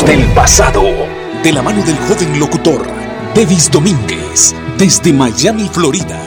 Del 0.00 0.24
pasado. 0.34 0.82
De 1.44 1.52
la 1.52 1.62
mano 1.62 1.84
del 1.84 1.96
joven 1.96 2.40
locutor, 2.40 2.84
Davis 3.36 3.70
Domínguez, 3.70 4.52
desde 4.76 5.12
Miami, 5.12 5.70
Florida. 5.72 6.26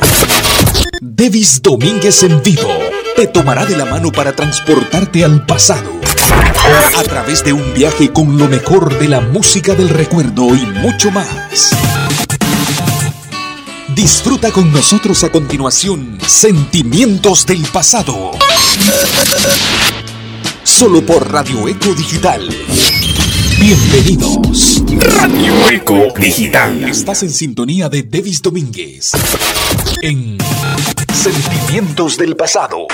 Davis 1.01 1.61
Domínguez 1.61 2.23
en 2.23 2.41
vivo 2.41 2.69
te 3.17 3.27
tomará 3.27 3.65
de 3.65 3.75
la 3.75 3.83
mano 3.83 4.11
para 4.13 4.33
transportarte 4.33 5.25
al 5.25 5.45
pasado. 5.45 5.91
A 6.95 7.03
través 7.03 7.43
de 7.43 7.51
un 7.51 7.73
viaje 7.73 8.13
con 8.13 8.37
lo 8.37 8.47
mejor 8.47 8.97
de 8.97 9.09
la 9.09 9.19
música 9.19 9.73
del 9.73 9.89
recuerdo 9.89 10.55
y 10.55 10.65
mucho 10.81 11.11
más. 11.11 11.71
Disfruta 13.89 14.51
con 14.51 14.71
nosotros 14.71 15.23
a 15.25 15.31
continuación 15.31 16.17
Sentimientos 16.25 17.45
del 17.45 17.63
pasado. 17.63 18.31
Solo 20.63 21.05
por 21.05 21.29
Radio 21.29 21.67
Eco 21.67 21.93
Digital. 21.93 22.47
Bienvenidos. 23.67 24.83
Radio 25.17 25.69
Eco 25.71 26.13
Digital. 26.19 26.83
Estás 26.83 27.23
en 27.23 27.31
sintonía 27.31 27.89
de 27.89 28.03
Davis 28.03 28.39
Domínguez. 28.39 29.13
En 30.03 30.37
Sentimientos 31.11 32.15
del 32.15 32.35
pasado. 32.35 32.85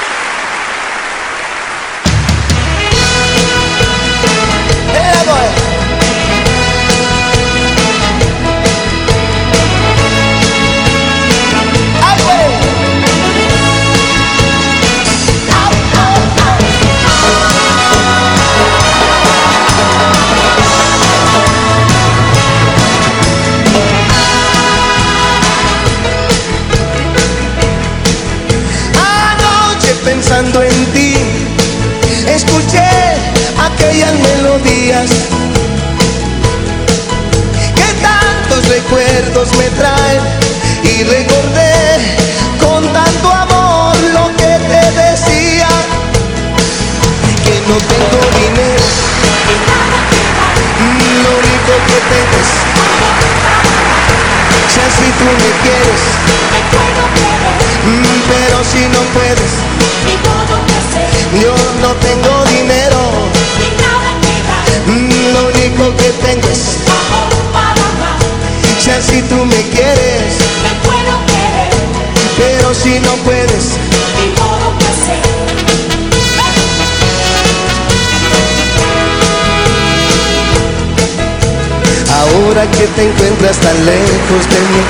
Te 82.95 83.03
encuentras 83.03 83.57
tan 83.57 83.85
lejos 83.85 84.44
de 84.50 84.59
mí, 84.72 84.81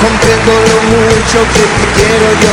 comprendo 0.00 0.52
lo 0.52 0.78
mucho 0.90 1.38
que 1.54 1.64
te 1.76 1.84
quiero 1.96 2.28
yo. 2.42 2.52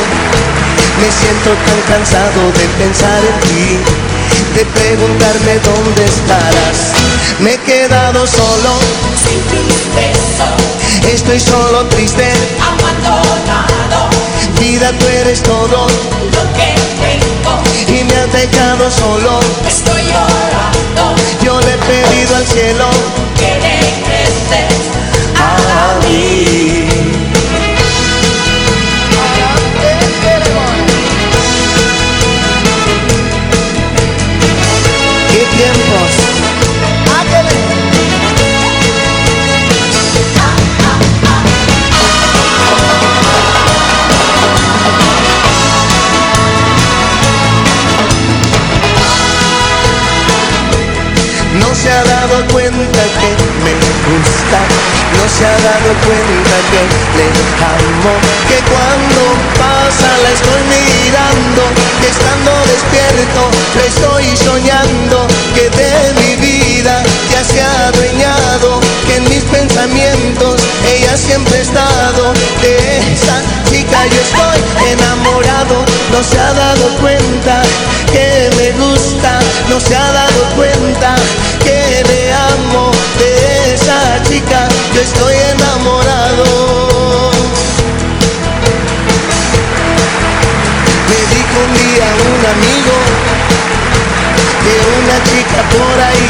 Me 1.00 1.10
siento 1.10 1.50
tan 1.66 1.80
cansado 1.88 2.40
de 2.52 2.66
pensar 2.82 3.20
en 3.24 3.40
ti, 3.48 3.78
de 4.54 4.64
preguntarme 4.66 5.58
dónde 5.60 6.04
estarás. 6.04 6.92
Me 7.40 7.54
he 7.54 7.58
quedado 7.58 8.26
solo, 8.26 8.78
estoy 11.12 11.40
solo 11.40 11.86
triste. 11.86 12.32
Vida, 14.60 14.92
tú 14.98 15.06
eres 15.06 15.42
todo 15.42 15.86
y 16.24 16.87
me 18.08 18.16
has 18.16 18.32
dejado 18.32 18.90
solo. 18.90 19.40
Estoy 19.66 20.02
llorando 20.02 21.14
Yo 21.42 21.60
le 21.60 21.74
he 21.74 21.78
pedido 21.78 22.36
al 22.36 22.46
cielo 22.46 22.86
que 23.38 23.54
regreses 23.54 24.74
a 25.36 25.98
mí. 26.06 26.88
¿Qué 35.30 35.44
tiempos? 35.56 35.97
Cuenta 52.46 53.02
que 53.20 53.47
no 54.50 55.28
se 55.28 55.44
ha 55.44 55.58
dado 55.60 55.90
cuenta 56.04 56.56
que 56.72 56.80
le 57.18 57.28
amo, 57.60 58.12
que 58.48 58.58
cuando 58.64 59.20
pasa 59.60 60.08
la 60.22 60.30
estoy 60.32 60.62
mirando, 60.72 61.62
que 62.00 62.08
estando 62.08 62.52
despierto 62.72 63.40
le 63.76 63.86
estoy 63.92 64.36
soñando, 64.36 65.26
que 65.54 65.68
de 65.68 66.14
mi 66.20 66.36
vida 66.36 67.02
ya 67.30 67.44
se 67.44 67.60
ha 67.60 67.88
adueñado, 67.88 68.80
que 69.06 69.16
en 69.16 69.24
mis 69.28 69.44
pensamientos 69.44 70.62
ella 70.96 71.16
siempre 71.16 71.58
ha 71.58 71.62
estado, 71.62 72.32
de 72.62 72.98
esa 73.12 73.42
chica 73.68 74.06
yo 74.06 74.20
estoy 74.28 74.60
enamorado, 74.92 75.84
no 76.12 76.22
se 76.22 76.38
ha 76.40 76.52
dado 76.54 76.88
cuenta 77.00 77.62
que 78.12 78.50
me 78.56 78.70
gusta, 78.82 79.40
no 79.68 79.78
se 79.78 79.94
ha 79.94 80.12
dado 80.12 80.40
cuenta 80.56 81.14
que 81.62 82.02
le 82.08 82.32
amo 82.32 82.97
yo 84.46 85.00
estoy 85.00 85.34
enamorado. 85.52 86.44
Me 91.08 91.18
dijo 91.34 91.56
un 91.66 91.72
día 91.74 92.06
un 92.28 92.42
amigo 92.54 92.94
que 94.62 94.74
una 94.98 95.16
chica 95.24 95.60
por 95.74 96.00
ahí 96.00 96.28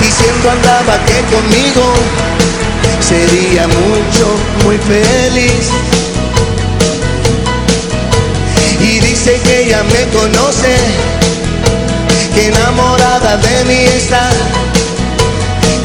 diciendo 0.00 0.50
andaba 0.50 1.04
que 1.06 1.18
conmigo 1.34 1.84
sería 3.00 3.66
mucho, 3.66 4.36
muy 4.64 4.78
feliz. 4.78 5.70
Y 8.80 9.00
dice 9.00 9.40
que 9.42 9.64
ella 9.64 9.82
me 9.82 10.18
conoce, 10.18 10.76
que 12.34 12.46
enamorada 12.46 13.36
de 13.38 13.64
mí 13.64 13.84
está. 13.96 14.30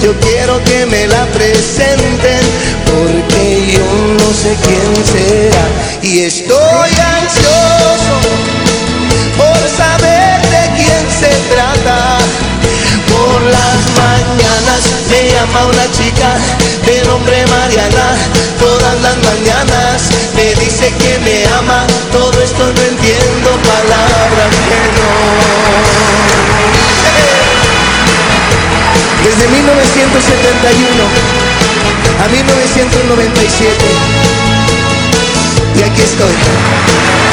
Yo 0.08 0.16
quiero 0.22 0.64
que 0.64 0.86
me 0.86 1.06
la 1.06 1.26
presenten 1.34 2.40
porque 2.86 3.74
yo 3.74 3.84
no 4.18 4.34
sé 4.34 4.56
quién 4.64 5.06
será. 5.06 5.66
Y 6.02 6.20
estoy 6.22 6.92
ansioso 7.20 8.16
por 9.36 9.60
saber 9.68 10.40
de 10.48 10.64
quién 10.78 11.04
se 11.12 11.28
trata. 11.54 12.20
Por 13.12 13.42
las 13.52 13.80
mañanas 14.00 14.82
me 15.10 15.30
llama 15.30 15.66
una 15.66 15.92
chica 15.92 16.38
de 16.86 17.04
nombre 17.06 17.46
Mariana. 17.48 18.16
Todas 18.62 19.02
las 19.02 19.18
mañanas 19.18 20.04
me 20.38 20.56
dice 20.56 20.88
que 21.00 21.20
me 21.20 21.46
ama. 21.60 21.86
Todo 22.14 22.42
esto 22.42 22.64
no 22.64 22.82
entiendo 22.82 23.50
palabras 23.60 24.56
que 24.70 24.80
no. 24.96 26.77
Desde 29.28 29.46
1971 29.50 31.04
a 32.24 32.28
1997. 32.30 33.86
Y 35.76 35.84
aquí 35.84 36.02
estoy. 36.02 37.27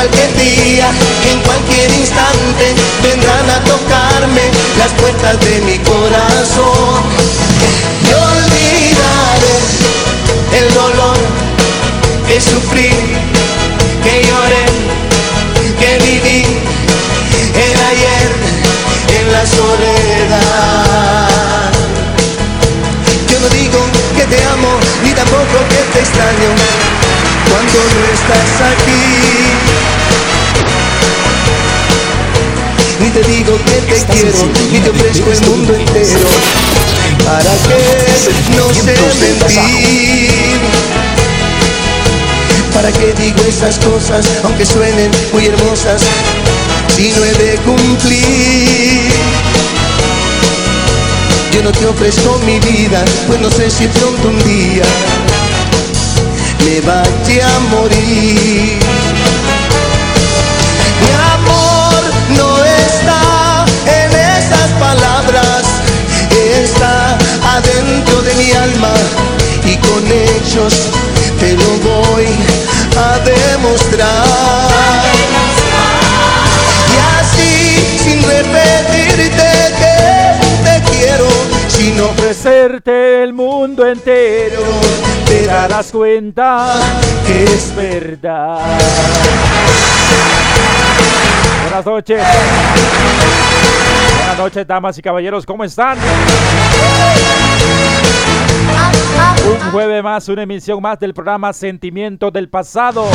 Cualquier 0.00 0.32
día, 0.38 0.88
en 1.30 1.40
cualquier 1.40 1.90
instante 1.92 2.74
vendrán 3.02 3.50
a 3.50 3.60
tocarme 3.64 4.40
las 4.78 4.92
puertas 4.92 5.38
de 5.40 5.60
mi 5.60 5.78
corazón. 5.80 7.04
Y 8.08 8.12
olvidaré 8.14 9.56
el 10.58 10.72
dolor 10.72 11.18
que 12.26 12.40
sufrí, 12.40 12.88
que 14.02 14.24
lloré, 14.24 14.64
que 15.78 15.98
viví 16.06 16.46
el 17.64 17.74
ayer 17.92 18.30
en 19.18 19.32
la 19.32 19.44
soledad. 19.44 20.88
Yo 23.30 23.38
no 23.38 23.48
digo 23.50 23.80
que 24.16 24.24
te 24.24 24.42
amo, 24.46 24.72
ni 25.04 25.12
tampoco 25.12 25.56
que 25.68 25.80
te 25.92 26.00
extraño 26.00 26.50
cuando 27.50 27.78
no 27.78 28.04
estás 28.14 28.52
aquí. 28.72 29.39
Te 33.22 33.30
digo 33.30 33.56
que 33.64 33.94
te 33.94 34.12
quiero, 34.12 34.38
ni 34.72 34.78
te 34.78 34.90
ofrezco 34.90 35.30
el 35.30 35.40
mundo 35.50 35.74
entero. 35.74 36.20
¿Para 37.24 37.52
que 37.66 38.56
no 38.56 38.74
sé 38.74 38.94
mentir? 39.20 40.30
¿Para 42.72 42.92
qué 42.92 43.12
digo 43.20 43.40
esas 43.48 43.78
cosas, 43.78 44.26
aunque 44.44 44.64
suenen 44.64 45.10
muy 45.32 45.46
hermosas, 45.46 46.02
si 46.96 47.10
no 47.12 47.24
he 47.24 47.32
de 47.34 47.56
cumplir? 47.58 49.10
Yo 51.52 51.62
no 51.62 51.72
te 51.72 51.86
ofrezco 51.86 52.38
mi 52.46 52.58
vida, 52.60 53.04
pues 53.26 53.40
no 53.40 53.50
sé 53.50 53.70
si 53.70 53.86
pronto 53.88 54.28
un 54.28 54.38
día 54.44 54.84
me 56.64 56.80
vaya 56.80 57.56
a 57.56 57.60
morir. 57.70 58.99
Adentro 67.60 68.22
de 68.22 68.34
mi 68.34 68.52
alma 68.52 68.92
y 69.64 69.76
con 69.76 70.02
hechos 70.06 70.88
te 71.38 71.52
lo 71.54 71.70
voy 71.88 72.26
a 72.96 73.18
demostrar. 73.18 75.04
Y 76.88 76.96
así, 77.20 77.98
sin 77.98 78.22
repetirte 78.22 79.48
que 79.80 79.98
te 80.64 80.90
quiero, 80.90 81.28
sino 81.68 82.06
ofrecerte 82.06 83.22
el 83.22 83.32
mundo 83.32 83.86
entero, 83.86 84.62
te 85.26 85.40
te 85.40 85.46
darás 85.46 85.90
cuenta 85.90 86.74
que 87.26 87.44
es 87.44 87.74
verdad. 87.74 88.58
Buenas 91.62 91.86
noches. 91.86 92.22
Buenas 94.16 94.38
noches, 94.38 94.66
damas 94.66 94.98
y 94.98 95.02
caballeros, 95.02 95.46
¿cómo 95.46 95.64
están? 95.64 95.98
Un 99.46 99.70
jueves 99.72 100.02
más, 100.02 100.28
una 100.28 100.42
emisión 100.42 100.82
más 100.82 100.98
del 100.98 101.14
programa 101.14 101.52
Sentimientos 101.52 102.32
del 102.32 102.48
Pasado. 102.48 103.06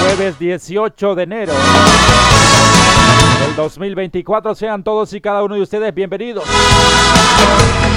El 0.00 0.06
jueves 0.06 0.38
18 0.38 1.14
de 1.14 1.22
enero 1.22 1.52
del 3.40 3.56
2024. 3.56 4.54
Sean 4.54 4.82
todos 4.82 5.12
y 5.12 5.20
cada 5.20 5.42
uno 5.42 5.54
de 5.54 5.62
ustedes 5.62 5.94
bienvenidos. 5.94 6.44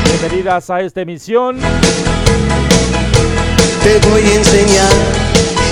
Bienvenidas 0.06 0.70
a 0.70 0.82
esta 0.82 1.02
emisión. 1.02 1.58
te 3.84 4.10
voy 4.10 4.22
a 4.22 4.36
enseñar 4.36 4.92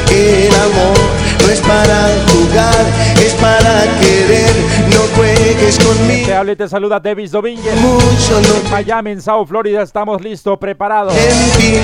que 0.08 0.48
el 0.48 0.56
amor 0.56 1.29
no 1.50 1.54
es 1.54 1.62
para 1.62 2.08
jugar, 2.28 2.86
es 3.26 3.34
para 3.34 3.82
querer. 4.00 4.54
No 4.94 5.00
juegues 5.16 5.78
Te 5.80 5.84
conmigo, 5.84 6.36
habla 6.36 6.52
y 6.52 6.56
te 6.56 6.68
saluda 6.68 7.00
Davis 7.00 7.32
Domínguez. 7.32 7.76
mucho 7.82 8.40
no. 8.42 8.70
Miami, 8.70 9.12
en 9.12 9.22
South 9.22 9.48
Florida, 9.48 9.82
estamos 9.82 10.22
listos, 10.22 10.60
preparados 10.60 11.14
En 11.16 11.52
fin, 11.60 11.82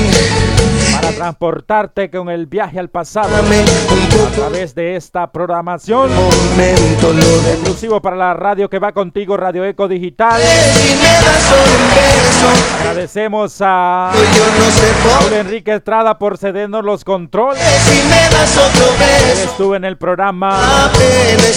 para 0.95 1.11
transportarte 1.15 2.09
con 2.09 2.29
el 2.29 2.45
viaje 2.45 2.79
al 2.79 2.89
pasado 2.89 3.35
a 3.35 4.31
través 4.31 4.75
de 4.75 4.95
esta 4.95 5.31
programación. 5.31 6.09
Exclusivo 6.57 8.01
para 8.01 8.15
la 8.15 8.33
radio 8.33 8.69
que 8.69 8.79
va 8.79 8.91
contigo, 8.91 9.37
Radio 9.37 9.65
Eco 9.65 9.87
Digital. 9.87 10.41
Agradecemos 12.79 13.57
a 13.61 14.11
por 15.19 15.33
Enrique 15.33 15.75
Estrada 15.75 16.17
por 16.17 16.37
cedernos 16.37 16.83
los 16.83 17.03
controles. 17.03 17.61
Estuve 19.43 19.77
en 19.77 19.85
el 19.85 19.97
programa. 19.97 20.91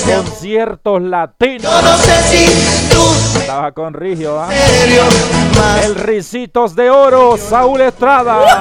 Conciertos 0.05 1.03
Latinos. 1.03 1.73
Yo 3.49 3.55
Estaba 3.55 3.73
con 3.73 3.95
Rigio, 3.95 4.39
¿ah? 4.39 4.51
serio 4.51 5.03
más 5.57 5.83
El 5.87 5.95
Ricitos 5.95 6.77
de 6.77 6.91
Oro, 6.91 7.39
Saúl 7.39 7.81
Estrada. 7.81 8.61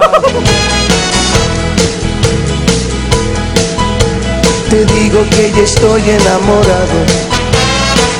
Te 4.69 4.85
digo 4.85 5.25
que 5.29 5.51
ya 5.51 5.61
estoy 5.61 6.01
enamorado, 6.09 7.03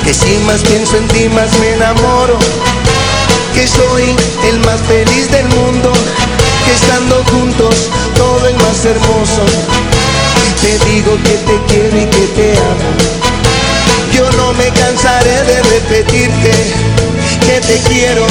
que 0.03 0.13
si 0.13 0.35
más 0.39 0.59
pienso 0.59 0.97
en 0.97 1.07
ti 1.07 1.29
más 1.29 1.57
me 1.59 1.75
enamoro, 1.75 2.37
que 3.53 3.65
soy 3.65 4.13
el 4.49 4.59
más 4.65 4.81
feliz 4.81 5.31
del 5.31 5.47
mundo, 5.47 5.93
que 6.65 6.73
estando 6.73 7.23
juntos 7.31 7.89
todo 8.17 8.45
es 8.45 8.55
más 8.55 8.83
hermoso. 8.83 9.45
Te 10.61 10.77
digo 10.89 11.15
que 11.23 11.37
te 11.49 11.61
quiero 11.73 11.97
y 11.97 12.05
que 12.07 12.27
te 12.35 12.51
amo. 12.57 13.26
No 14.37 14.53
me 14.53 14.69
cansaré 14.69 15.43
de 15.43 15.61
repetirte 15.63 16.51
que 17.41 17.59
te 17.59 17.77
quiero, 17.89 18.25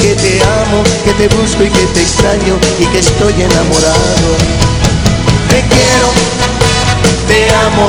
que 0.00 0.14
te 0.14 0.40
amo, 0.42 0.82
que 1.04 1.12
te 1.14 1.34
busco 1.34 1.64
y 1.64 1.70
que 1.70 1.86
te 1.94 2.02
extraño 2.02 2.58
y 2.78 2.84
que 2.86 2.98
estoy 2.98 3.32
enamorado. 3.32 4.28
Te 5.48 5.60
quiero, 5.72 6.08
te 7.26 7.48
amo, 7.66 7.88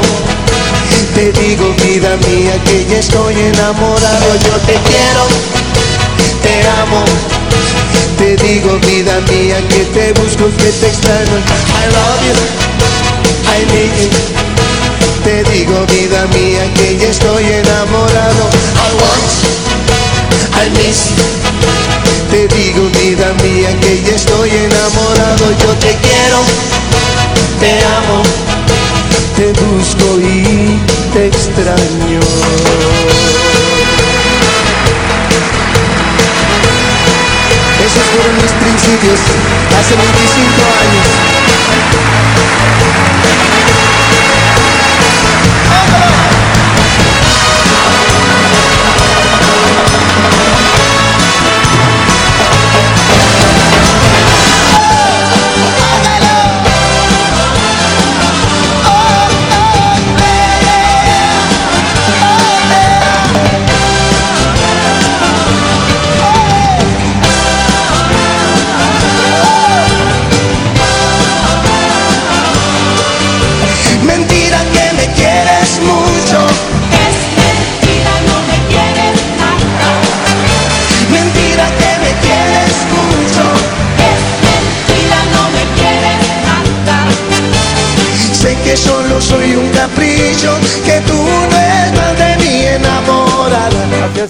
te 1.16 1.32
digo 1.42 1.76
vida 1.84 2.16
mía 2.28 2.54
que 2.64 2.86
ya 2.86 3.00
estoy 3.00 3.36
enamorado. 3.36 4.28
Yo 4.46 4.56
te 4.66 4.74
quiero, 4.88 5.24
te 6.42 6.56
amo, 6.82 7.04
te 8.18 8.36
digo 8.38 8.80
vida 8.88 9.20
mía 9.30 9.58
que 9.68 9.84
te 9.94 10.14
busco, 10.14 10.46
que 10.58 10.72
te 10.72 10.88
extraño. 10.88 11.38
I 11.76 11.88
love 11.94 12.24
you, 12.26 12.36
I 13.52 13.66
need 13.74 13.92
you. 14.02 14.47
Te 15.28 15.44
digo 15.44 15.86
vida 15.88 16.26
mía 16.28 16.74
que 16.74 16.98
ya 16.98 17.10
estoy 17.10 17.44
enamorado. 17.44 18.44
I 18.80 18.90
want 18.96 19.28
I 20.56 20.70
miss. 20.80 21.02
Te 22.32 22.48
digo 22.48 22.88
vida 22.98 23.34
mía 23.44 23.78
que 23.82 24.04
ya 24.04 24.16
estoy 24.16 24.50
enamorado. 24.52 25.52
Yo 25.60 25.74
te 25.84 25.98
quiero, 25.98 26.40
te 27.60 27.72
amo, 27.98 28.24
te 29.36 29.48
busco 29.52 30.18
y 30.22 30.80
te 31.12 31.28
extraño. 31.28 32.22
Esos 37.86 38.06
fueron 38.14 38.36
mis 38.38 38.54
principios 38.64 39.20
hace 39.78 39.94
25 39.94 40.62
años. 40.86 41.28
Mentira 45.88 46.27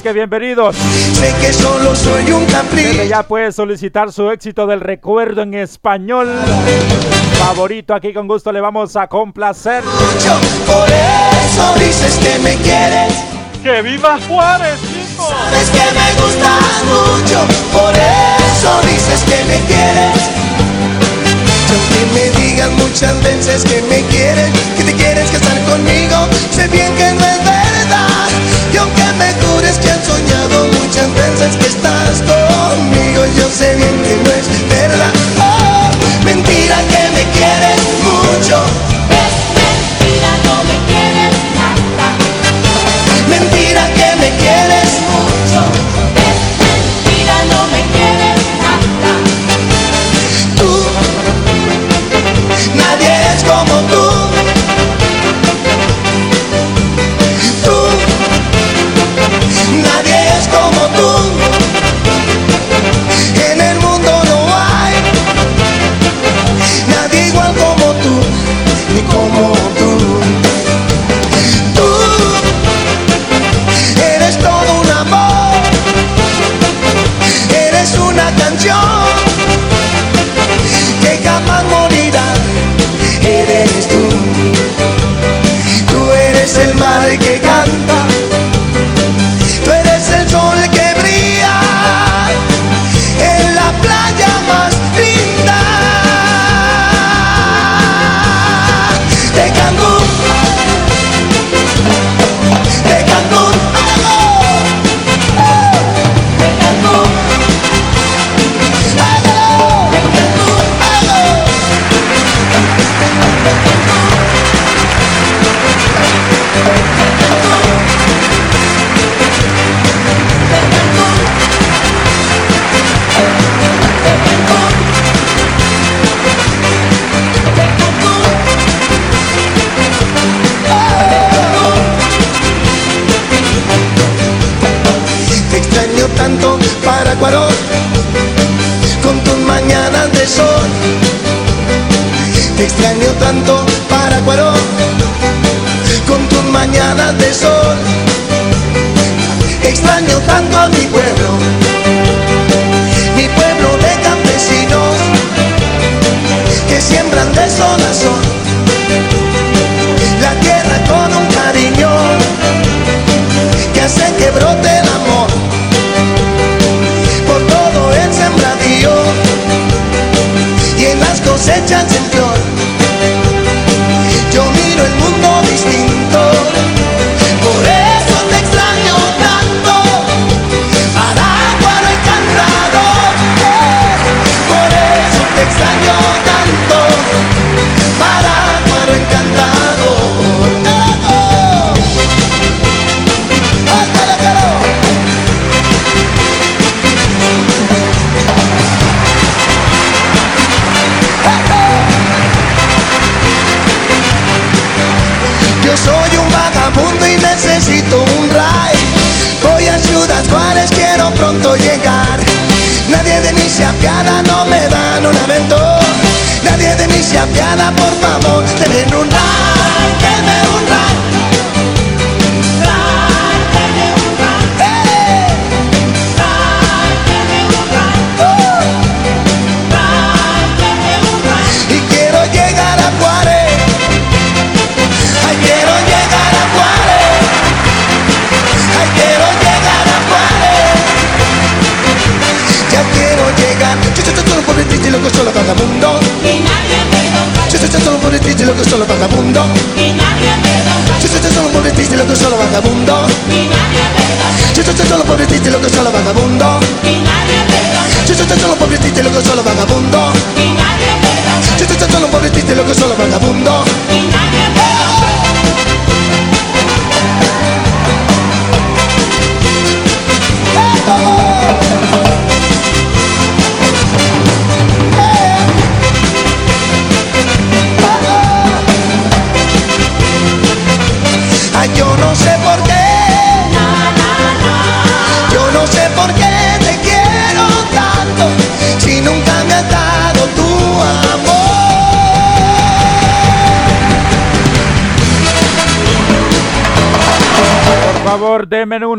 que 0.07 0.13
bienvenidos. 0.13 0.73
Sé 1.13 1.33
que 1.41 1.51
solo 1.51 1.93
soy 1.93 2.31
un 2.31 2.45
capricho. 2.45 3.03
Ya 3.03 3.23
puede 3.23 3.51
solicitar 3.51 4.09
su 4.13 4.31
éxito 4.31 4.65
del 4.65 4.79
recuerdo 4.79 5.41
en 5.41 5.53
español. 5.53 6.29
Favorito, 7.37 7.93
aquí 7.93 8.13
con 8.13 8.25
gusto 8.25 8.53
le 8.53 8.61
vamos 8.61 8.95
a 8.95 9.07
complacer. 9.07 9.83
mucho, 9.83 10.39
Por 10.65 10.87
eso 10.87 11.85
dices 11.85 12.17
que 12.19 12.39
me 12.39 12.55
quieres. 12.63 13.13
¡Que 13.61 13.81
viva 13.81 14.17
Juárez, 14.29 14.79
chicos! 14.79 15.27
Sabes 15.27 15.69
que 15.71 15.85
me 15.99 16.21
gustas 16.21 16.83
mucho, 16.85 17.39
por 17.73 17.93
eso 17.93 18.81
dices 18.83 19.23
que 19.25 19.43
me 19.43 19.59
quieres. 19.67 20.37
Que 21.91 22.05
me 22.13 22.45
digan 22.45 22.73
muchas 22.77 23.21
veces 23.23 23.65
que 23.65 23.81
me 23.81 24.01
quieren, 24.03 24.53
que 24.77 24.83
te 24.85 24.93
quieres 24.93 25.29
casar 25.31 25.59
conmigo, 25.65 26.15
sé 26.51 26.67
bien 26.69 26.95
que 26.95 27.11
no 27.11 27.25
es 27.25 27.43
verdad 27.43 28.26
muchas 30.87 31.13
veces 31.13 31.57
que 31.57 31.67
estás 31.67 32.21
conmigo, 32.21 33.25
yo 33.37 33.49
sé 33.49 33.75
bien 33.75 34.01
que 34.03 34.15
no 34.23 34.29
es 34.31 34.69
verdad. 34.69 35.11
Oh, 35.37 36.23
mentira 36.23 36.77
que 36.89 37.09
me 37.11 37.23
quieres 37.31 37.81
mucho. 38.03 38.96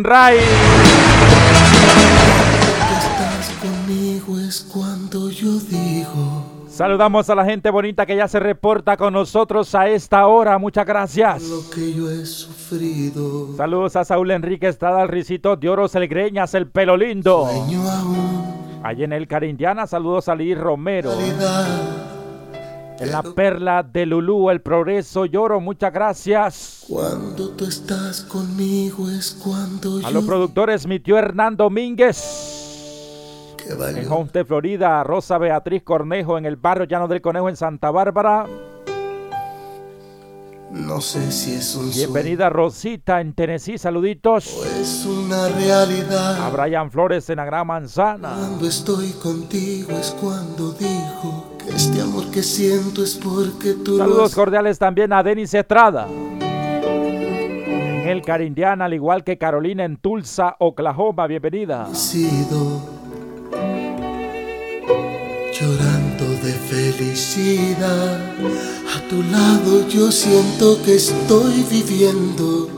Ray. 0.08 0.38
Saludamos 6.68 7.28
a 7.28 7.34
la 7.34 7.44
gente 7.44 7.70
bonita 7.70 8.06
que 8.06 8.16
ya 8.16 8.26
se 8.26 8.40
reporta 8.40 8.96
con 8.96 9.12
nosotros 9.12 9.74
a 9.74 9.88
esta 9.88 10.26
hora. 10.26 10.56
Muchas 10.56 10.86
gracias. 10.86 11.42
Saludos 13.56 13.96
a 13.96 14.04
Saúl 14.06 14.30
Enrique 14.30 14.68
Estrada, 14.68 15.02
el 15.02 15.08
Ricito 15.08 15.56
de 15.56 15.68
Oros, 15.68 15.94
el 15.94 16.08
Greñas, 16.08 16.54
el 16.54 16.68
Pelo 16.68 16.96
Lindo. 16.96 17.46
Allí 18.82 19.04
en 19.04 19.12
el 19.12 19.28
Carindiana, 19.28 19.86
saludos 19.86 20.28
a 20.28 20.34
Liz 20.34 20.56
Romero. 20.56 21.12
En 23.00 23.12
la 23.12 23.22
perla 23.22 23.82
de 23.84 24.06
Lulú, 24.06 24.50
el 24.50 24.60
progreso 24.60 25.24
lloro, 25.24 25.60
muchas 25.60 25.92
gracias. 25.92 26.84
Cuando 26.88 27.50
tú 27.50 27.64
estás 27.66 28.22
conmigo 28.22 29.08
es 29.08 29.30
cuando 29.42 29.98
A 29.98 30.02
yo 30.02 30.10
los 30.10 30.24
productores, 30.24 30.86
mi 30.86 30.98
tío 30.98 31.16
Hernán 31.16 31.56
Domínguez. 31.56 33.54
que 33.56 33.72
En 33.72 34.10
Homestead, 34.10 34.44
Florida, 34.46 35.04
Rosa 35.04 35.38
Beatriz 35.38 35.82
Cornejo, 35.84 36.38
en 36.38 36.46
el 36.46 36.56
barrio 36.56 36.86
Llano 36.86 37.06
del 37.06 37.20
Conejo, 37.20 37.48
en 37.48 37.56
Santa 37.56 37.90
Bárbara. 37.92 38.46
No 40.70 41.00
sé 41.00 41.30
si 41.32 41.54
es 41.54 41.74
un 41.76 41.90
Bienvenida 41.90 42.50
Rosita 42.50 43.20
en 43.20 43.32
Tennessee, 43.32 43.78
saluditos. 43.78 44.54
o 44.54 44.64
es 44.64 45.06
una 45.06 45.48
realidad. 45.48 46.42
A 46.44 46.50
Brian 46.50 46.90
Flores 46.90 47.30
en 47.30 47.36
la 47.36 47.44
Gran 47.46 47.66
Manzana. 47.68 48.34
Cuando 48.34 48.66
estoy 48.66 49.12
contigo 49.12 49.92
es 49.92 50.10
cuando 50.20 50.72
digo 50.72 51.57
este 51.74 52.00
amor 52.00 52.30
que 52.30 52.42
siento 52.42 53.02
es 53.02 53.14
porque 53.14 53.74
tú 53.74 53.98
Saludos 53.98 54.34
cordiales 54.34 54.78
también 54.78 55.12
a 55.12 55.22
Denis 55.22 55.54
Estrada. 55.54 56.06
En 56.08 58.08
el 58.08 58.22
Carindiana, 58.22 58.86
al 58.86 58.94
igual 58.94 59.24
que 59.24 59.38
Carolina 59.38 59.84
en 59.84 59.96
Tulsa, 59.96 60.56
Oklahoma. 60.58 61.26
Bienvenida. 61.26 61.92
sido. 61.94 62.98
Llorando 65.52 66.24
de 66.44 66.52
felicidad, 66.52 68.20
a 68.96 69.08
tu 69.08 69.22
lado 69.24 69.88
yo 69.88 70.12
siento 70.12 70.80
que 70.84 70.94
estoy 70.94 71.64
viviendo, 71.68 72.68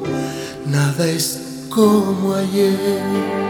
nada 0.67 1.07
es 1.07 1.67
como 1.69 2.35
ayer. 2.35 3.50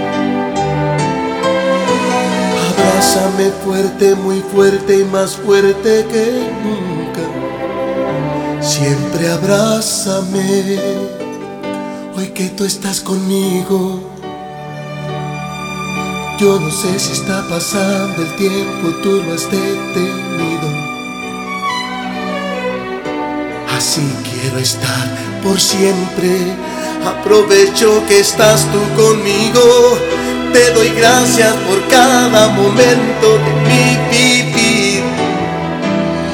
Abrázame 2.81 3.51
fuerte, 3.63 4.15
muy 4.15 4.41
fuerte 4.41 4.99
y 4.99 5.05
más 5.05 5.35
fuerte 5.35 6.05
que 6.11 6.49
nunca. 6.63 7.21
Siempre 8.61 9.29
abrázame, 9.29 10.79
hoy 12.15 12.27
que 12.29 12.49
tú 12.49 12.65
estás 12.65 12.99
conmigo. 13.01 13.99
Yo 16.39 16.59
no 16.59 16.71
sé 16.71 16.97
si 16.97 17.11
está 17.13 17.47
pasando 17.47 18.23
el 18.23 18.35
tiempo, 18.35 18.89
tú 19.03 19.21
lo 19.27 19.33
has 19.33 19.43
detenido. 19.51 20.67
Así 23.77 24.01
quiero 24.23 24.57
estar 24.57 25.07
por 25.43 25.59
siempre. 25.59 26.55
Aprovecho 27.05 28.03
que 28.07 28.19
estás 28.19 28.65
tú 28.71 28.79
conmigo. 29.01 29.61
Te 30.53 30.71
doy 30.71 30.89
gracias 30.89 31.53
por 31.67 31.87
cada 31.87 32.47
momento 32.49 33.37
de 33.37 33.53
mi 33.67 33.97
vivir. 34.11 35.03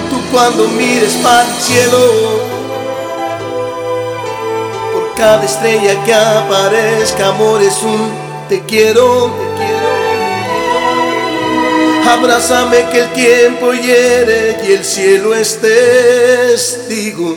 Tú 0.09 0.19
cuando 0.31 0.67
mires 0.69 1.13
para 1.23 1.43
el 1.43 1.53
cielo, 1.61 1.99
por 4.93 5.13
cada 5.15 5.45
estrella 5.45 6.03
que 6.03 6.13
aparezca, 6.13 7.27
amor 7.27 7.61
es 7.61 7.81
un 7.83 8.11
te 8.49 8.61
quiero, 8.61 9.31
te 9.57 9.65
quiero. 9.65 9.87
Abrázame 12.09 12.85
que 12.89 12.99
el 13.01 13.13
tiempo 13.13 13.73
hiere 13.73 14.57
y 14.65 14.71
el 14.71 14.85
cielo 14.85 15.35
es 15.35 15.59
testigo. 15.59 17.35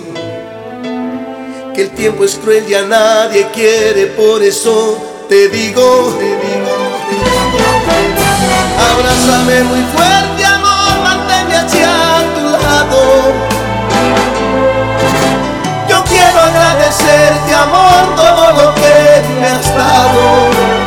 Que 1.75 1.83
el 1.83 1.91
tiempo 1.91 2.25
es 2.25 2.37
cruel 2.37 2.65
y 2.69 2.75
a 2.75 2.83
nadie 2.83 3.49
quiere, 3.53 4.07
por 4.07 4.43
eso 4.43 4.97
te 5.29 5.49
digo, 5.49 6.15
te 6.19 6.25
digo. 6.25 6.60
Abrázame 8.89 9.63
muy 9.65 9.83
fuerte, 9.95 10.45
amor, 10.45 11.01
manténme 11.03 11.57
hacia 11.57 11.93
tu 12.35 12.49
lado. 12.49 13.01
Yo 15.89 16.05
quiero 16.05 16.41
agradecerte, 16.41 17.55
amor, 17.55 18.15
todo 18.17 18.53
lo 18.53 18.75
que 18.75 19.23
me 19.41 19.47
has 19.47 19.67
dado. 19.75 20.80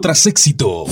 Tras 0.00 0.26
éxito. 0.26 0.86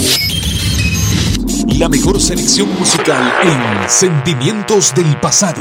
La 1.78 1.88
mejor 1.88 2.20
selección 2.20 2.72
musical 2.78 3.32
en 3.42 3.90
Sentimientos 3.90 4.94
del 4.94 5.18
Pasado. 5.18 5.60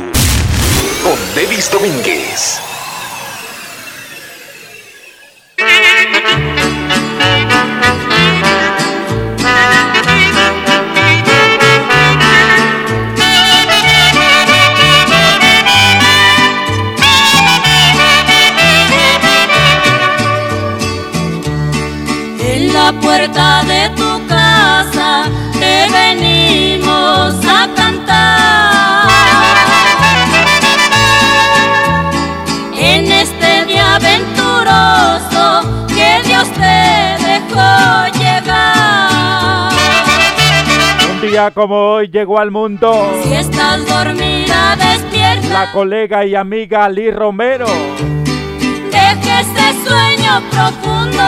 Con 1.03 1.17
Davis 1.35 1.69
Domínguez. 1.71 2.70
Día 41.41 41.51
como 41.51 41.93
hoy 41.93 42.07
llegó 42.09 42.37
al 42.39 42.51
mundo. 42.51 42.93
Si 43.23 43.33
estás 43.33 43.87
dormida, 43.87 44.75
despierta. 44.75 45.47
La 45.49 45.71
colega 45.71 46.23
y 46.25 46.35
amiga 46.35 46.87
Lee 46.89 47.09
Romero. 47.11 47.65
Deje 48.91 49.39
ese 49.41 49.73
sueño 49.87 50.41
profundo. 50.51 51.23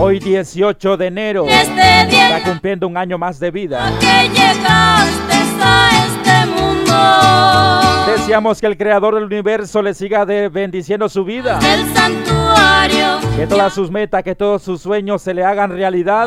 Hoy 0.00 0.18
18 0.20 0.96
de 0.96 1.06
enero. 1.06 1.46
Este 1.48 2.06
día 2.08 2.36
Está 2.36 2.50
cumpliendo 2.50 2.86
un 2.86 2.96
año 2.96 3.18
más 3.18 3.40
de 3.40 3.50
vida. 3.50 3.92
que 3.98 4.28
llegaste 4.28 5.34
a 5.62 5.88
este 6.06 6.46
mundo. 6.46 7.85
Deseamos 8.26 8.60
que 8.60 8.66
el 8.66 8.76
creador 8.76 9.14
del 9.14 9.22
universo 9.22 9.80
le 9.82 9.94
siga 9.94 10.26
de- 10.26 10.48
bendiciendo 10.48 11.08
su 11.08 11.24
vida. 11.24 11.60
Santuario. 11.94 13.20
Que 13.36 13.46
todas 13.46 13.72
sus 13.72 13.88
metas, 13.88 14.24
que 14.24 14.34
todos 14.34 14.62
sus 14.64 14.82
sueños 14.82 15.22
se 15.22 15.32
le 15.32 15.44
hagan 15.44 15.70
realidad. 15.70 16.26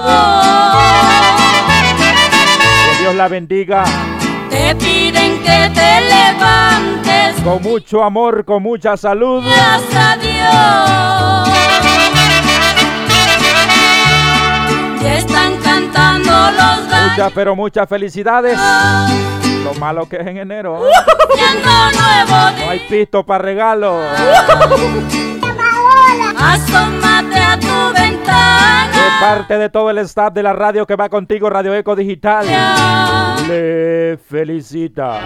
Que 2.96 3.02
Dios 3.02 3.16
la 3.16 3.28
bendiga. 3.28 3.84
Te 4.50 4.74
piden 4.78 5.44
que 5.44 5.70
te 5.76 6.02
levantes. 6.08 7.44
Con 7.44 7.62
mucho 7.64 8.02
amor, 8.02 8.46
con 8.46 8.64
mucha 8.64 8.96
salud. 8.96 9.44
Gracias 9.44 9.94
a 9.94 10.16
Dios. 10.16 11.50
Ya 15.04 15.18
están 15.18 15.58
cantando 15.58 16.32
los. 16.32 17.10
Muchas, 17.12 17.32
pero 17.36 17.58
muchas 17.58 17.90
felicidades. 17.90 18.58
Lo 19.64 19.74
malo 19.76 20.08
que 20.08 20.18
es 20.18 20.28
en 20.28 20.38
enero. 20.38 20.80
No 21.40 22.70
hay 22.70 22.80
pisto 22.90 23.26
para 23.26 23.44
regalo. 23.44 24.00
Asómate 26.38 27.40
a 27.40 27.60
tu 27.60 27.68
De 27.94 28.02
ventana. 28.02 29.18
parte 29.20 29.58
de 29.58 29.70
todo 29.70 29.90
el 29.90 29.98
staff 30.00 30.34
de 30.34 30.44
la 30.44 30.54
radio 30.54 30.86
que 30.86 30.96
va 30.96 31.10
contigo, 31.10 31.50
Radio 31.50 31.74
Eco 31.76 31.96
Digital. 31.96 32.46
Le 33.48 34.18
felicita. 34.30 35.22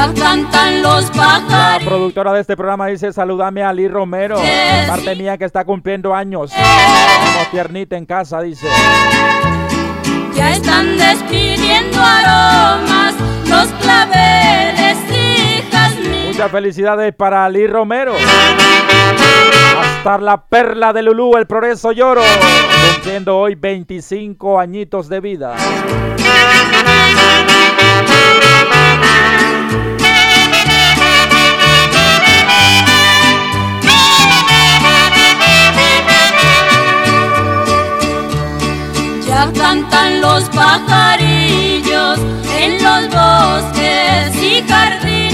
Cantan 0.00 0.82
los 0.82 1.14
La 1.14 1.22
pájaros. 1.22 1.84
productora 1.86 2.32
de 2.32 2.40
este 2.40 2.56
programa 2.56 2.86
dice 2.86 3.12
saludame 3.12 3.62
a 3.62 3.70
Lee 3.72 3.86
Romero. 3.86 4.40
Parte 4.88 5.14
mía 5.14 5.36
que 5.36 5.44
está 5.44 5.64
cumpliendo 5.64 6.14
años. 6.14 6.52
Como 6.52 7.44
tiernita 7.50 7.96
en 7.98 8.06
casa, 8.06 8.40
dice. 8.40 8.66
Ya 10.34 10.52
están 10.52 10.96
despidiendo 10.96 11.98
aromas 12.00 13.14
los 13.46 13.66
claveles 13.82 14.96
y 15.10 15.62
jazmín. 15.70 16.28
Muchas 16.28 16.50
felicidades 16.50 17.14
para 17.14 17.46
Lee 17.50 17.66
Romero. 17.66 18.14
Hasta 19.78 20.16
la 20.18 20.40
perla 20.46 20.94
de 20.94 21.02
Lulú, 21.02 21.36
el 21.36 21.46
progreso 21.46 21.92
lloro. 21.92 22.22
Cumpliendo 22.94 23.36
hoy 23.36 23.54
25 23.54 24.58
añitos 24.58 25.10
de 25.10 25.20
vida. 25.20 25.56
Cantan 39.48 40.20
los 40.20 40.44
pajarillos 40.50 42.18
en 42.58 42.82
los 42.82 43.08
bosques 43.08 44.36
y 44.36 44.62
jardines. 44.68 45.32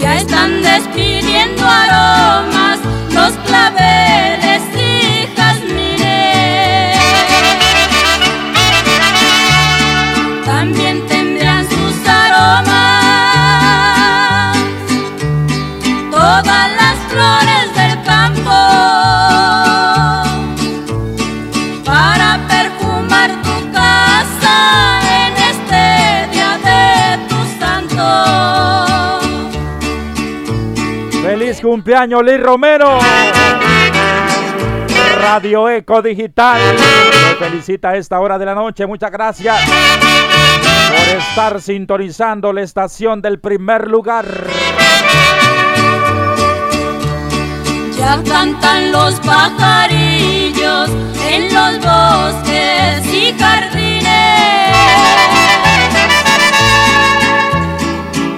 Ya 0.00 0.18
están 0.18 0.62
despidiendo 0.62 1.66
aromas 1.66 2.78
los 3.10 3.32
claveles 3.44 4.05
cumpleaños, 31.66 32.22
Lee 32.22 32.36
Romero! 32.36 33.00
Radio 35.20 35.68
Eco 35.68 36.00
Digital. 36.00 36.60
Te 36.76 37.44
felicita 37.44 37.90
a 37.90 37.96
esta 37.96 38.20
hora 38.20 38.38
de 38.38 38.46
la 38.46 38.54
noche. 38.54 38.86
Muchas 38.86 39.10
gracias 39.10 39.58
por 39.64 41.16
estar 41.18 41.60
sintonizando 41.60 42.52
la 42.52 42.62
estación 42.62 43.20
del 43.20 43.40
primer 43.40 43.88
lugar. 43.88 44.26
Ya 47.98 48.22
cantan 48.22 48.92
los 48.92 49.14
pajarillos 49.20 50.90
en 51.28 51.52
los 51.52 51.78
bosques 51.80 53.12
y 53.12 53.34
jardines. 53.36 54.06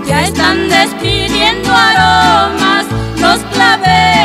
Ya 0.06 0.22
están 0.24 0.68
despidiendo 0.70 1.70
aromas 1.74 2.67
los 3.80 4.17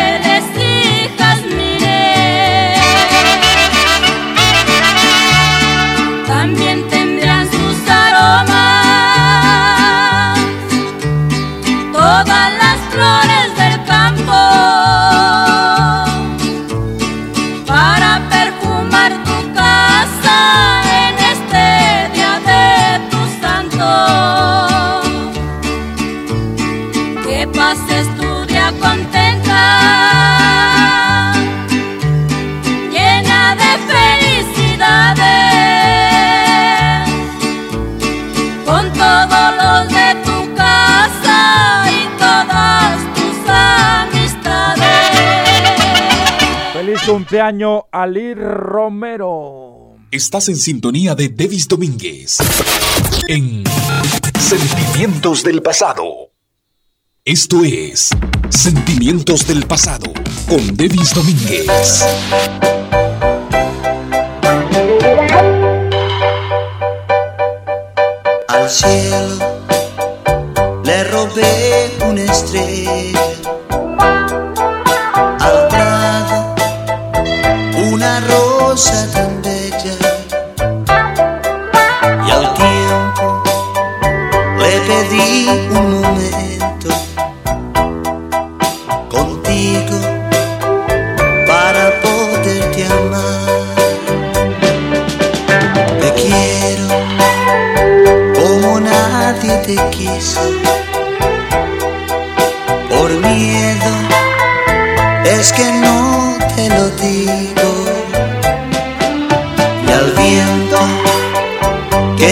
cumpleaños 47.05 47.83
a 47.91 48.07
Lee 48.07 48.33
Romero. 48.33 49.95
Estás 50.11 50.49
en 50.49 50.55
sintonía 50.55 51.15
de 51.15 51.29
Devis 51.29 51.67
Domínguez 51.67 52.37
en 53.27 53.63
Sentimientos 54.39 55.43
del 55.43 55.61
Pasado. 55.61 56.31
Esto 57.25 57.63
es 57.63 58.09
Sentimientos 58.49 59.47
del 59.47 59.65
Pasado 59.65 60.11
con 60.47 60.75
Devis 60.75 61.13
Domínguez. 61.13 62.05
Al 68.47 68.69
cielo 68.69 69.37
le 70.83 71.03
robé 71.05 71.91
una 72.05 72.21
estrella. 72.23 73.52
Rosa 78.73 79.22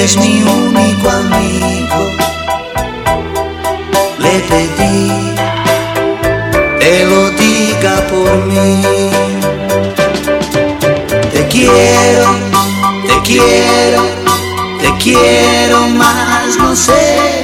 es 0.04 0.18
mi 0.18 0.42
único 0.42 1.10
amigo, 1.10 2.10
le 4.18 4.40
pedí, 4.50 5.36
te 6.80 7.06
lo 7.06 7.30
diga 7.32 8.08
por 8.10 8.46
mí. 8.48 8.82
Te 11.32 11.48
quiero, 11.50 12.26
te 13.08 13.22
quiero, 13.24 14.02
te 14.82 14.92
quiero 15.04 15.88
más, 15.90 16.58
no 16.58 16.76
sé. 16.76 17.44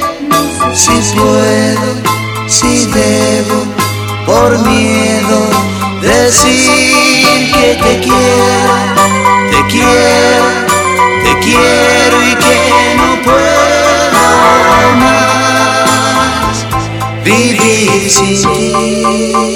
Si 0.73 0.93
puedo, 1.15 1.89
si 2.47 2.87
debo, 2.87 3.65
por 4.25 4.57
miedo 4.67 5.39
decir 6.01 7.51
que 7.53 7.77
te 7.83 7.99
quiero, 7.99 8.73
te 9.51 9.67
quiero, 9.67 10.76
te 11.27 11.39
quiero 11.39 12.23
y 12.23 12.35
que 12.35 12.95
no 12.95 13.21
puedo 13.21 14.95
más 15.01 16.65
vivir 17.23 18.09
sin 18.09 18.41
ti. 18.53 19.46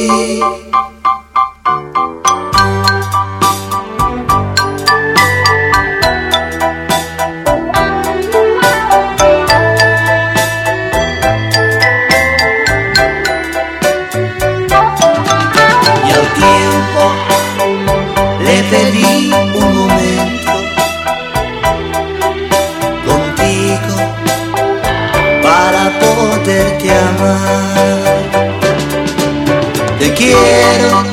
Quiero, 30.22 31.04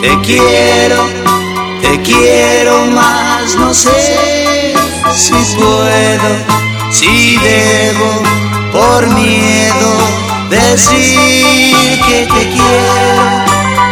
te 0.00 0.18
quiero, 0.26 1.06
te 1.80 2.02
quiero 2.02 2.86
más, 2.86 3.54
no 3.56 3.72
sé 3.72 4.74
si 5.14 5.32
puedo, 5.56 6.30
si 6.90 7.36
debo, 7.38 8.10
por 8.72 9.06
miedo 9.10 9.90
decir 10.50 12.00
que 12.06 12.26
te 12.26 12.48
quiero 12.50 13.50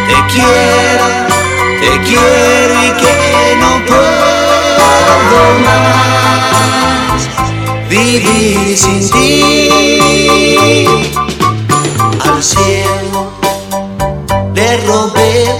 te 0.08 0.14
quiero, 0.32 1.06
te 1.80 1.92
quiero 2.06 2.74
y 2.82 2.90
que 3.00 3.14
no 3.60 3.70
puedo 3.86 5.14
más 5.64 7.20
vivir 7.88 8.76
sin 8.76 9.10
ti. 9.10 10.88
Al 12.24 12.42
cielo 12.42 13.37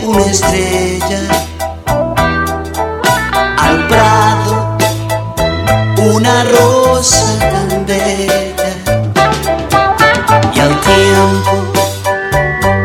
una 0.08 0.24
estrella, 0.24 1.20
al 3.58 3.86
prado 3.88 4.76
una 6.14 6.44
rosa 6.44 7.38
tan 7.38 7.84
bella 7.84 8.72
y 10.54 10.60
al 10.60 10.80
tiempo 10.80 11.56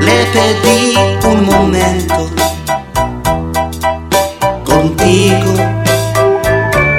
le 0.02 0.26
pedí 0.34 0.98
un 1.26 1.46
momento 1.46 2.30
contigo 4.66 5.54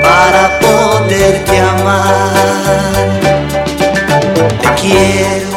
para 0.03 0.59
poderte 0.61 1.61
amar. 1.61 2.33
Te 4.63 4.69
quiero 4.81 5.54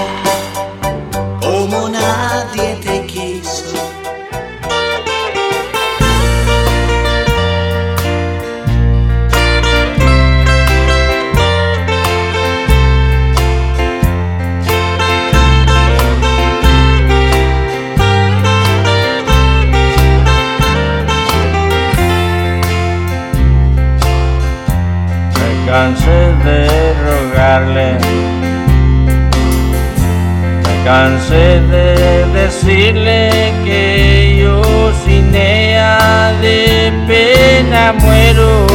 cansé 30.87 31.59
de 31.73 32.25
decirle 32.33 33.51
que 33.65 34.37
yo 34.41 34.61
sin 35.03 35.35
ella 35.35 36.31
de 36.41 36.93
pena 37.05 37.91
muero. 37.91 38.65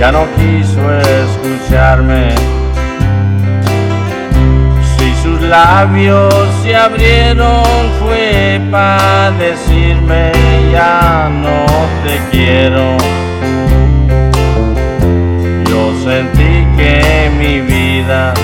Ya 0.00 0.10
no 0.10 0.26
quiso 0.34 0.82
escucharme. 1.20 2.34
Si 4.96 5.14
sus 5.22 5.40
labios 5.42 6.34
se 6.64 6.74
abrieron 6.74 7.62
fue 8.00 8.60
para 8.72 9.30
decirme 9.38 10.32
ya 10.72 11.30
no 11.44 11.64
te 12.04 12.14
quiero. 12.32 12.96
Yo 15.70 15.94
sentí 16.04 16.66
que 16.76 17.30
mi 17.38 17.60
vida 17.60 18.34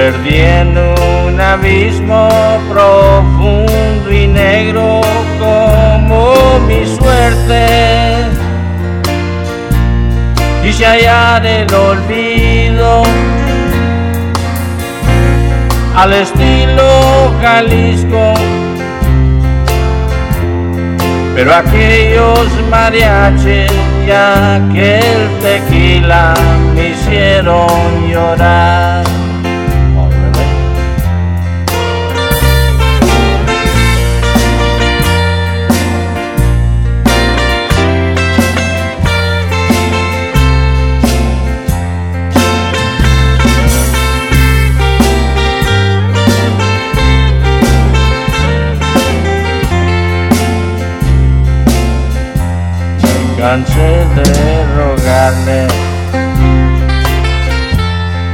se 0.00 0.12
perdía 0.12 0.60
en 0.62 0.78
un 0.78 1.40
abismo 1.40 2.28
profundo 2.68 4.10
y 4.10 4.26
negro 4.26 5.00
como 5.38 6.58
mi 6.66 6.86
suerte. 6.86 7.66
Quise 10.62 10.86
hallar 10.86 11.44
el 11.44 11.74
olvido 11.74 13.02
al 15.96 16.12
estilo 16.14 17.32
Jalisco. 17.42 18.34
Pero 21.34 21.54
aquellos 21.54 22.48
mariachis 22.70 23.72
y 24.06 24.10
aquel 24.10 25.20
tequila 25.42 26.34
me 26.74 26.90
hicieron 26.90 28.08
llorar. 28.10 28.89
Cansé 53.40 54.06
de 54.16 54.64
rogarle. 54.76 55.66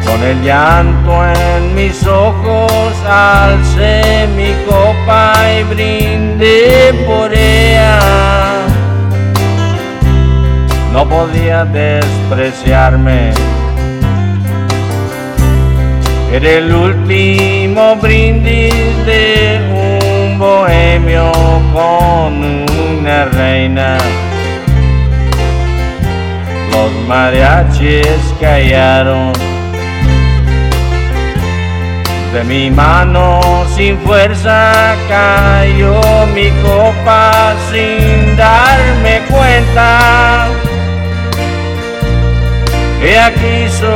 Con 0.05 0.23
el 0.23 0.42
llanto 0.42 1.12
en 1.25 1.75
mis 1.75 2.05
ojos 2.07 2.92
alcé 3.09 4.29
mi 4.37 4.53
copa 4.69 5.33
y 5.59 5.62
brindé 5.75 6.92
por 7.07 7.33
ella. 7.33 7.99
No 10.92 11.09
podía 11.09 11.64
despreciarme. 11.64 13.33
Era 16.33 16.51
el 16.51 16.75
último 16.75 17.97
brindis 17.97 18.75
de 19.07 19.61
un 19.71 20.38
bohemio 20.38 21.31
con 21.73 22.66
una 22.99 23.25
reina 23.27 23.99
los 26.77 26.93
mariachis 27.09 28.23
callaron 28.39 29.33
de 32.35 32.45
mi 32.45 32.71
mano 32.71 33.41
sin 33.75 33.97
fuerza 34.01 34.95
cayó 35.09 36.01
mi 36.35 36.51
copa 36.67 37.55
sin 37.71 38.37
darme 38.37 39.15
cuenta. 39.31 40.49
Ella 43.03 43.33
quiso 43.41 43.95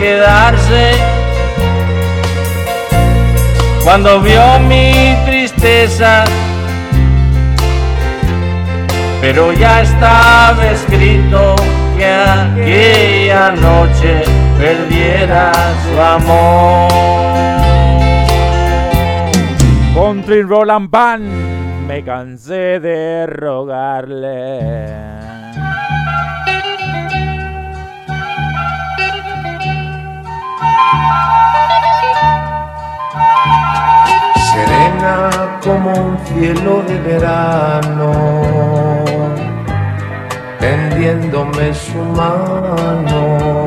quedarse 0.00 0.92
cuando 3.84 4.20
vio 4.20 4.58
mi 4.60 5.14
tristeza 5.26 6.24
pero 9.20 9.52
ya 9.52 9.82
estaba 9.82 10.70
escrito 10.70 11.56
que 12.02 12.08
aquella 12.08 13.52
noche 13.52 14.24
perdiera 14.58 15.52
su 15.82 16.00
amor. 16.00 16.90
Country 19.94 20.42
Roland 20.42 20.90
Band, 20.90 21.86
me 21.86 22.02
cansé 22.02 22.80
de 22.80 23.26
rogarle. 23.26 25.12
serena 34.52 35.30
como 35.64 35.90
un 35.94 36.18
cielo 36.26 36.82
de 36.82 36.98
verano, 37.00 38.12
tendiéndome 40.62 41.74
su 41.74 41.98
mano. 41.98 43.66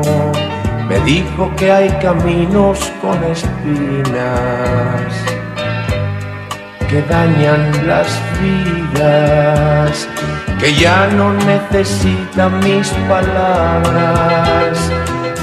Me 0.88 0.98
dijo 1.00 1.52
que 1.56 1.70
hay 1.70 1.90
caminos 2.00 2.78
con 3.02 3.22
espinas 3.24 5.10
que 6.88 7.02
dañan 7.02 7.86
las 7.86 8.08
vidas, 8.40 10.08
que 10.58 10.72
ya 10.74 11.08
no 11.08 11.34
necesita 11.34 12.48
mis 12.64 12.88
palabras, 13.12 14.78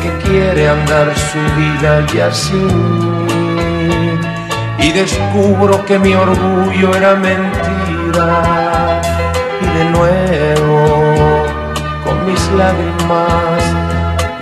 que 0.01 0.09
quiere 0.25 0.69
andar 0.69 1.07
su 1.29 1.41
vida 1.59 1.91
ya 2.15 2.31
sin 2.31 3.13
y 4.79 4.91
descubro 4.91 5.85
que 5.85 5.99
mi 5.99 6.13
orgullo 6.13 6.95
era 6.95 7.15
mentira 7.15 9.01
y 9.61 9.65
de 9.77 9.85
nuevo 9.95 10.62
mis 12.33 12.45
lágrimas. 12.57 13.63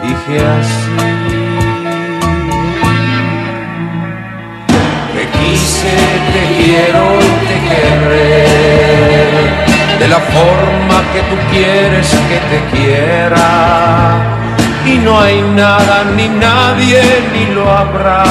Dije 0.04 0.36
así. 0.58 0.98
Te 5.16 5.24
quise, 5.38 5.96
te 6.34 6.44
quiero 6.58 7.04
y 7.20 7.32
te 7.50 7.58
querré. 7.70 8.46
De 10.00 10.08
la 10.08 10.22
forma 10.36 10.98
que 11.14 11.22
tú 11.30 11.36
quieres 11.52 12.08
que 12.30 12.40
te 12.52 12.60
quiera. 12.74 13.50
Y 14.86 14.98
no 14.98 15.20
hay 15.20 15.42
nada 15.42 15.96
ni 16.16 16.28
nadie 16.28 17.02
ni 17.34 17.46
lo 17.54 17.70
habrá 17.70 18.24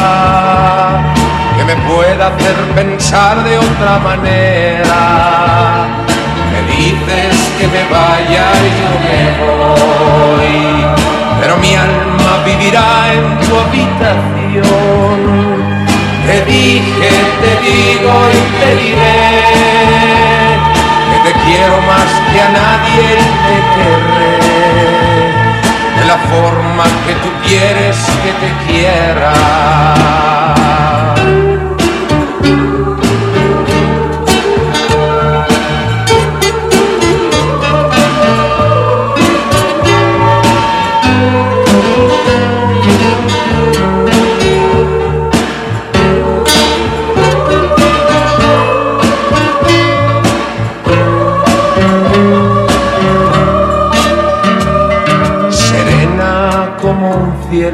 que 1.57 1.65
me 1.65 1.77
pueda 1.89 2.27
hacer 2.29 2.57
pensar 2.75 3.45
de 3.45 3.59
otra 3.59 3.99
manera. 4.01 5.30
Dices 6.81 7.37
que 7.59 7.67
me 7.69 7.85
vaya 7.93 8.45
y 8.65 8.71
yo 8.81 8.91
me 9.07 9.21
voy, 9.45 10.57
pero 11.39 11.53
mi 11.59 11.73
alma 11.75 12.33
vivirá 12.47 12.91
en 13.13 13.25
tu 13.41 13.53
habitación. 13.55 15.19
Te 16.27 16.37
dije, 16.47 17.11
te 17.43 17.53
digo 17.69 18.13
y 18.33 18.41
te 18.59 18.71
diré 18.83 19.29
que 21.11 21.19
te 21.27 21.33
quiero 21.45 21.77
más 21.83 22.11
que 22.33 22.39
a 22.41 22.49
nadie 22.49 23.07
y 23.13 23.29
te 23.45 23.57
querré 23.75 24.41
de 26.01 26.05
la 26.07 26.19
forma 26.33 26.85
que 27.07 27.13
tú 27.23 27.29
quieres 27.47 27.97
que 28.23 28.33
te 28.41 28.51
quiera. 28.67 29.33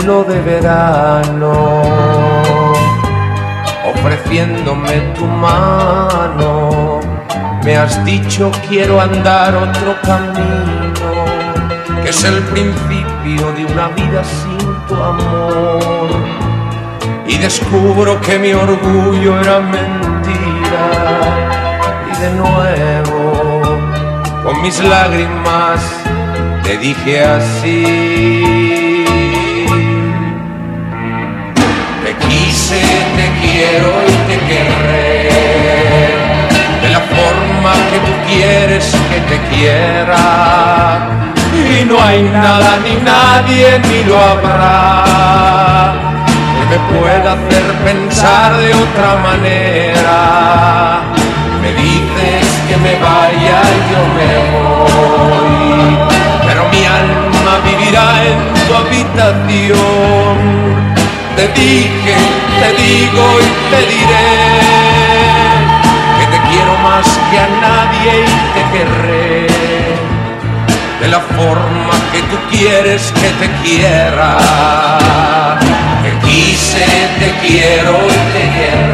Cielo 0.07 0.23
de 0.23 0.41
verano, 0.41 1.83
ofreciéndome 3.93 5.01
tu 5.17 5.25
mano. 5.25 7.01
Me 7.65 7.77
has 7.77 8.05
dicho 8.05 8.53
quiero 8.69 9.01
andar 9.01 9.57
otro 9.57 9.97
camino, 10.03 11.11
que 12.05 12.11
es 12.11 12.23
el 12.23 12.41
principio 12.53 13.51
de 13.57 13.65
una 13.65 13.89
vida 13.89 14.23
sin 14.23 14.87
tu 14.87 14.95
amor. 14.95 16.11
Y 17.27 17.37
descubro 17.39 18.21
que 18.21 18.39
mi 18.39 18.53
orgullo 18.53 19.41
era 19.41 19.59
mentira. 19.59 20.87
Y 22.13 22.21
de 22.23 22.31
nuevo, 22.43 23.63
con 24.45 24.63
mis 24.63 24.79
lágrimas, 24.85 25.81
te 26.63 26.79
dije 26.79 27.25
así. 27.25 28.56
Quiero 33.77 33.93
y 34.07 34.13
te 34.29 34.37
querré 34.47 35.29
de 36.83 36.89
la 36.91 37.01
forma 37.01 37.73
que 37.91 37.99
tú 37.99 38.13
quieres 38.27 38.85
que 39.11 39.19
te 39.31 39.39
quiera. 39.49 40.23
Y 41.55 41.85
no 41.85 41.97
hay 42.03 42.23
nada 42.23 42.79
ni 42.85 42.95
nadie 43.03 43.79
ni 43.89 44.05
lo 44.05 44.17
habrá 44.21 45.95
que 46.57 46.65
me 46.73 46.79
pueda 46.99 47.33
hacer 47.33 47.65
pensar 47.85 48.57
de 48.59 48.75
otra 48.75 49.17
manera. 49.29 50.19
Me 51.63 51.73
dices 51.73 52.47
que 52.69 52.77
me 52.77 52.95
vaya 52.97 53.63
yo 53.91 54.01
me 54.17 54.33
voy, 54.53 55.99
pero 56.47 56.61
mi 56.71 56.83
alma 56.85 57.55
vivirá 57.65 58.09
en 58.25 58.39
tu 58.67 58.75
habitación 58.75 60.37
te 61.37 61.49
dije, 61.49 62.17
te 62.61 62.83
digo 62.83 63.25
y 63.41 63.71
te 63.71 63.81
diré 63.93 64.29
que 66.19 66.27
te 66.33 66.39
quiero 66.49 66.73
más 66.83 67.07
que 67.31 67.39
a 67.39 67.49
nadie 67.61 68.13
y 68.25 68.37
te 68.55 68.63
querré 68.73 69.47
de 71.01 71.09
la 71.09 71.21
forma 71.21 71.95
que 72.13 72.21
tú 72.23 72.37
quieres 72.51 73.13
que 73.13 73.29
te 73.41 73.51
quiera. 73.63 74.39
Te 76.03 76.27
quise, 76.27 76.87
te 77.21 77.31
quiero 77.47 77.93
y 77.93 78.19
te 78.33 78.43
querré. 78.57 78.86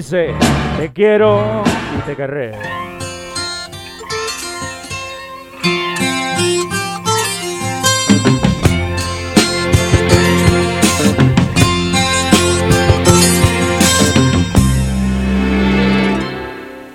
Quise, 0.00 0.34
te 0.78 0.90
quiero 0.94 1.62
y 1.98 2.00
te 2.06 2.16
querré. 2.16 2.52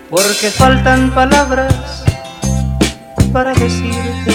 Porque 0.09 0.49
faltan 0.49 1.13
palabras 1.13 2.03
para 3.31 3.53
decirte. 3.53 4.33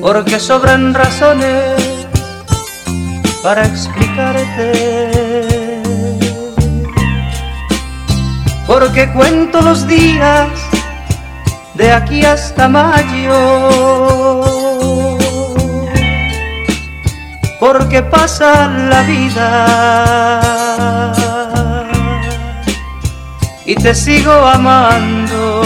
Porque 0.00 0.40
sobran 0.40 0.94
razones 0.94 1.87
para 3.42 3.66
explicarte. 3.66 4.72
Porque 8.66 9.10
cuento 9.12 9.60
los 9.62 9.86
días 9.86 10.48
de 11.74 11.92
aquí 11.92 12.24
hasta 12.24 12.68
mayo. 12.68 13.38
Porque 17.60 18.02
pasa 18.02 18.68
la 18.68 19.02
vida 19.02 19.52
y 23.66 23.74
te 23.74 23.94
sigo 23.94 24.32
amando. 24.32 25.62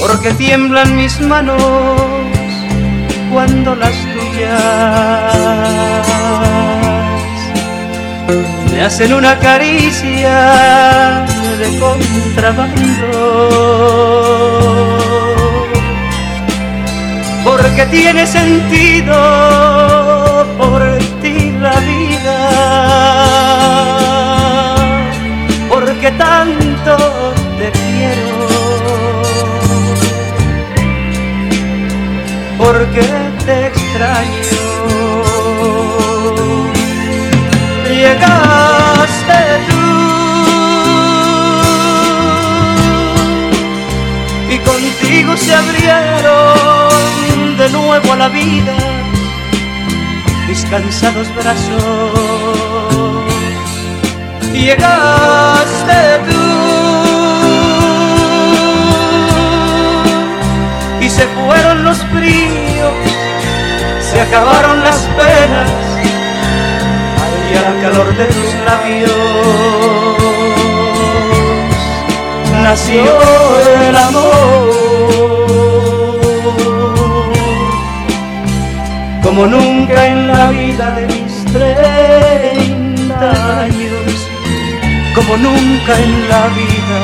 Porque 0.00 0.32
tiemblan 0.34 0.96
mis 0.96 1.20
manos 1.20 2.15
cuando 3.36 3.74
las 3.74 3.92
tuyas 4.14 4.48
me 8.72 8.80
hacen 8.80 9.12
una 9.12 9.38
caricia 9.38 11.22
de 11.58 11.78
contrabando. 11.78 13.10
Porque 17.44 17.84
tiene 17.90 18.26
sentido 18.26 19.14
por 20.56 20.82
ti 21.20 21.52
la 21.60 21.74
vida. 21.80 22.38
Porque 25.68 26.10
tanto 26.12 26.96
te 27.58 27.70
quiero. 27.70 28.46
Porque 32.56 33.25
te 33.46 33.66
extraño. 33.68 34.42
Llegaste 37.88 39.40
tú 39.68 39.86
y 44.50 44.58
contigo 44.58 45.36
se 45.36 45.54
abrieron 45.54 47.56
de 47.56 47.68
nuevo 47.70 48.12
a 48.12 48.16
la 48.16 48.28
vida 48.28 48.74
mis 50.48 50.64
cansados 50.66 51.28
brazos. 51.34 52.12
Llegaste 54.52 56.20
tú 56.28 56.44
y 61.00 61.08
se 61.08 61.26
fueron 61.28 61.84
los 61.84 61.98
fríos, 62.12 62.65
se 64.16 64.22
acabaron 64.22 64.82
las 64.82 65.00
penas 65.18 65.70
y 67.50 67.54
al 67.54 67.80
calor 67.82 68.16
de 68.16 68.24
tus 68.24 68.54
labios 68.64 69.12
nació 72.62 73.04
el 73.88 73.96
amor. 73.96 74.70
Como 79.22 79.44
nunca 79.44 80.06
en 80.06 80.28
la 80.28 80.48
vida 80.48 80.86
de 80.92 81.06
mis 81.08 81.44
treinta 81.52 83.30
años, 83.64 84.14
como 85.14 85.36
nunca 85.36 85.92
en 86.06 86.28
la 86.30 86.42
vida 86.60 86.98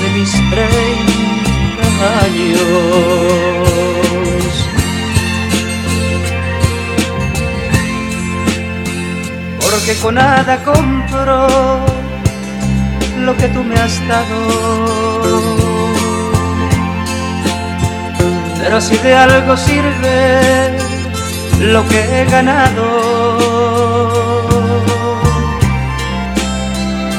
de 0.00 0.08
mis 0.18 0.32
treinta 0.50 1.86
años. 2.26 3.57
Porque 9.88 10.02
con 10.02 10.16
nada 10.16 10.58
compro 10.64 11.46
lo 13.24 13.34
que 13.38 13.48
tú 13.48 13.64
me 13.64 13.74
has 13.74 14.06
dado. 14.06 15.46
Pero 18.60 18.80
si 18.82 18.98
de 18.98 19.14
algo 19.14 19.56
sirve 19.56 20.76
lo 21.60 21.88
que 21.88 22.00
he 22.20 22.24
ganado, 22.26 22.84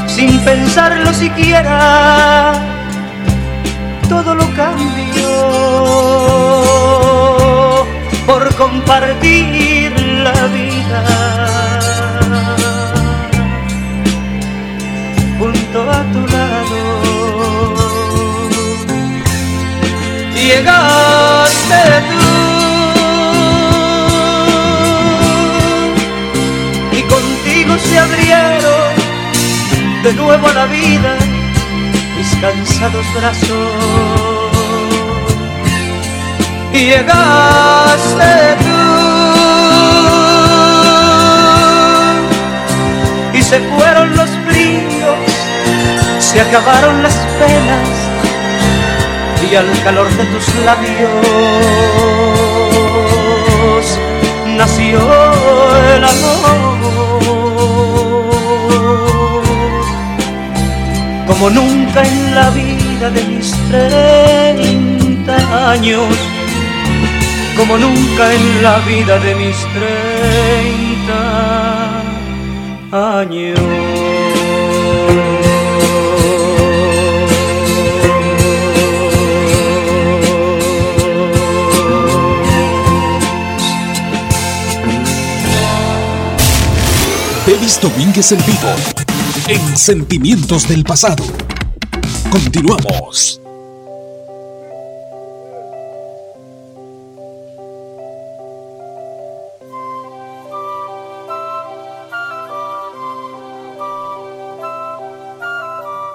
sin 0.08 0.40
pensarlo 0.42 1.12
siquiera, 1.12 2.54
todo 4.08 4.36
lo 4.36 4.46
cambio 4.54 5.30
por 8.28 8.54
compartir 8.56 10.00
la 10.24 10.46
vida. 10.54 11.29
Llegaste 20.50 21.84
tú. 22.10 22.26
Y 26.97 27.02
contigo 27.04 27.78
se 27.78 28.00
abrieron 28.00 28.95
de 30.02 30.14
nuevo 30.16 30.47
a 30.47 30.54
la 30.54 30.66
vida 30.66 31.18
mis 32.18 32.36
cansados 32.41 33.06
brazos. 33.14 34.52
Llegaste 36.74 38.34
tú. 38.66 38.80
Y 43.38 43.41
se 43.43 43.60
fueron 43.60 44.16
los 44.16 44.30
fríos 44.47 45.39
se 46.20 46.41
acabaron 46.41 47.02
las 47.02 47.16
penas 47.39 48.09
y 49.42 49.56
al 49.56 49.72
calor 49.84 50.10
de 50.10 50.26
tus 50.26 50.54
labios 50.66 51.10
nació 54.58 55.00
el 55.96 56.04
amor. 56.04 56.78
Como 61.28 61.50
nunca 61.50 62.04
en 62.04 62.36
la 62.36 62.50
vida 62.50 63.10
de 63.10 63.24
mis 63.24 63.56
treinta 63.70 65.38
años, 65.72 66.14
como 67.56 67.78
nunca 67.78 68.34
en 68.34 68.62
la 68.62 68.80
vida 68.80 69.18
de 69.20 69.36
mis 69.36 69.56
treinta 69.78 71.22
años. 73.22 73.60
Devis 87.70 87.82
Domínguez 87.82 88.32
en 88.32 88.40
vivo. 88.48 88.70
En 89.48 89.78
Sentimientos 89.78 90.68
del 90.68 90.84
Pasado. 90.84 91.24
Continuamos. 92.32 93.40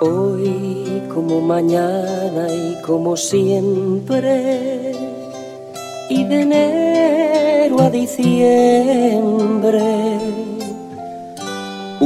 Hoy 0.00 1.02
como 1.14 1.40
mañana 1.40 2.48
y 2.52 2.82
como 2.82 3.16
siempre, 3.16 4.92
y 6.10 6.24
de 6.24 6.40
enero 6.42 7.80
a 7.80 7.90
diciembre, 7.90 8.40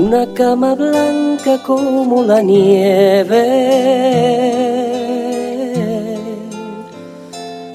una 0.09 0.27
cama 0.33 0.75
blanca 0.75 1.59
como 1.63 2.23
la 2.23 2.41
nieve. 2.41 3.45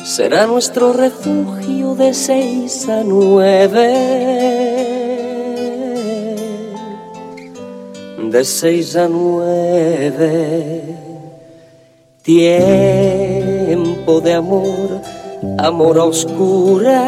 Será 0.03 0.47
nuestro 0.47 0.93
refugio 0.93 1.93
de 1.93 2.11
seis 2.15 2.89
a 2.89 3.03
nueve. 3.03 3.87
de 8.31 8.43
seis 8.43 8.95
a 8.95 9.07
nueve. 9.07 10.81
Tiempo 12.23 14.21
de 14.21 14.33
amor, 14.33 15.01
amor 15.59 15.99
a 15.99 16.05
oscuras, 16.05 17.05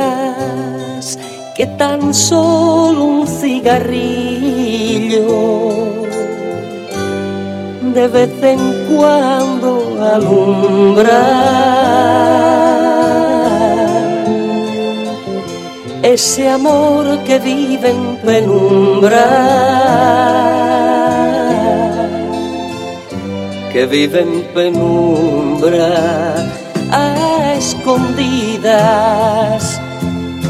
que 1.57 1.65
tan 1.65 2.13
solo 2.13 3.05
un 3.05 3.27
cigarrillo 3.27 4.24
de 7.93 8.07
vez 8.07 8.31
en 8.41 8.59
cuando 8.89 9.71
alumbra. 10.13 11.21
Ese 16.03 16.49
amor 16.49 17.19
que 17.25 17.39
vive 17.39 17.89
en 17.91 18.15
penumbra 18.17 19.25
que 23.75 23.85
vive 23.87 24.21
en 24.21 24.41
penumbra 24.53 26.35
a 26.93 27.55
escondidas. 27.57 28.61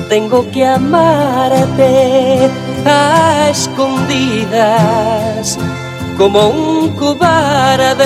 Tengo 0.10 0.46
que 0.52 0.64
amarte 0.64 2.52
a 2.86 3.50
escondidas 3.50 5.58
como 6.18 6.48
un 6.48 6.96
cobarde 6.96 8.06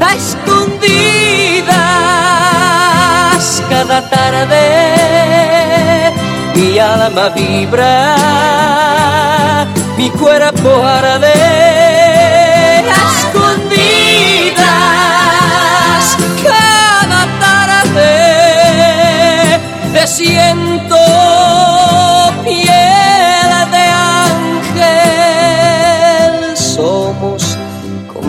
a 0.00 0.14
escondidas. 0.14 1.74
Cada 3.68 4.08
tarde 4.08 6.12
mi 6.54 6.78
alma 6.78 7.28
vibra, 7.30 8.16
mi 9.96 10.10
cuerpo 10.10 10.84
arde. 10.84 11.32
A 12.88 12.90
escondidas 13.18 14.64
cada 16.42 17.26
tarde 17.44 18.12
te 19.92 20.06
siento 20.06 21.03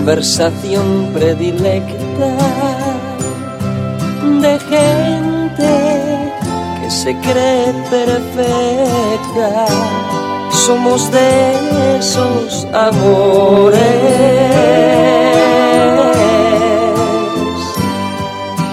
conversación 0.05 1.09
predilecta 1.15 2.37
de 4.39 4.59
gente 4.69 5.71
que 6.79 6.91
se 6.91 7.15
cree 7.21 7.73
perfecta. 7.89 9.65
Somos 10.51 11.11
de 11.11 11.97
esos 11.97 12.67
amores 12.71 13.81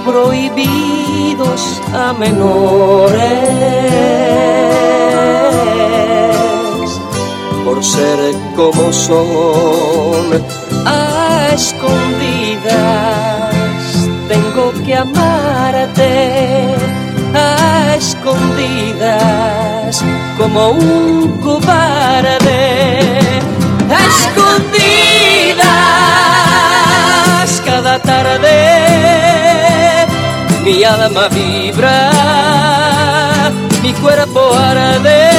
prohibidos 0.05 1.81
a 1.95 2.13
menores 2.13 3.23
por 7.65 7.83
ser 7.83 8.19
como 8.55 8.93
son 8.93 10.62
a 10.87 11.49
escondidas. 11.53 12.73
Tengo 14.29 14.73
que 14.85 14.95
amarte 14.97 16.77
a 17.35 17.97
escondidas 17.97 20.05
como 20.39 20.71
un 20.71 21.41
cobarde. 21.41 23.11
A 23.91 24.07
escondidas 24.07 25.63
cada 27.65 27.99
tarde 27.99 29.03
mi 30.65 30.85
alma 30.85 31.29
vibra 31.29 32.11
mi 33.83 33.93
cuerpo 33.95 34.55
arde. 34.55 35.31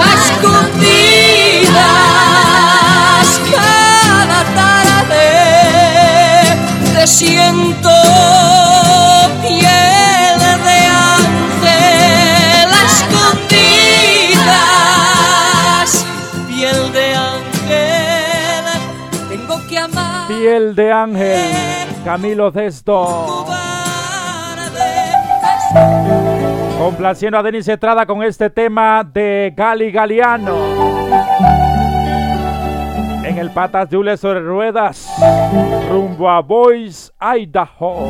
A 0.00 0.14
escondidas 0.24 2.45
siento 7.06 7.90
piel 9.42 10.38
de 10.64 10.78
ángel 11.66 12.70
escondidas 14.36 14.66
piel 16.48 16.92
de 16.92 17.14
ángel 17.14 18.64
tengo 19.28 19.56
que 19.68 19.78
amar 19.78 20.16
Piel 20.28 20.74
de 20.74 20.90
ángel, 20.90 21.86
Camilo 22.04 22.50
Desto. 22.50 23.46
Complaciendo 26.76 27.38
a 27.38 27.44
Denis 27.44 27.68
Estrada 27.68 28.06
con 28.06 28.24
este 28.24 28.50
tema 28.50 29.04
de 29.04 29.54
Gali 29.56 29.92
Galiano. 29.92 31.05
En 33.36 33.42
el 33.42 33.50
Patas 33.50 33.90
de 33.90 33.98
Hule 33.98 34.16
sobre 34.16 34.40
Ruedas, 34.40 35.06
rumbo 35.90 36.30
a 36.30 36.40
Boys, 36.40 37.12
Idaho. 37.20 38.08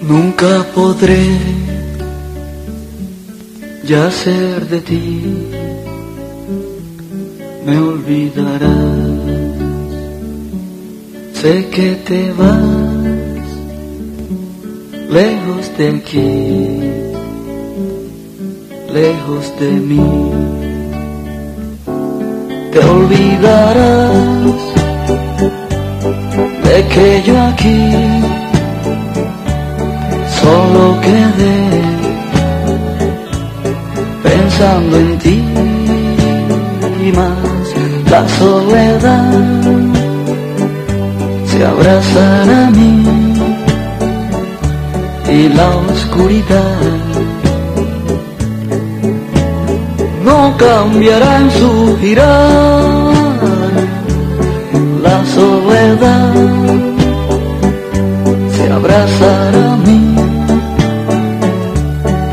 Nunca 0.00 0.64
podré 0.74 1.26
ya 3.82 4.10
ser 4.10 4.66
de 4.66 4.80
ti, 4.80 5.50
me 7.66 7.78
olvidarás. 7.78 8.70
Sé 11.34 11.68
que 11.68 11.94
te 12.06 12.32
vas 12.32 12.93
lejos 15.14 15.70
de 15.78 15.88
aquí, 15.90 16.80
lejos 18.92 19.44
de 19.60 19.70
mí. 19.70 20.06
Te 22.72 22.78
olvidarás 22.80 24.56
de 26.64 26.76
que 26.92 27.22
yo 27.26 27.40
aquí. 27.52 27.80
Solo 30.40 31.00
quedé 31.00 31.58
pensando 34.24 34.96
en 34.96 35.18
ti 35.18 35.38
y 37.06 37.12
más. 37.12 37.66
La 38.10 38.28
soledad 38.28 39.32
se 41.46 41.64
abrazará 41.64 42.66
a 42.66 42.70
mí 42.70 43.03
y 45.34 45.48
la 45.48 45.68
oscuridad 45.90 46.80
no 50.24 50.56
cambiará 50.56 51.38
en 51.40 51.50
su 51.50 51.98
girar. 52.00 53.14
La 55.02 55.18
soledad 55.36 56.34
se 58.54 58.64
abrazará 58.78 59.72
a 59.72 59.76
mí 59.86 60.14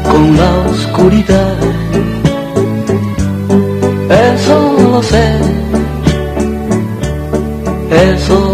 con 0.09 0.37
la 0.37 0.51
oscuridad. 0.71 1.57
Eso 4.33 4.55
lo 4.77 5.01
sé 5.03 5.61
eso 7.91 8.50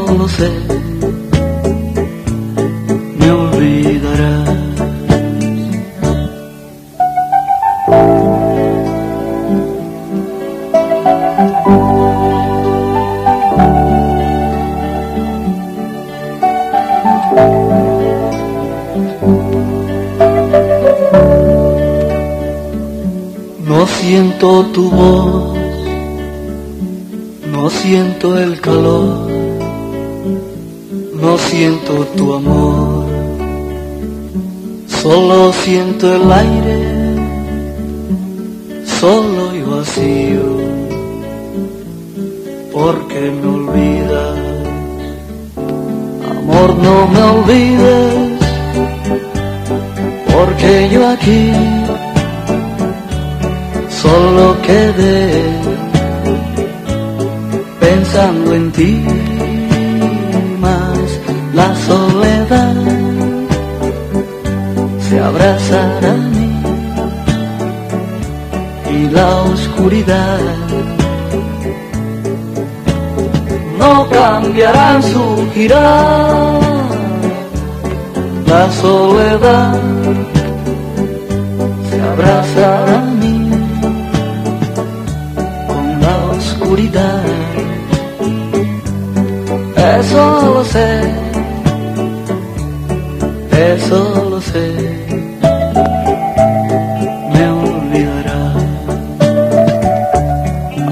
siento 36.17 36.56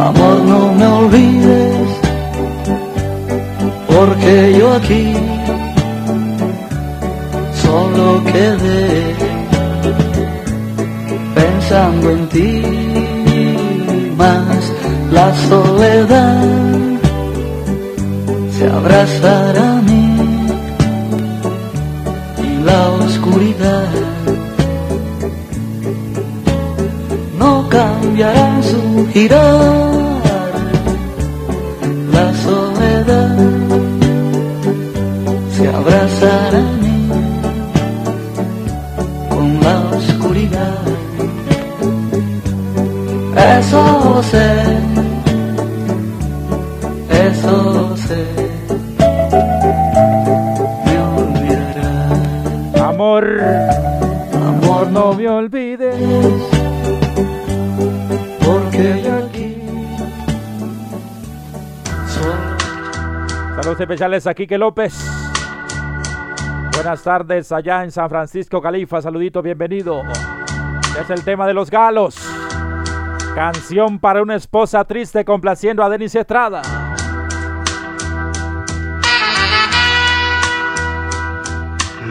Amor, 0.05 0.37
no 0.45 0.71
me 0.71 0.85
olvides, 0.85 1.89
porque 3.87 4.63
aquí 4.77 5.13
solo 7.63 8.23
quedé 8.31 9.15
pensando 11.33 12.11
en 12.11 12.29
ti, 12.29 12.61
más 14.15 14.71
la 15.11 15.33
soledad 15.49 16.43
se 18.55 18.67
abrazará 18.67 19.79
a 19.79 19.81
mí 19.81 20.47
y 22.43 22.63
la 22.63 22.89
oscuridad 22.89 23.89
no 27.39 27.67
cambiará 27.69 28.61
su 28.61 29.07
girar. 29.11 29.94
Especiales 63.95 64.27
a 64.27 64.33
Quique 64.33 64.57
López. 64.57 64.93
Buenas 66.73 67.01
tardes 67.01 67.49
allá 67.53 67.81
en 67.81 67.91
San 67.91 68.09
Francisco, 68.09 68.61
Califa. 68.61 69.01
Saludito, 69.01 69.41
bienvenido. 69.41 70.03
Es 70.99 71.09
el 71.09 71.23
tema 71.23 71.47
de 71.47 71.53
los 71.53 71.71
galos. 71.71 72.17
Canción 73.33 73.99
para 73.99 74.21
una 74.21 74.35
esposa 74.35 74.83
triste 74.83 75.23
complaciendo 75.23 75.81
a 75.81 75.87
Denis 75.87 76.13
Estrada. 76.13 76.61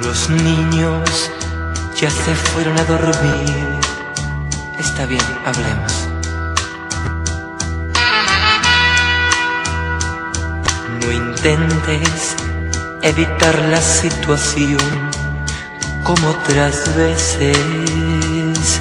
Los 0.02 0.30
niños 0.30 1.30
ya 1.96 2.08
se 2.08 2.34
fueron 2.34 2.78
a 2.78 2.84
dormir. 2.84 3.78
Está 4.78 5.04
bien, 5.04 5.20
hablemos. 5.44 5.93
Intentes 11.44 12.36
evitar 13.02 13.58
la 13.68 13.80
situación 13.82 14.78
como 16.02 16.30
otras 16.30 16.96
veces. 16.96 18.80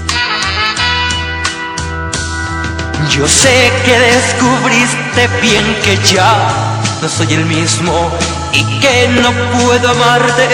Yo 3.10 3.28
sé 3.28 3.70
que 3.84 4.00
descubriste 4.00 5.28
bien 5.42 5.66
que 5.84 5.98
ya 6.14 6.80
no 7.02 7.10
soy 7.10 7.34
el 7.34 7.46
mismo 7.46 8.10
y 8.54 8.80
que 8.80 9.10
no 9.10 9.32
puedo 9.60 9.90
amarte 9.90 10.48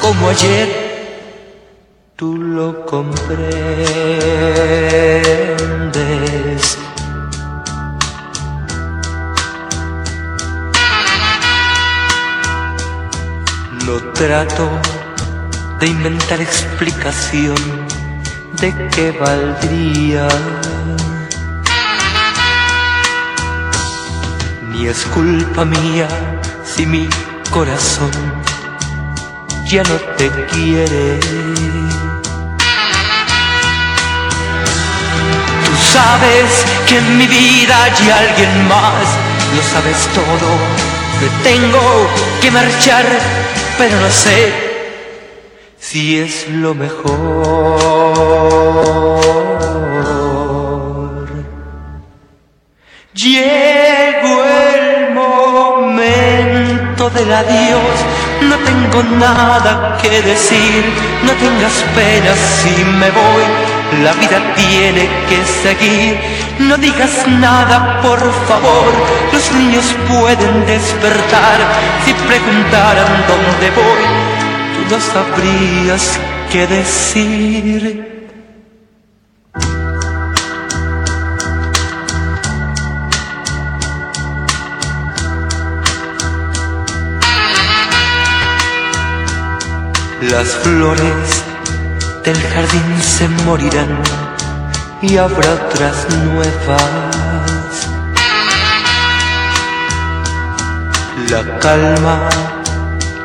como 0.00 0.28
ayer. 0.28 0.68
Tú 2.14 2.36
lo 2.36 2.86
comprendes. 2.86 3.74
Trato 14.26 14.66
de 15.80 15.86
inventar 15.86 16.40
explicación 16.40 17.56
de 18.58 18.72
qué 18.94 19.12
valdría. 19.12 20.26
Ni 24.70 24.86
es 24.86 25.04
culpa 25.16 25.66
mía 25.66 26.08
si 26.64 26.86
mi 26.86 27.06
corazón 27.50 28.12
ya 29.66 29.82
no 29.82 29.96
te 30.16 30.30
quiere. 30.52 31.20
Tú 35.66 35.74
sabes 35.92 36.48
que 36.88 36.96
en 36.96 37.18
mi 37.18 37.26
vida 37.26 37.76
hay 37.84 38.10
alguien 38.22 38.68
más, 38.68 39.04
lo 39.54 39.62
sabes 39.74 40.00
todo. 40.14 40.48
Me 41.20 41.28
tengo 41.50 42.08
que 42.40 42.50
marchar, 42.50 43.04
pero 43.78 44.00
no 44.00 44.10
sé 44.10 44.52
si 45.78 46.18
es 46.18 46.48
lo 46.48 46.74
mejor. 46.74 47.14
Llegó 53.14 54.44
el 54.44 55.14
momento 55.14 57.10
del 57.10 57.32
adiós, 57.32 57.96
no 58.42 58.56
tengo 58.58 59.02
nada 59.18 59.98
que 60.02 60.22
decir, 60.22 60.84
no 61.22 61.32
tengas 61.32 61.84
pena 61.94 62.34
si 62.34 62.84
me 62.84 63.10
voy, 63.10 63.44
la 64.02 64.12
vida 64.14 64.54
tiene 64.56 65.08
que 65.28 65.44
seguir, 65.62 66.18
no 66.58 66.76
digas 66.76 67.26
nada 67.28 68.00
por 68.00 68.18
favor, 68.48 68.92
los 69.32 69.52
niños 69.52 69.84
pueden 70.08 70.66
despertar, 70.66 71.58
si 72.04 72.12
preguntaran 72.12 73.24
dónde 73.28 73.70
voy, 73.70 74.04
tú 74.74 74.94
no 74.94 75.00
sabrías 75.00 76.18
qué 76.50 76.66
decir. 76.66 78.10
Las 90.22 90.48
flores 90.56 91.53
del 92.24 92.40
jardín 92.42 93.02
se 93.02 93.28
morirán 93.44 94.00
y 95.02 95.18
habrá 95.18 95.52
otras 95.52 96.06
nuevas. 96.24 96.80
La 101.28 101.58
calma 101.58 102.28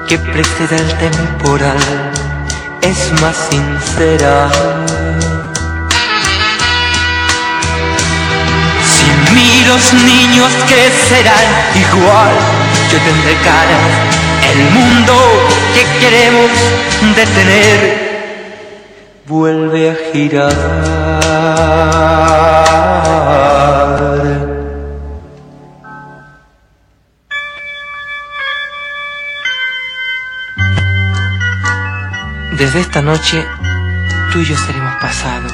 que 0.08 0.18
precede 0.18 0.76
el 0.76 0.97
temporal 0.97 1.78
es 2.82 3.22
más 3.22 3.38
sincera. 3.50 4.50
Sin 8.84 9.36
mí 9.36 9.64
los 9.66 9.93
niños 9.93 10.52
que 10.68 10.91
serán 11.08 11.47
igual, 11.76 12.34
yo 12.91 12.97
tendré 13.00 13.36
cara 13.45 13.80
el 14.52 14.62
mundo 14.72 15.14
que 15.74 15.84
queremos 16.00 16.52
detener 17.16 17.99
vuelve 19.30 19.92
a 19.92 19.96
girar. 20.12 20.52
Desde 32.58 32.82
esta 32.82 33.04
noche 33.04 33.46
tú 34.34 34.40
y 34.40 34.46
yo 34.46 34.58
seremos 34.58 34.96
pasado. 34.96 35.48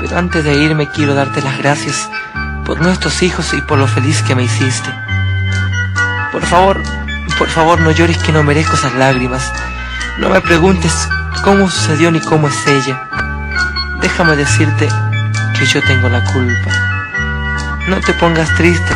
Pero 0.00 0.18
antes 0.18 0.42
de 0.42 0.54
irme 0.54 0.90
quiero 0.90 1.14
darte 1.14 1.40
las 1.42 1.56
gracias 1.58 2.10
por 2.66 2.82
nuestros 2.82 3.22
hijos 3.22 3.54
y 3.54 3.62
por 3.62 3.78
lo 3.78 3.86
feliz 3.86 4.22
que 4.22 4.34
me 4.34 4.42
hiciste. 4.42 4.90
Por 6.32 6.42
favor, 6.42 6.82
por 7.38 7.48
favor 7.48 7.80
no 7.80 7.92
llores 7.92 8.18
que 8.18 8.32
no 8.32 8.42
merezco 8.42 8.74
esas 8.74 8.94
lágrimas. 8.96 9.52
No 10.18 10.30
me 10.30 10.40
preguntes 10.40 11.08
cómo 11.42 11.70
sucedió 11.70 12.10
ni 12.10 12.20
cómo 12.20 12.48
es 12.48 12.66
ella. 12.66 13.08
Déjame 14.00 14.36
decirte 14.36 14.88
que 15.58 15.66
yo 15.66 15.82
tengo 15.82 16.08
la 16.08 16.24
culpa. 16.24 16.70
No 17.88 18.00
te 18.00 18.12
pongas 18.14 18.54
triste, 18.56 18.94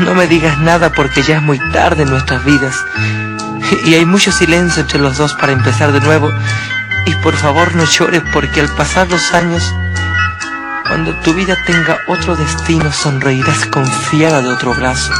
no 0.00 0.14
me 0.14 0.26
digas 0.26 0.58
nada 0.58 0.90
porque 0.90 1.22
ya 1.22 1.36
es 1.36 1.42
muy 1.42 1.58
tarde 1.72 2.02
en 2.02 2.10
nuestras 2.10 2.44
vidas. 2.44 2.76
Y 3.84 3.94
hay 3.94 4.04
mucho 4.04 4.32
silencio 4.32 4.82
entre 4.82 4.98
los 4.98 5.16
dos 5.16 5.34
para 5.34 5.52
empezar 5.52 5.92
de 5.92 6.00
nuevo. 6.00 6.30
Y 7.06 7.14
por 7.16 7.34
favor 7.34 7.74
no 7.74 7.84
llores 7.84 8.22
porque 8.32 8.60
al 8.60 8.68
pasar 8.68 9.08
los 9.08 9.32
años, 9.32 9.74
cuando 10.86 11.14
tu 11.20 11.34
vida 11.34 11.56
tenga 11.66 11.98
otro 12.06 12.36
destino, 12.36 12.92
sonreirás 12.92 13.66
confiada 13.66 14.40
de 14.40 14.48
otro 14.48 14.74
brazo. 14.74 15.12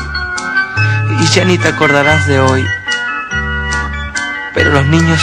Y 1.21 1.27
ya 1.27 1.45
ni 1.45 1.59
te 1.59 1.69
acordarás 1.69 2.27
de 2.27 2.41
hoy. 2.41 2.67
Pero 4.55 4.71
los 4.73 4.87
niños 4.87 5.21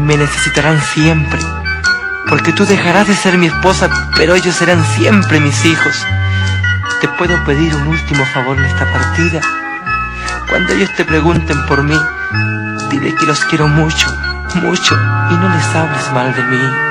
me 0.00 0.16
necesitarán 0.16 0.80
siempre. 0.80 1.38
Porque 2.28 2.52
tú 2.52 2.64
dejarás 2.64 3.08
de 3.08 3.14
ser 3.14 3.38
mi 3.38 3.46
esposa, 3.46 3.88
pero 4.16 4.34
ellos 4.34 4.54
serán 4.54 4.84
siempre 4.96 5.40
mis 5.40 5.64
hijos. 5.64 6.06
¿Te 7.00 7.08
puedo 7.08 7.42
pedir 7.44 7.74
un 7.74 7.88
último 7.88 8.24
favor 8.26 8.58
en 8.58 8.64
esta 8.64 8.90
partida? 8.92 9.40
Cuando 10.48 10.72
ellos 10.74 10.90
te 10.96 11.04
pregunten 11.04 11.64
por 11.66 11.82
mí, 11.82 11.98
dile 12.90 13.14
que 13.14 13.26
los 13.26 13.44
quiero 13.44 13.68
mucho, 13.68 14.08
mucho, 14.54 14.94
y 15.30 15.34
no 15.34 15.48
les 15.48 15.74
hables 15.74 16.12
mal 16.12 16.34
de 16.34 16.42
mí. 16.42 16.90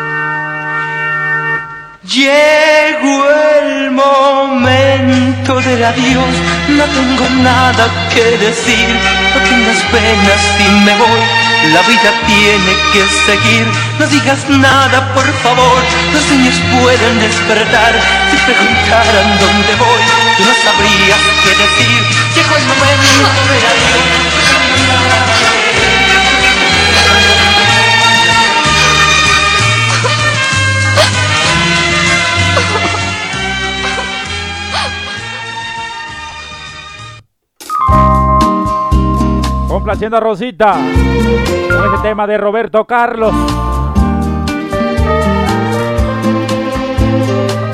Llegó 2.04 3.26
el 3.62 3.92
momento 3.92 5.62
del 5.62 5.84
adiós, 5.84 6.36
no 6.70 6.86
tengo 6.86 7.30
nada 7.44 7.88
que 8.14 8.24
decir, 8.38 8.90
no 9.34 9.42
tengas 9.48 9.84
penas 9.92 10.42
si 10.58 10.70
me 10.86 10.96
voy, 10.96 11.39
la 11.68 11.82
vida 11.84 12.12
tiene 12.26 12.74
que 12.94 13.06
seguir, 13.26 13.68
no 14.00 14.08
digas 14.08 14.48
nada 14.50 15.14
por 15.14 15.26
favor, 15.44 15.84
los 16.14 16.26
niños 16.32 16.56
pueden 16.82 17.20
despertar, 17.20 17.94
si 18.32 18.38
preguntaran 18.38 19.40
dónde 19.40 19.76
voy, 19.76 20.02
tú 20.38 20.44
no 20.46 20.54
sabrías 20.64 21.20
qué 21.44 21.50
decir, 21.50 22.02
llegó 22.36 22.56
el 22.56 22.66
momento 22.66 23.28
del 23.50 23.66
adiós. 23.66 24.29
Complaciendo 39.90 40.18
a 40.18 40.20
Rosita 40.20 40.74
con 41.68 41.94
ese 41.94 42.04
tema 42.04 42.28
de 42.28 42.38
Roberto 42.38 42.86
Carlos. 42.86 43.34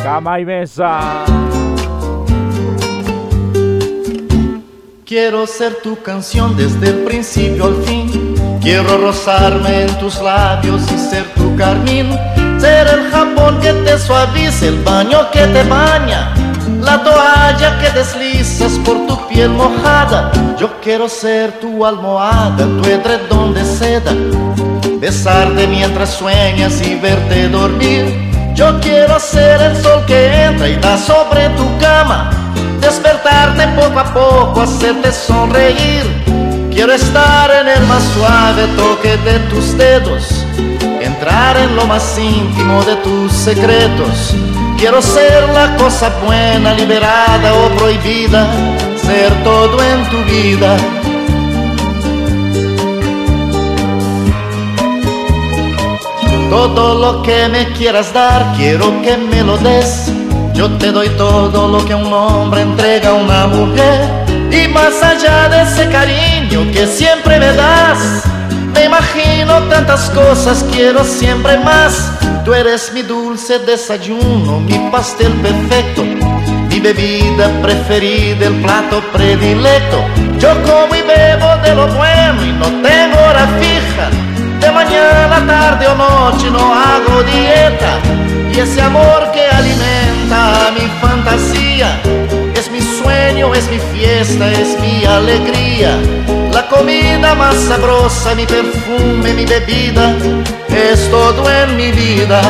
Cama 0.01 0.39
y 0.39 0.45
mesa. 0.45 1.25
Quiero 5.05 5.45
ser 5.45 5.75
tu 5.83 6.01
canción 6.01 6.55
desde 6.55 6.87
el 6.87 7.03
principio 7.03 7.65
al 7.65 7.83
fin. 7.83 8.33
Quiero 8.61 8.97
rozarme 8.97 9.81
en 9.81 9.99
tus 9.99 10.21
labios 10.21 10.89
y 10.89 10.97
ser 10.97 11.25
tu 11.33 11.53
carmín. 11.57 12.17
Ser 12.59 12.87
el 12.87 13.11
jabón 13.11 13.59
que 13.59 13.73
te 13.73 13.97
suavice, 13.99 14.69
el 14.69 14.81
baño 14.83 15.29
que 15.33 15.41
te 15.47 15.63
baña 15.63 16.44
la 16.85 17.03
toalla 17.03 17.79
que 17.79 17.89
deslizas 17.91 18.73
por 18.85 19.07
tu 19.07 19.27
piel 19.27 19.49
mojada. 19.49 20.31
Yo 20.57 20.79
quiero 20.81 21.09
ser 21.09 21.59
tu 21.59 21.85
almohada, 21.85 22.65
tu 22.65 22.85
edredón 22.87 23.53
de 23.53 23.65
seda, 23.65 24.13
besarte 24.99 25.67
mientras 25.67 26.11
sueñas 26.11 26.81
y 26.81 26.95
verte 26.95 27.49
dormir. 27.49 28.05
Yo 28.53 28.79
quiero 28.79 29.19
ser 29.19 29.61
el 29.61 29.75
sol 29.81 30.03
que 30.05 30.45
entra 30.45 30.69
y 30.69 30.75
da 30.77 30.97
sobre 30.97 31.49
tu 31.49 31.65
cama, 31.79 32.29
despertarte 32.79 33.67
poco 33.79 33.99
a 33.99 34.13
poco, 34.13 34.61
hacerte 34.61 35.11
sonreír. 35.11 36.05
Quiero 36.71 36.93
estar 36.93 37.51
en 37.51 37.67
el 37.67 37.83
más 37.87 38.03
suave 38.15 38.67
toque 38.77 39.17
de 39.17 39.39
tus 39.49 39.77
dedos, 39.77 40.45
entrar 41.01 41.57
en 41.57 41.75
lo 41.75 41.85
más 41.85 42.17
íntimo 42.17 42.83
de 42.83 42.95
tus 42.97 43.31
secretos 43.31 44.35
Quiero 44.77 45.01
ser 45.01 45.49
la 45.49 45.75
cosa 45.77 46.09
buena, 46.23 46.73
liberada 46.73 47.53
o 47.53 47.69
prohibida, 47.77 48.45
ser 48.97 49.31
todo 49.43 49.81
en 49.81 50.09
tu 50.09 50.17
vida. 50.25 50.77
Todo 56.49 56.95
lo 56.99 57.21
que 57.23 57.47
me 57.49 57.71
quieras 57.73 58.13
dar, 58.13 58.53
quiero 58.55 59.01
que 59.01 59.17
me 59.17 59.41
lo 59.43 59.57
des. 59.57 60.11
Yo 60.53 60.69
te 60.77 60.91
doy 60.91 61.09
todo 61.09 61.67
lo 61.67 61.83
que 61.85 61.95
un 61.95 62.13
hombre 62.13 62.61
entrega 62.61 63.09
a 63.09 63.13
una 63.13 63.47
mujer. 63.47 64.25
Y 64.51 64.67
más 64.69 65.01
allá 65.03 65.49
de 65.49 65.63
ese 65.63 65.89
cariño 65.89 66.71
que 66.71 66.87
siempre 66.87 67.39
me 67.39 67.51
das, 67.53 68.23
imagino 68.85 69.63
tantas 69.63 70.09
cosas, 70.11 70.65
quiero 70.71 71.03
siempre 71.03 71.57
más. 71.59 72.11
Tú 72.43 72.53
eres 72.53 72.91
mi 72.93 73.01
dulce 73.01 73.59
desayuno, 73.59 74.59
mi 74.59 74.77
pastel 74.91 75.33
perfecto, 75.33 76.03
mi 76.03 76.79
bebida 76.79 77.49
preferida, 77.61 78.47
el 78.47 78.61
plato 78.61 79.01
predilecto. 79.11 79.97
Yo 80.39 80.49
como 80.63 80.95
y 80.95 81.01
bebo 81.01 81.57
de 81.63 81.75
lo 81.75 81.87
bueno 81.87 82.45
y 82.45 82.51
no 82.51 82.67
tengo 82.87 83.17
hora 83.27 83.47
fija. 83.59 84.09
De 84.59 84.71
mañana, 84.71 85.45
tarde 85.47 85.87
o 85.87 85.95
noche 85.95 86.49
no 86.51 86.73
hago 86.73 87.23
dieta. 87.23 87.99
Y 88.53 88.59
ese 88.59 88.81
amor 88.81 89.31
que 89.33 89.45
alimenta 89.47 90.71
mi 90.73 90.87
fantasía 91.01 91.99
es 92.55 92.69
mi 92.71 92.81
sueño, 92.81 93.53
es 93.53 93.69
mi 93.69 93.79
fiesta, 93.79 94.51
es 94.51 94.79
mi 94.79 95.03
alegría. 95.05 95.97
Comida 96.69 97.35
más 97.35 97.55
sabrosa, 97.55 98.33
mi 98.35 98.45
perfume, 98.45 99.33
mi 99.33 99.45
bebida 99.45 100.15
es 100.69 101.09
todo 101.11 101.49
en 101.49 101.77
mi 101.77 101.91
vida. 101.91 102.41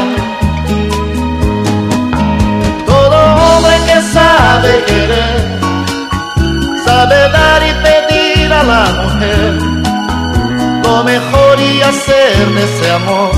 Todo 2.85 3.17
hombre 3.35 3.75
que 3.85 4.01
sabe 4.13 4.83
querer, 4.87 5.59
sabe 6.85 7.15
dar 7.29 7.61
y 7.61 7.73
pedir 7.83 8.53
a 8.53 8.63
la 8.63 8.85
mujer 9.03 9.75
lo 10.83 11.03
mejor 11.03 11.59
y 11.59 11.81
hacer 11.81 12.47
de 12.55 12.63
ese 12.63 12.91
amor. 12.91 13.31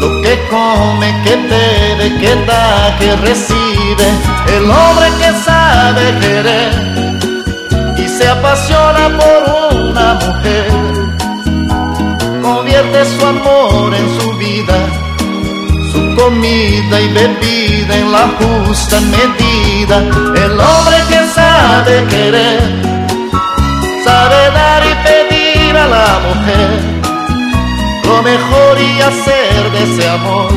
Lo 0.00 0.22
que 0.22 0.38
come, 0.48 1.22
que 1.24 1.36
bebe, 1.36 2.18
que 2.20 2.34
da, 2.46 2.96
que 2.98 3.16
recibe, 3.16 4.06
el 4.56 4.70
hombre 4.70 5.08
que 5.18 5.32
sabe 5.44 6.18
querer 6.20 6.87
se 8.18 8.28
apasiona 8.28 9.16
por 9.16 9.80
una 9.80 10.14
mujer 10.14 10.72
convierte 12.42 13.04
su 13.04 13.24
amor 13.24 13.94
en 13.94 14.20
su 14.20 14.32
vida, 14.36 14.76
su 15.92 16.00
comida 16.16 17.00
y 17.00 17.08
bebida 17.12 17.96
en 17.96 18.10
la 18.10 18.26
justa 18.38 19.00
medida. 19.00 19.98
El 20.44 20.58
hombre 20.58 20.96
que 21.08 21.20
sabe 21.38 22.04
querer, 22.10 22.60
sabe 24.04 24.50
dar 24.50 24.82
y 24.84 24.94
pedir 25.06 25.76
a 25.76 25.86
la 25.86 26.10
mujer 26.26 26.70
lo 28.04 28.22
mejor 28.22 28.80
y 28.80 29.00
hacer 29.00 29.70
de 29.70 29.82
ese 29.84 30.08
amor 30.08 30.50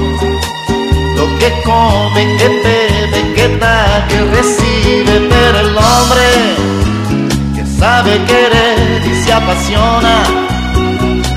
lo 1.16 1.38
que 1.38 1.50
come, 1.64 2.38
que 2.38 2.48
bebe, 2.64 3.34
que 3.36 3.58
da, 3.60 4.08
que 4.08 4.20
recibe, 4.36 5.28
pero 5.30 5.60
el 5.60 5.78
hombre 5.78 6.72
sabe 7.82 8.24
querer 8.26 9.02
y 9.12 9.16
se 9.24 9.34
apasiona 9.34 10.16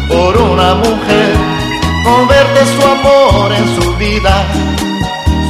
por 0.09 0.37
una 0.37 0.75
mujer, 0.75 1.35
convierte 2.05 2.61
su 2.67 2.83
amor 2.87 3.51
en 3.51 3.67
su 3.77 3.97
vida, 3.97 4.45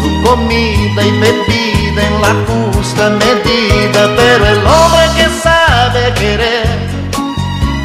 su 0.01 0.09
comida 0.25 1.01
y 1.05 1.13
bebida 1.19 2.01
en 2.11 2.17
la 2.27 2.35
justa 2.47 3.11
medida, 3.11 4.03
pero 4.17 4.47
el 4.47 4.59
hombre 4.59 5.05
que 5.17 5.29
sabe 5.47 6.15
querer 6.15 6.79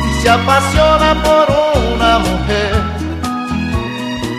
y 0.07 0.21
se 0.21 0.29
apasiona 0.29 1.09
por 1.23 1.45
una 1.95 2.19
mujer, 2.19 2.73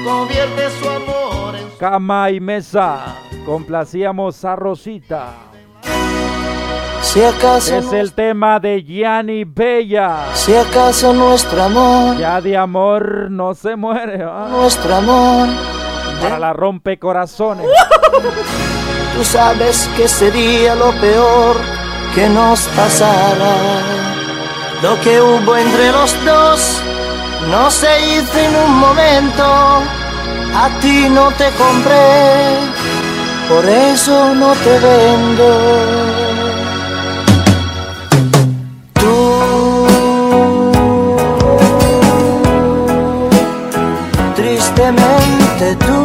convierte 0.04 0.62
su 0.78 0.88
amor 0.88 1.56
en 1.56 1.70
su 1.72 1.76
Cama 1.76 2.30
y 2.30 2.38
mesa, 2.38 3.16
complacíamos 3.44 4.44
a 4.44 4.54
Rosita. 4.54 5.50
Si 7.12 7.20
acaso 7.24 7.74
es 7.74 7.92
el 7.92 8.12
tema 8.12 8.60
de 8.60 8.84
Gianni 8.84 9.42
Bella. 9.42 10.28
Si 10.32 10.54
acaso 10.54 11.12
nuestro 11.12 11.60
amor 11.60 12.16
ya 12.16 12.40
de 12.40 12.56
amor 12.56 13.28
no 13.28 13.52
se 13.52 13.74
muere. 13.74 14.22
¿ah? 14.22 14.46
Nuestro 14.48 14.94
amor 14.94 15.48
para 16.22 16.38
la 16.38 16.52
rompe 16.52 17.00
corazones. 17.00 17.66
Tú 19.16 19.24
sabes 19.24 19.90
que 19.96 20.06
sería 20.06 20.76
lo 20.76 20.92
peor 21.00 21.56
que 22.14 22.28
nos 22.28 22.60
pasara. 22.76 23.56
Lo 24.80 25.00
que 25.00 25.20
hubo 25.20 25.56
entre 25.56 25.90
los 25.90 26.14
dos 26.24 26.80
no 27.50 27.72
se 27.72 27.88
hizo 28.12 28.38
en 28.38 28.54
un 28.54 28.78
momento. 28.78 29.44
A 30.54 30.68
ti 30.80 31.08
no 31.10 31.32
te 31.32 31.50
compré, 31.58 32.54
por 33.48 33.64
eso 33.68 34.32
no 34.32 34.52
te 34.52 34.78
vendo. 34.78 36.29
Tú 45.76 45.99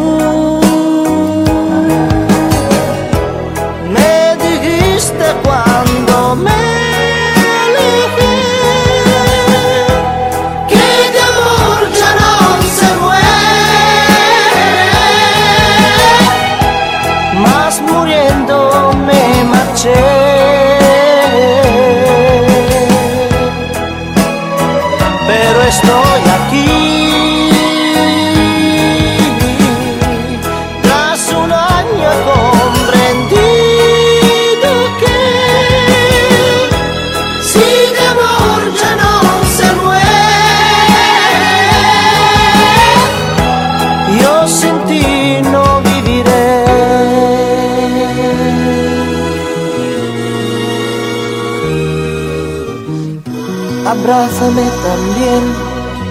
abrázame 54.05 54.61
también, 54.83 55.43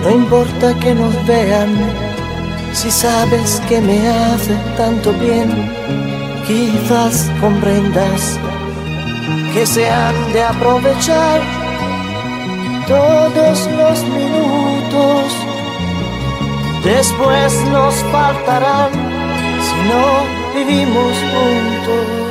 no 0.02 0.10
importa 0.10 0.74
que 0.80 0.96
nos 0.96 1.14
vean, 1.26 1.70
si 2.72 2.90
sabes 2.90 3.62
que 3.68 3.80
me 3.80 4.08
hace 4.08 4.56
tanto 4.76 5.12
bien, 5.12 5.48
quizás 6.44 7.30
comprendas 7.40 8.36
que 9.52 9.64
se 9.64 9.88
han 9.88 10.32
de 10.32 10.42
aprovechar 10.42 11.40
todos 12.88 13.70
los 13.78 14.02
minutos, 14.08 15.24
después 16.82 17.54
nos 17.70 17.94
faltarán 18.10 18.90
si 19.66 19.76
no 19.88 20.58
vivimos 20.58 21.14
juntos. 21.30 22.23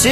Si 0.00 0.08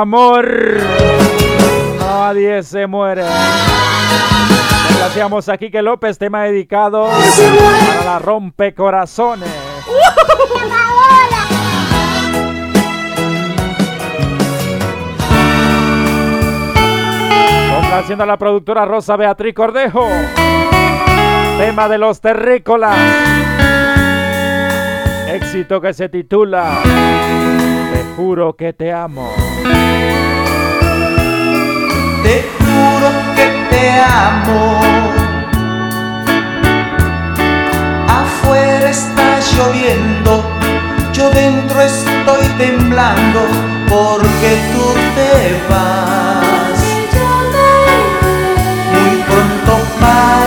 amor, 0.00 0.48
nadie 1.98 2.62
se 2.62 2.86
muere. 2.86 3.24
Gracias 4.96 5.48
a 5.48 5.58
Quique 5.58 5.82
López, 5.82 6.18
tema 6.18 6.44
dedicado 6.44 7.06
para 7.06 8.04
la 8.04 8.18
rompecorazones. 8.18 9.48
Complaciendo 17.74 18.24
a 18.24 18.26
la 18.26 18.38
productora 18.38 18.86
Rosa 18.86 19.16
Beatriz 19.16 19.54
Cordejo. 19.54 20.08
Tema 21.58 21.88
de 21.88 21.98
los 21.98 22.20
terrícolas. 22.20 22.96
Éxito 25.28 25.80
que 25.80 25.92
se 25.92 26.08
titula 26.08 26.80
Te 26.82 28.02
juro 28.16 28.54
que 28.54 28.72
te 28.72 28.92
amo. 28.92 29.39
Te 32.22 32.48
juro 32.58 33.08
que 33.36 33.46
te 33.70 34.00
amo. 34.00 34.80
Afuera 38.08 38.90
está 38.90 39.40
lloviendo, 39.52 40.44
yo 41.12 41.30
dentro 41.30 41.80
estoy 41.82 42.46
temblando 42.58 43.40
porque 43.88 44.58
tú 44.72 44.94
te 45.14 45.30
vas. 45.68 46.80
Muy 48.92 49.16
pronto 49.22 49.72
partirás. 50.00 50.39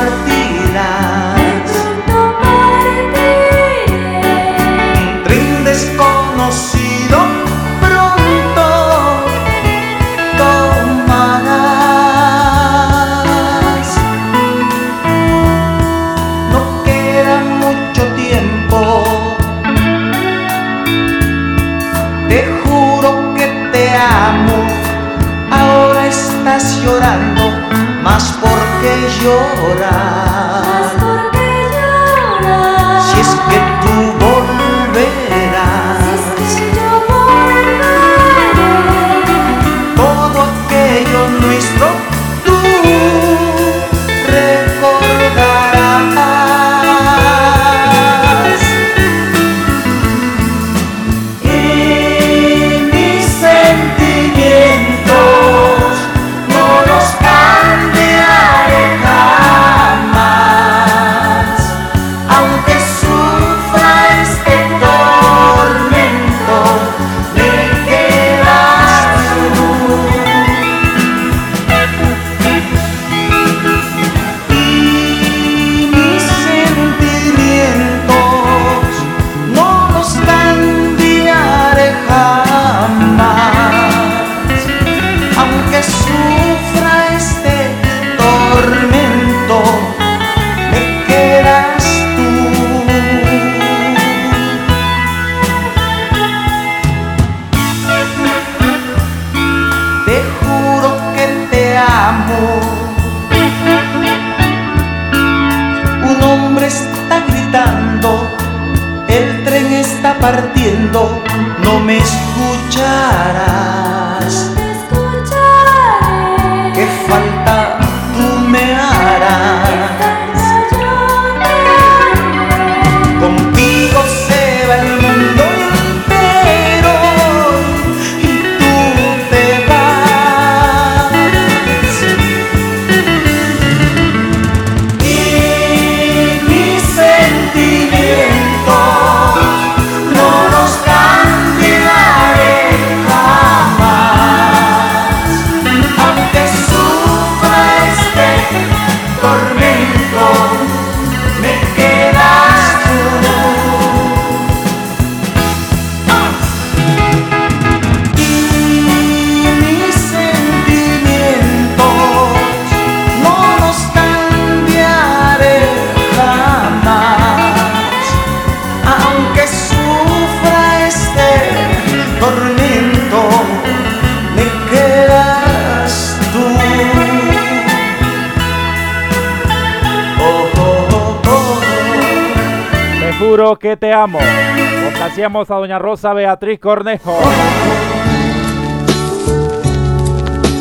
Complacíamos 184.11 185.49
a 185.49 185.55
doña 185.55 185.79
Rosa 185.79 186.13
Beatriz 186.13 186.59
Cornejo. 186.59 187.17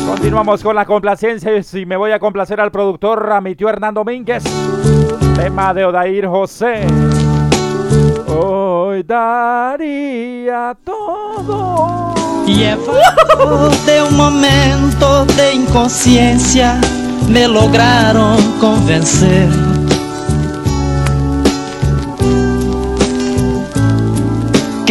Continuamos 0.07 0.63
con 0.63 0.75
la 0.75 0.85
complacencia 0.85 1.51
y 1.73 1.85
me 1.85 1.97
voy 1.97 2.11
a 2.13 2.19
complacer 2.19 2.61
al 2.61 2.71
productor, 2.71 3.33
a 3.33 3.41
mi 3.41 3.55
tío 3.55 3.67
Hernán 3.67 3.95
Domínguez. 3.95 4.43
Tema 5.35 5.73
de 5.73 5.83
Odair 5.83 6.25
José. 6.27 6.87
Hoy 8.27 9.03
daría 9.03 10.77
todo. 10.85 12.13
De 13.85 14.03
un 14.03 14.15
momento 14.15 15.25
de 15.25 15.55
inconsciencia, 15.55 16.79
me 17.27 17.47
lograron 17.47 18.37
convencer. 18.61 19.49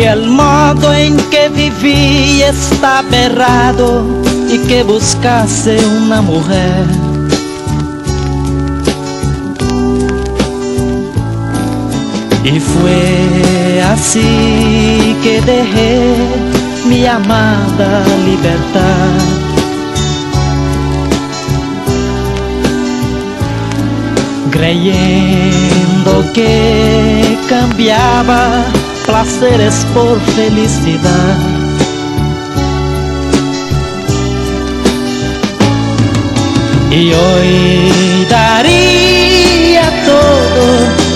Que 0.02 0.08
el 0.08 0.26
modo 0.30 0.92
en 0.92 1.16
que 1.30 1.48
viví 1.48 2.42
está 2.42 3.04
errado 3.12 4.04
y 4.50 4.58
que 4.66 4.82
buscase 4.82 5.78
una 5.96 6.20
mujer. 6.20 6.86
Y 12.42 12.58
fue 12.58 13.80
así 13.92 15.16
que 15.22 15.40
dejé 15.40 16.16
mi 16.88 17.06
amada 17.06 18.04
libertad. 18.26 19.08
Creyendo 24.50 26.24
que 26.34 27.38
cambiaba 27.48 28.64
placeres 29.12 29.86
por 29.92 30.18
felicidad. 30.38 31.36
Y 36.90 37.12
hoy 37.12 38.26
daría 38.30 39.86
todo 40.06 40.64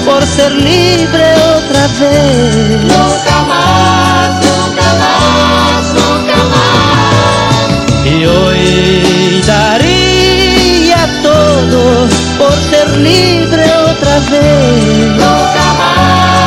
por 0.04 0.22
ser 0.26 0.52
libre 0.52 1.26
otra 1.56 1.84
vez. 2.00 2.82
Nunca 2.92 3.36
más, 3.52 4.28
nunca 4.46 4.88
más, 5.02 5.82
nunca 5.98 6.38
más. 6.54 8.12
Y 8.12 8.26
hoy 8.26 9.42
daría 9.46 11.02
todo 11.22 12.08
por 12.40 12.54
ser 12.70 12.88
libre 12.98 13.64
otra 13.90 14.16
vez. 14.30 15.08
Nunca 15.22 15.66
más, 15.80 16.45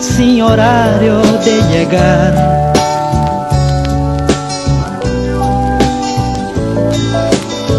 sin 0.00 0.42
horario 0.42 1.22
de 1.44 1.62
llegar. 1.72 2.34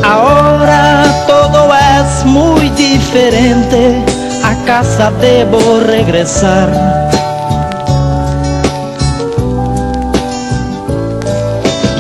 Ahora 0.03 1.05
todo 1.27 1.69
es 1.73 2.25
muy 2.25 2.69
diferente, 2.69 4.03
a 4.43 4.55
casa 4.65 5.11
debo 5.21 5.79
regresar. 5.81 6.69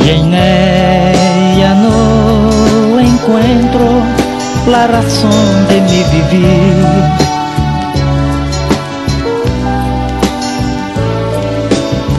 Y 0.03 0.09
en 0.09 0.33
ella 0.33 1.75
no 1.75 2.99
encuentro 2.99 3.85
la 4.67 4.87
razón 4.87 5.67
de 5.69 5.81
mi 5.81 6.03
vivir. 6.13 7.34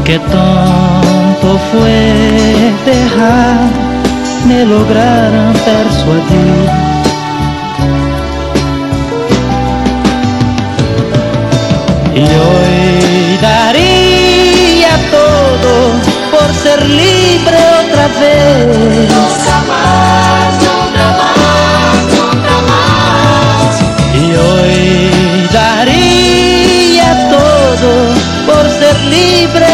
Qué 0.07 0.21
tonto 0.21 1.59
fue 1.73 2.73
dejar 2.87 3.87
me 4.47 4.65
lograran 4.65 5.53
persuadir. 5.53 6.71
Y 12.15 12.23
hoy 12.23 13.39
daría 13.43 14.93
todo 15.11 15.73
por 16.31 16.55
ser 16.55 16.81
libre 16.87 17.59
otra 17.83 18.07
vez. 18.21 19.09
Nunca 19.11 19.57
más, 19.73 20.51
nunca 20.67 21.07
más, 21.21 21.97
nunca 22.17 22.57
más. 22.71 23.73
Y 24.15 24.27
hoy 24.37 25.49
daría 25.53 27.09
todo 27.29 27.91
por 28.47 28.71
ser 28.71 28.97
libre 29.07 29.66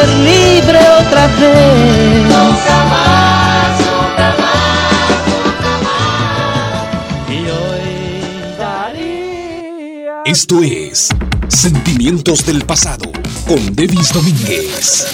ser 0.00 0.08
libre 0.08 0.78
otra 1.00 1.26
vez. 1.26 2.22
Nunca 2.22 2.84
más, 2.84 3.80
nunca 3.80 4.34
más, 4.40 4.56
nunca 5.26 5.74
más. 5.82 7.30
Y 7.30 7.38
hoy 7.50 7.88
daría. 8.58 10.22
Esto 10.24 10.62
es 10.62 11.08
Sentimientos 11.48 12.46
del 12.46 12.64
Pasado 12.64 13.12
con 13.46 13.74
Devis 13.74 14.12
Domínguez. 14.12 15.06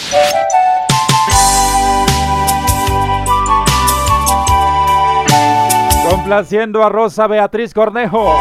Complaciendo 6.08 6.84
a 6.84 6.88
Rosa 6.88 7.26
Beatriz 7.26 7.74
Cornejo. 7.74 8.32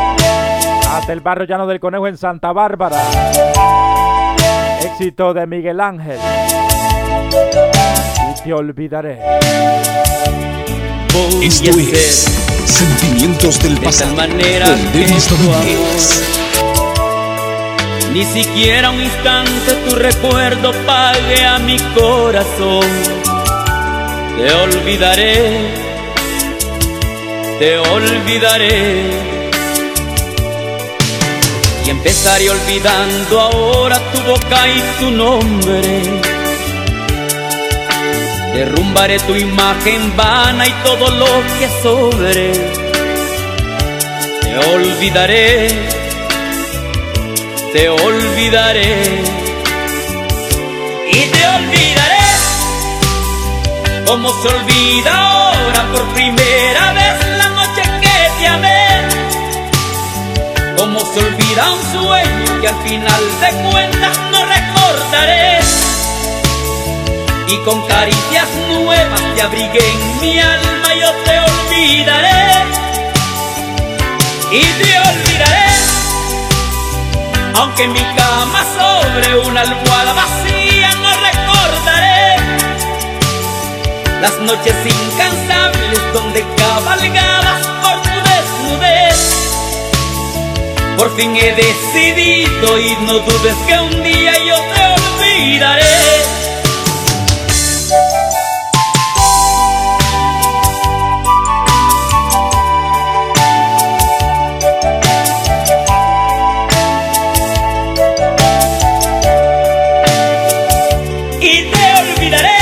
Hasta 0.91 1.11
el 1.11 1.21
barrio 1.21 1.45
llano 1.47 1.65
del 1.67 1.79
Conejo 1.79 2.07
en 2.07 2.17
Santa 2.17 2.51
Bárbara. 2.53 3.01
Éxito 4.97 5.33
de 5.33 5.45
Miguel 5.45 5.81
Ángel. 5.81 6.17
Y 8.29 8.43
te 8.43 8.53
olvidaré. 8.53 9.19
Voy 11.11 11.47
Esto 11.47 11.71
a 11.71 11.73
ser 11.73 11.93
es 11.93 12.25
Sentimientos 12.65 13.61
del 13.61 13.75
de 13.75 13.81
Pasado 13.81 14.15
manera 14.15 14.65
con 14.67 14.77
ni 18.13 18.23
siquiera 18.23 18.91
un 18.91 19.01
instante 19.01 19.75
tu 19.85 19.95
recuerdo 19.97 20.71
pague 20.85 21.43
a 21.43 21.59
mi 21.59 21.77
corazón. 21.93 22.87
Te 24.37 24.53
olvidaré, 24.53 25.73
te 27.59 27.77
olvidaré. 27.77 29.34
Y 31.85 31.89
empezaré 31.89 32.49
olvidando 32.49 33.39
ahora 33.39 33.99
tu 34.11 34.19
boca 34.21 34.67
y 34.67 34.81
tu 34.99 35.11
nombre. 35.11 36.01
Derrumbaré 38.55 39.19
tu 39.19 39.35
imagen 39.35 40.15
vana 40.17 40.67
y 40.67 40.71
todo 40.83 41.11
lo 41.11 41.43
que 41.59 41.67
sobre. 41.83 42.53
Te 44.41 44.57
olvidaré, 44.73 45.67
te 47.73 47.89
olvidaré. 47.89 49.23
Y 51.11 51.19
te 51.33 51.47
olvidaré 51.47 52.15
como 54.05 54.29
se 54.41 54.47
olvida 54.47 55.11
ahora 55.13 55.91
por 55.91 56.13
primera 56.13 56.93
vez 56.93 57.04
se 61.15 61.21
olvida 61.21 61.71
un 61.71 61.81
sueño 61.93 62.61
que 62.61 62.67
al 62.67 62.83
final 62.83 63.23
de 63.39 63.69
cuentas 63.69 64.19
no 64.31 64.45
recordaré. 64.45 65.59
Y 67.47 67.57
con 67.63 67.87
caricias 67.87 68.49
nuevas 68.67 69.21
te 69.35 69.41
abrigué 69.41 69.91
en 69.91 70.19
mi 70.19 70.39
alma, 70.39 70.89
yo 71.01 71.11
te 71.23 71.39
olvidaré. 71.39 72.65
Y 74.51 74.61
te 74.61 74.99
olvidaré. 75.09 75.67
Aunque 77.59 77.83
en 77.83 77.93
mi 77.93 78.05
cama 78.19 78.65
sobre 78.77 79.37
una 79.37 79.61
almohada 79.61 80.13
vacía 80.13 80.89
no 80.95 81.11
recordaré 81.29 82.35
las 84.21 84.37
noches 84.39 84.75
incansables 84.85 86.13
donde 86.13 86.45
cabalgabas 86.57 87.74
Por 90.97 91.15
fin 91.17 91.35
he 91.35 91.51
decidido 91.53 92.79
y 92.79 92.95
no 93.05 93.19
dudes 93.19 93.55
que 93.67 93.79
un 93.79 94.03
día 94.03 94.33
yo 94.47 94.55
te 94.73 94.85
olvidaré. 94.87 95.85
y 111.41 111.69
te 111.69 111.93
olvidaré 112.01 112.57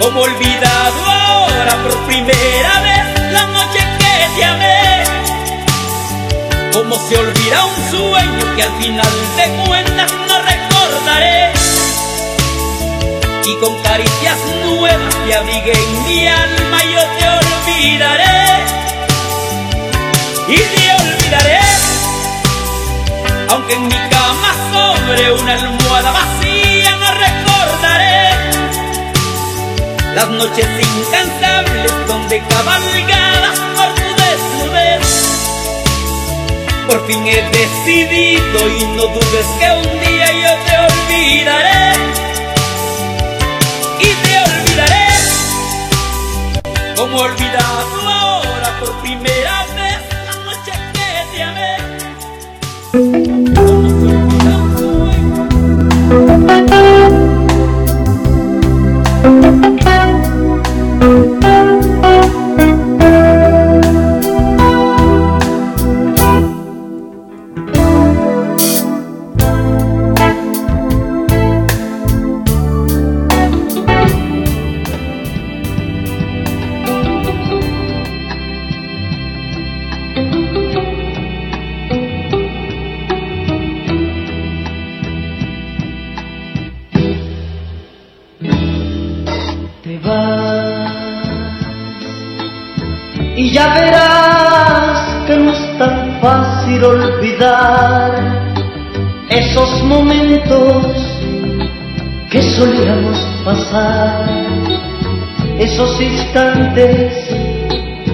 como 0.00 0.20
olvidado 0.20 1.04
ahora 1.06 1.82
por 1.82 1.96
primera 2.06 2.68
vez. 2.68 2.69
Como 6.90 7.08
se 7.08 7.16
olvida 7.16 7.66
un 7.66 7.90
sueño 7.92 8.56
que 8.56 8.62
al 8.64 8.82
final 8.82 9.12
de 9.36 9.64
cuentas 9.64 10.12
no 10.26 10.42
recordaré. 10.42 11.52
Y 13.44 13.54
con 13.60 13.80
caricias 13.80 14.38
nuevas 14.64 15.14
te 15.24 15.36
abrigué 15.36 15.72
en 15.72 16.04
mi 16.08 16.26
alma 16.26 16.82
yo 16.92 17.00
te 17.16 17.28
olvidaré. 17.38 18.64
Y 20.48 20.56
te 20.56 20.92
olvidaré. 21.00 21.60
Aunque 23.50 23.74
en 23.74 23.86
mi 23.86 23.94
cama 24.10 24.52
sobre 24.72 25.32
una 25.32 25.52
almohada 25.54 26.10
vacía 26.10 26.96
no 26.96 27.14
recordaré 27.14 28.30
las 30.16 30.28
noches 30.28 30.66
incansables 30.66 32.08
donde 32.08 32.42
cabalgadas 32.48 33.60
por 33.76 33.94
tu. 33.94 34.09
Por 36.90 37.06
fin 37.06 37.24
he 37.24 37.40
decidido 37.50 38.58
y 38.68 38.84
no 38.96 39.06
dudes 39.06 39.46
que 39.60 39.66
un 39.70 40.00
día 40.00 40.26
yo 40.42 40.52
te 40.66 40.74
olvidaré. 40.88 41.92
Y 44.00 44.08
te 44.24 44.34
olvidaré 44.50 45.06
como 46.96 47.16
olvidado 47.18 48.08
ahora 48.08 48.80
por 48.80 48.90
primera 49.02 49.52
vez 49.52 49.59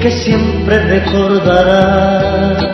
que 0.00 0.10
siempre 0.10 0.78
recordarás. 0.78 2.64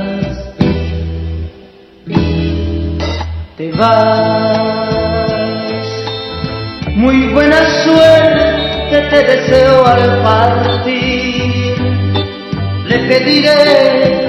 Te 3.56 3.72
vas 3.72 4.88
muy 6.94 7.28
buena 7.32 7.58
suerte 7.84 8.62
te 9.10 9.22
deseo 9.24 9.86
al 9.86 10.22
partir. 10.22 11.74
Le 12.86 12.98
pediré 13.08 14.26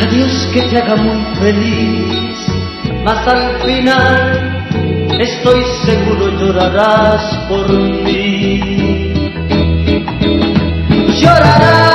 a 0.00 0.06
Dios 0.06 0.48
que 0.52 0.62
te 0.62 0.78
haga 0.78 0.96
muy 0.96 1.22
feliz, 1.40 2.36
mas 3.04 3.26
al 3.26 3.62
final 3.64 4.52
estoy 5.18 5.62
seguro 5.84 6.28
llorarás 6.38 7.22
por 7.48 7.68
mí. 7.70 8.21
Llorarás, 11.22 11.91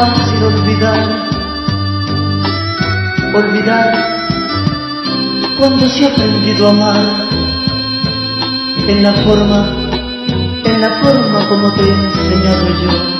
fácil 0.00 0.44
olvidar, 0.44 1.06
olvidar 3.34 3.86
cuando 5.58 5.86
se 5.88 6.06
ha 6.06 6.08
aprendido 6.08 6.68
a 6.68 6.70
amar 6.70 7.28
en 8.88 9.02
la 9.02 9.12
forma, 9.12 9.60
en 10.64 10.80
la 10.80 10.90
forma 11.02 11.48
como 11.48 11.70
te 11.74 11.82
he 11.82 11.92
enseñado 11.92 12.66
yo. 12.82 13.19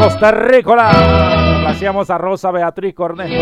Costa 0.00 0.30
Rícola. 0.32 1.68
Hacíamos 1.68 2.10
a 2.10 2.18
Rosa 2.18 2.50
Beatriz 2.50 2.94
Cornejo. 2.94 3.34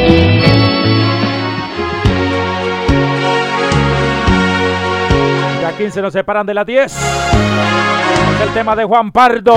Ya 5.63 5.77
15 5.77 6.03
nos 6.03 6.13
separan 6.13 6.47
de 6.47 6.55
las 6.55 6.67
10. 6.67 6.93
Es 6.93 8.41
el 8.41 8.53
tema 8.55 8.77
de 8.77 8.85
Juan 8.85 9.13
Pardo. 9.13 9.57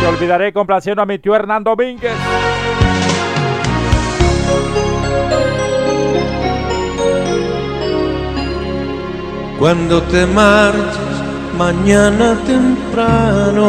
Te 0.00 0.06
olvidaré 0.06 0.52
complaciendo 0.52 1.02
a 1.02 1.06
mi 1.06 1.18
tío 1.18 1.34
Hernán 1.34 1.64
Domínguez. 1.64 2.14
Cuando 9.58 10.00
te 10.02 10.24
marches 10.24 11.07
mañana 11.58 12.38
temprano. 12.46 13.68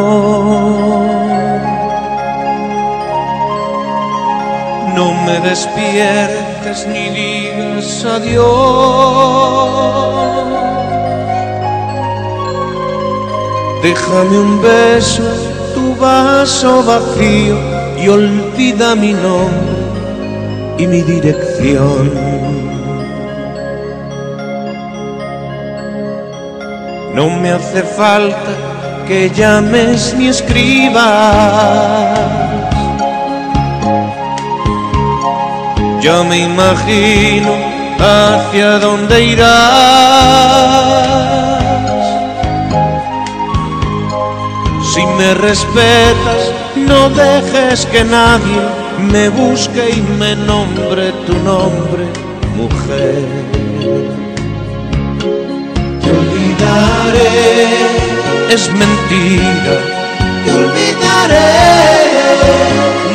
No 4.95 5.07
me 5.25 5.35
despiertes 5.49 6.87
ni 6.91 7.05
digas 7.17 8.05
adiós. 8.15 9.49
Déjame 13.81 14.37
un 14.45 14.61
beso 14.61 15.23
tu 15.73 15.95
vaso 15.95 16.83
vacío 16.83 17.57
y 18.01 18.09
olvida 18.09 18.95
mi 18.95 19.13
nombre 19.13 19.79
y 20.77 20.85
mi 20.85 21.01
dirección. 21.01 22.28
No 27.13 27.29
me 27.29 27.51
hace 27.51 27.83
falta 27.83 28.51
que 29.07 29.29
llames 29.29 30.13
ni 30.17 30.27
escribas 30.27 30.99
Yo 36.01 36.23
me 36.23 36.39
imagino 36.39 37.51
hacia 37.99 38.79
dónde 38.79 39.21
irás. 39.21 39.49
Si 44.93 45.05
me 45.05 45.33
respetas, 45.33 46.51
no 46.75 47.09
dejes 47.09 47.85
que 47.87 48.03
nadie 48.05 48.61
me 49.11 49.29
busque 49.29 49.89
y 49.89 50.01
me 50.17 50.35
nombre 50.37 51.11
tu 51.27 51.33
nombre, 51.39 52.07
mujer. 52.55 54.28
Olvidaré, 56.69 58.53
es 58.53 58.69
mentira. 58.71 59.75
Te 60.45 60.51
olvidaré, 60.51 61.49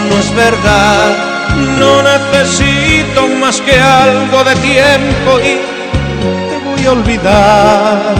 no 0.08 0.18
es 0.18 0.34
verdad 0.34 1.34
no 1.78 2.02
necesito 2.02 3.28
más 3.40 3.60
que 3.60 3.78
algo 3.78 4.42
de 4.44 4.54
tiempo 4.56 5.38
y 5.40 5.60
te 6.50 6.58
voy 6.64 6.86
a 6.86 6.92
olvidar. 6.92 8.14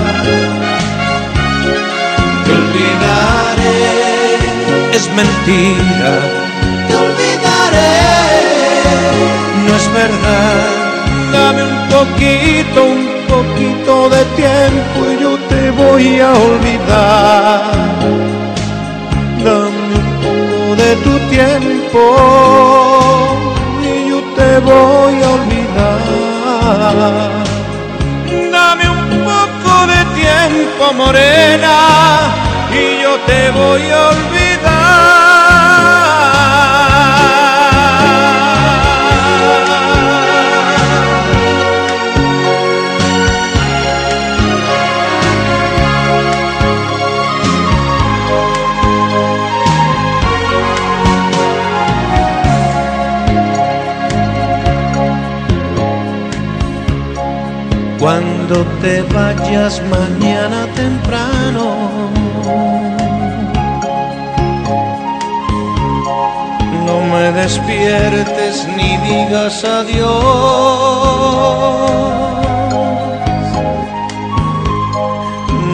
Te 2.45 2.53
olvidaré, 2.53 3.79
es 4.93 5.09
mentira. 5.21 6.13
Te 6.89 6.95
olvidaré, 6.95 7.97
no 9.67 9.77
es 9.77 9.93
verdad. 9.93 10.69
Dame 11.33 11.63
un 11.65 11.89
poquito, 11.89 12.85
un 12.85 13.14
poquito 13.27 14.09
de 14.11 14.25
tiempo 14.37 14.99
y 15.13 15.23
yo 15.23 15.33
te 15.49 15.71
voy 15.71 16.21
a 16.21 16.33
olvidar. 16.33 17.63
Dame 19.45 19.95
un 20.03 20.09
poco 20.23 20.77
de 20.77 20.91
tu 21.05 21.19
tiempo 21.31 22.55
te 24.35 24.59
voy 24.61 25.23
a 25.23 25.31
olvidar. 25.31 26.01
Dame 28.53 28.89
un 28.89 29.09
poco 29.25 29.87
de 29.87 30.01
tiempo, 30.21 30.93
morena, 30.95 31.77
y 32.73 33.03
yo 33.03 33.13
te 33.27 33.51
voy 33.51 33.91
a 33.91 34.09
olvidar. 34.09 34.44
Cuando 58.47 58.65
te 58.83 59.03
vayas 59.03 59.81
mañana 59.91 60.67
temprano. 60.75 62.11
No 66.85 67.01
me 67.13 67.33
despiertes 67.33 68.67
ni 68.77 68.97
digas 68.99 69.65
adiós. 69.65 70.11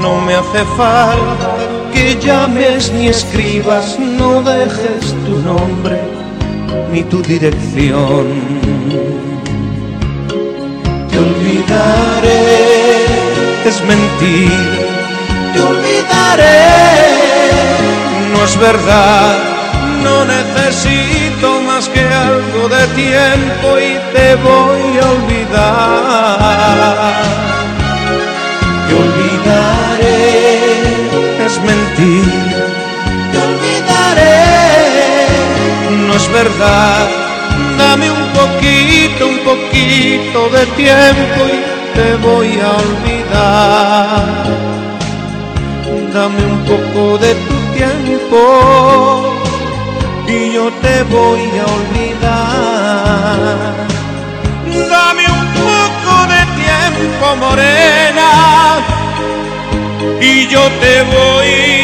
No 0.03 0.21
me 0.21 0.35
hace 0.35 0.65
falta 0.77 1.57
que 1.93 2.17
llames 2.21 2.93
ni 2.93 3.09
escribas, 3.09 3.99
no 3.99 4.43
dejes 4.43 5.15
tu 5.25 5.39
nombre 5.39 6.01
ni 6.93 7.03
tu 7.03 7.23
dirección 7.23 9.10
olvidaré, 11.41 12.45
es 13.65 13.83
mentira, 13.83 14.87
te 15.53 15.61
olvidaré, 15.61 16.61
no 18.33 18.45
es 18.45 18.59
verdad, 18.59 19.39
no 20.03 20.25
necesito 20.25 21.62
más 21.62 21.89
que 21.89 22.01
algo 22.01 22.69
de 22.69 22.87
tiempo 22.89 23.79
y 23.79 23.99
te 24.15 24.35
voy 24.37 24.99
a 25.03 25.11
olvidar. 25.17 25.51
Te 28.87 28.93
olvidaré, 29.05 30.19
es 31.47 31.55
mentira, 31.62 32.65
te 33.33 33.39
olvidaré, 33.39 34.39
no 36.07 36.12
es 36.15 36.27
verdad. 36.33 37.09
Dame 37.79 38.11
un 38.11 38.27
poquito, 38.33 39.27
un 39.27 39.39
poquito 39.39 39.70
de 40.03 40.65
tiempo 40.77 41.41
y 41.47 41.61
te 41.95 42.17
voy 42.27 42.59
a 42.59 42.71
olvidar. 42.85 44.45
Dame 46.15 46.43
un 46.43 46.59
poco 46.65 47.19
de 47.19 47.35
tu 47.35 47.57
tiempo 47.77 48.41
y 50.27 50.53
yo 50.55 50.71
te 50.81 51.03
voy 51.05 51.43
a 51.61 51.67
olvidar. 51.79 53.59
Dame 54.89 55.25
un 55.39 55.47
poco 55.69 56.13
de 56.33 56.43
tiempo, 56.63 57.25
morena, 57.37 58.31
y 60.21 60.47
yo 60.49 60.63
te 60.81 60.95
voy 61.03 61.80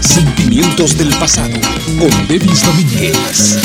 Sentimientos 0.00 0.96
del 0.96 1.08
Pasado 1.14 1.54
con 1.98 2.28
Devis 2.28 2.62
Domínguez. 2.64 3.58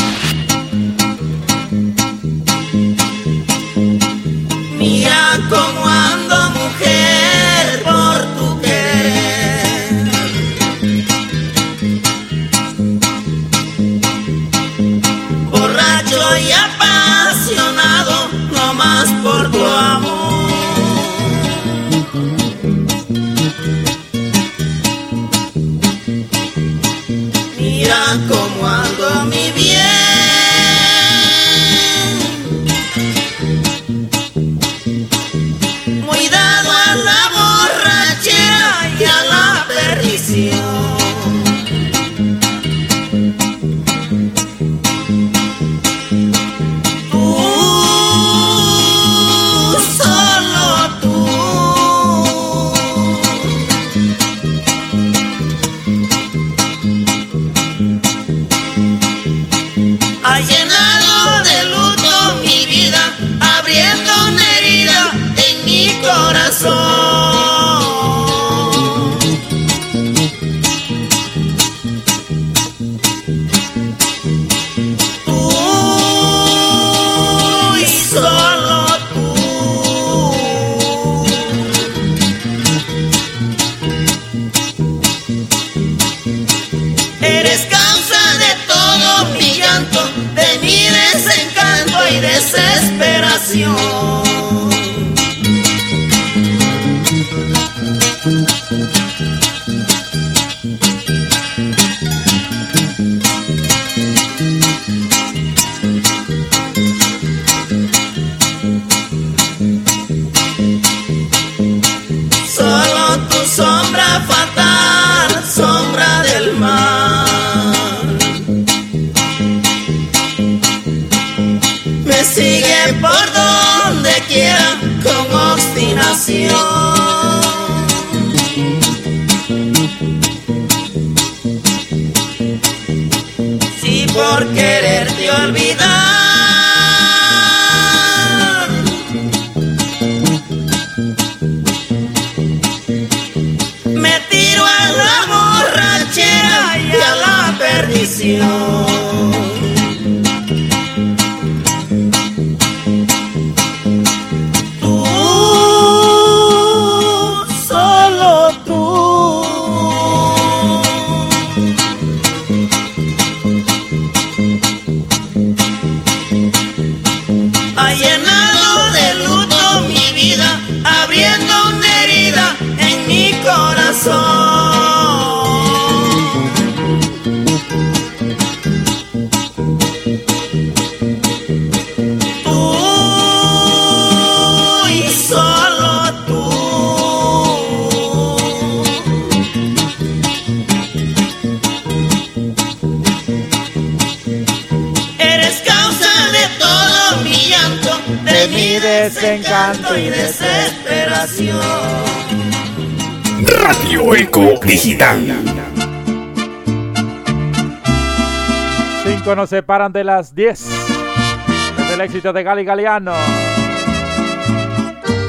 Separan 209.51 209.91
de 209.91 210.03
las 210.05 210.33
10. 210.33 210.61
Es 210.61 211.91
el 211.93 211.99
éxito 211.99 212.31
de 212.31 212.41
Gali 212.41 212.63
Galeano. 212.63 213.11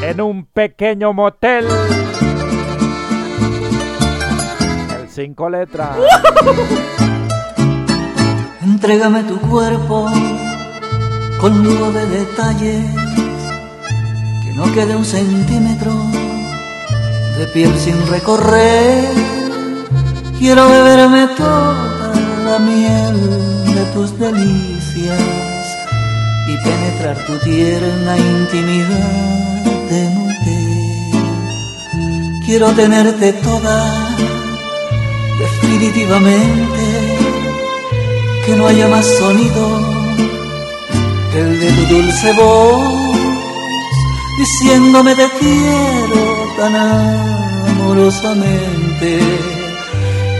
En 0.00 0.20
un 0.20 0.46
pequeño 0.46 1.12
motel. 1.12 1.66
El 4.96 5.08
cinco 5.08 5.50
letras. 5.50 5.90
Entrégame 8.62 9.24
tu 9.24 9.40
cuerpo 9.40 10.08
con 11.40 11.64
lujo 11.64 11.90
de 11.90 12.06
detalles, 12.06 12.86
que 14.44 14.52
no 14.54 14.72
quede 14.72 14.94
un 14.94 15.04
centímetro 15.04 15.90
de 17.38 17.46
piel 17.52 17.76
sin 17.76 18.06
recorrer. 18.06 19.08
Quiero 20.38 20.68
beberme 20.68 21.26
toda 21.36 22.12
la 22.44 22.60
miel 22.60 23.71
tus 23.92 24.18
delicias 24.18 25.20
y 26.48 26.56
penetrar 26.64 27.16
tu 27.26 27.38
tierna 27.38 28.16
intimidad 28.16 29.62
de 29.90 30.08
mujer. 30.10 30.32
Quiero 32.44 32.72
tenerte 32.72 33.32
toda 33.34 34.16
definitivamente 35.38 36.82
que 38.46 38.56
no 38.56 38.66
haya 38.66 38.88
más 38.88 39.06
sonido 39.18 39.80
que 41.32 41.40
el 41.40 41.60
de 41.60 41.72
tu 41.72 41.86
dulce 41.94 42.32
voz, 42.34 43.16
diciéndome 44.38 45.14
te 45.14 45.28
quiero 45.38 46.22
tan 46.58 46.74
amorosamente, 46.76 49.20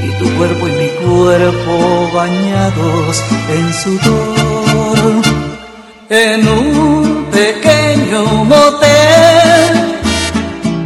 y 0.02 0.10
tu 0.18 0.36
cuerpo 0.36 0.68
y 0.68 0.72
mi 0.72 0.88
cuerpo 1.04 2.10
bañados 2.12 3.22
en 3.48 3.72
sudor, 3.72 5.22
en 6.08 6.48
un 6.48 7.26
pequeño 7.30 8.44
motel 8.44 10.00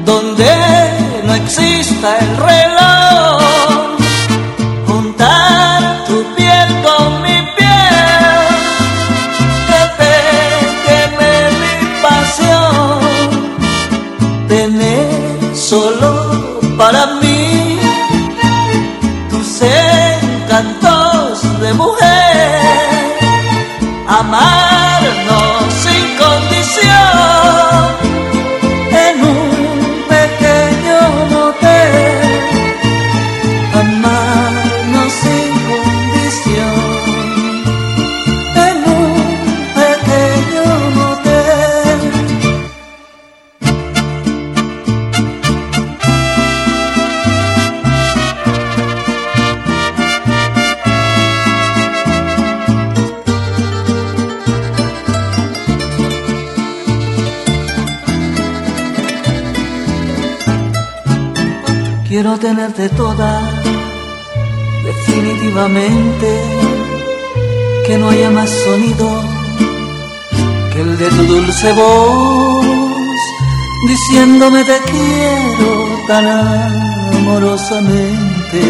donde 0.05 0.47
no 1.25 1.35
exista 1.35 2.19
el 2.19 2.37
reloj 2.37 2.56
Tenerte 62.41 62.91
toda, 62.91 63.63
definitivamente, 64.85 66.29
que 67.87 67.97
no 67.97 68.11
haya 68.11 68.31
más 68.31 68.51
sonido 68.51 69.25
que 70.73 70.81
el 70.83 70.99
de 70.99 71.09
tu 71.09 71.23
dulce 71.25 71.73
voz, 71.73 72.67
diciéndome 73.89 74.65
te 74.65 74.79
quiero 74.91 75.89
tan 76.07 76.27
amorosamente, 77.17 78.61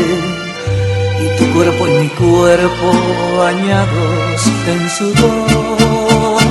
y 1.20 1.36
tu 1.36 1.52
cuerpo 1.52 1.88
y 1.88 1.90
mi 1.90 2.08
cuerpo 2.10 2.92
bañados 3.36 4.46
en 4.68 4.90
sudor, 4.90 6.42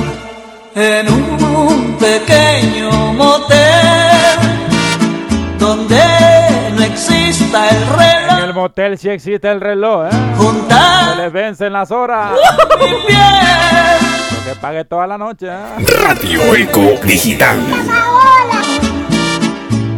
en 0.74 1.08
un 1.12 1.96
pequeño 1.98 2.90
motel 3.14 3.85
exista 7.28 7.68
el 7.68 7.86
reloj. 7.86 8.38
En 8.38 8.44
el 8.44 8.54
motel 8.54 8.98
sí 8.98 9.08
existe 9.08 9.50
el 9.50 9.60
reloj, 9.60 10.06
¿eh? 10.06 10.10
Juntar 10.36 11.10
Se 11.14 11.22
les 11.22 11.32
vencen 11.32 11.72
las 11.72 11.90
horas. 11.90 12.30
mi 12.80 12.86
piel. 13.06 14.44
Que 14.44 14.54
pague 14.60 14.84
toda 14.84 15.06
la 15.06 15.18
noche, 15.18 15.46
¿eh? 15.48 15.84
Radio 16.04 16.54
Eco 16.54 16.80
Digital. 17.04 17.58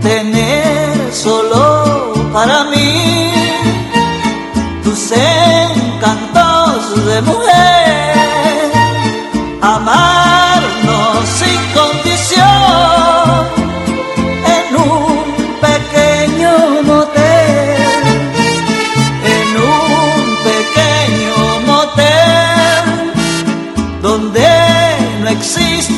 Tener 0.00 1.12
solo 1.12 2.14
para 2.32 2.64
mí 2.64 3.30
tus 4.82 5.12
encantos 5.12 7.04
de 7.06 7.22
mujer. 7.22 8.72
Amarnos 9.60 10.27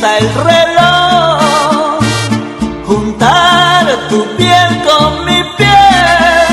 el 0.03 0.35
reloj 0.35 2.01
juntar 2.87 3.87
tu 4.09 4.25
piel 4.37 4.83
con 4.87 5.27
mi 5.27 5.43
piel 5.59 6.47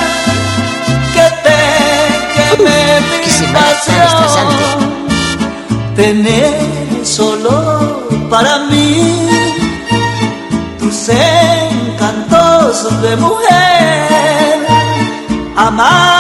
que 1.13 1.27
te 1.45 1.61
queme 2.35 2.79
mi 3.09 3.23
pasión 3.53 4.47
tener 5.95 7.05
solo 7.05 8.09
para 8.29 8.57
mí 8.69 9.29
tus 10.77 11.09
encantos 11.09 13.01
de 13.01 13.15
mujer 13.15 14.67
amarnos 15.55 16.16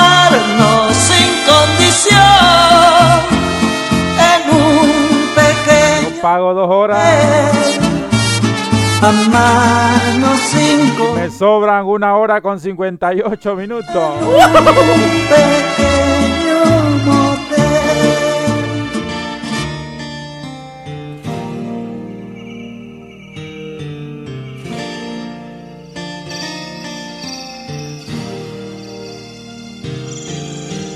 horas. 6.67 7.79
amarnos 9.01 10.39
sin 10.39 11.15
Me 11.15 11.29
sobran 11.29 11.85
una 11.85 12.15
hora 12.15 12.41
con 12.41 12.59
58 12.59 13.55
minutos. 13.55 14.13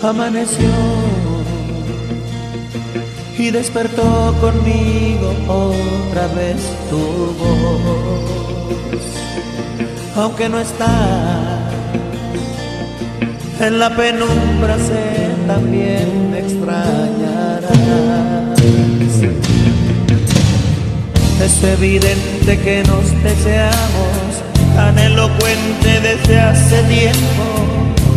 Amaneció 0.04 1.11
y 3.42 3.50
despertó 3.50 4.36
conmigo 4.40 5.34
otra 5.48 6.28
vez 6.28 6.58
tu 6.92 7.34
voz. 7.40 9.02
Aunque 10.16 10.48
no 10.48 10.60
está 10.60 10.88
en 13.60 13.80
la 13.80 13.90
penumbra, 13.96 14.78
sé 14.78 15.32
también 15.48 16.30
me 16.30 16.40
extrañarás. 16.40 17.72
Es 21.44 21.64
evidente 21.64 22.60
que 22.60 22.84
nos 22.84 23.24
deseamos 23.24 24.14
tan 24.76 25.00
elocuente 25.00 26.00
desde 26.00 26.40
hace 26.40 26.84
tiempo 26.84 27.46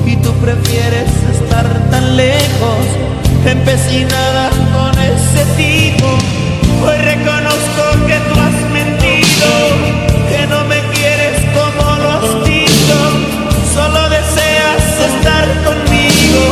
y 0.04 0.16
tú 0.16 0.30
prefieres 0.34 1.08
estar 1.32 1.66
tan 1.90 2.14
lejos, 2.14 2.84
empecinada 3.46 4.50
tipo. 5.56 6.06
Hoy 6.86 6.96
reconozco 6.98 7.82
que 8.06 8.18
tú 8.28 8.40
has 8.40 8.70
mentido, 8.70 9.48
que 10.28 10.46
no 10.46 10.64
me 10.64 10.80
quieres 10.92 11.40
como 11.54 11.96
lo 11.96 12.10
has 12.10 12.44
dicho, 12.44 12.96
solo 13.74 14.08
deseas 14.10 14.82
estar 15.10 15.46
conmigo 15.64 16.42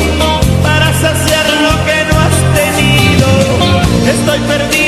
para 0.63 0.87
saciar 0.95 1.47
lo 1.67 1.73
que 1.87 1.99
no 2.09 2.19
has 2.25 2.39
tenido. 2.61 3.29
Estoy 4.11 4.41
perdido 4.41 4.82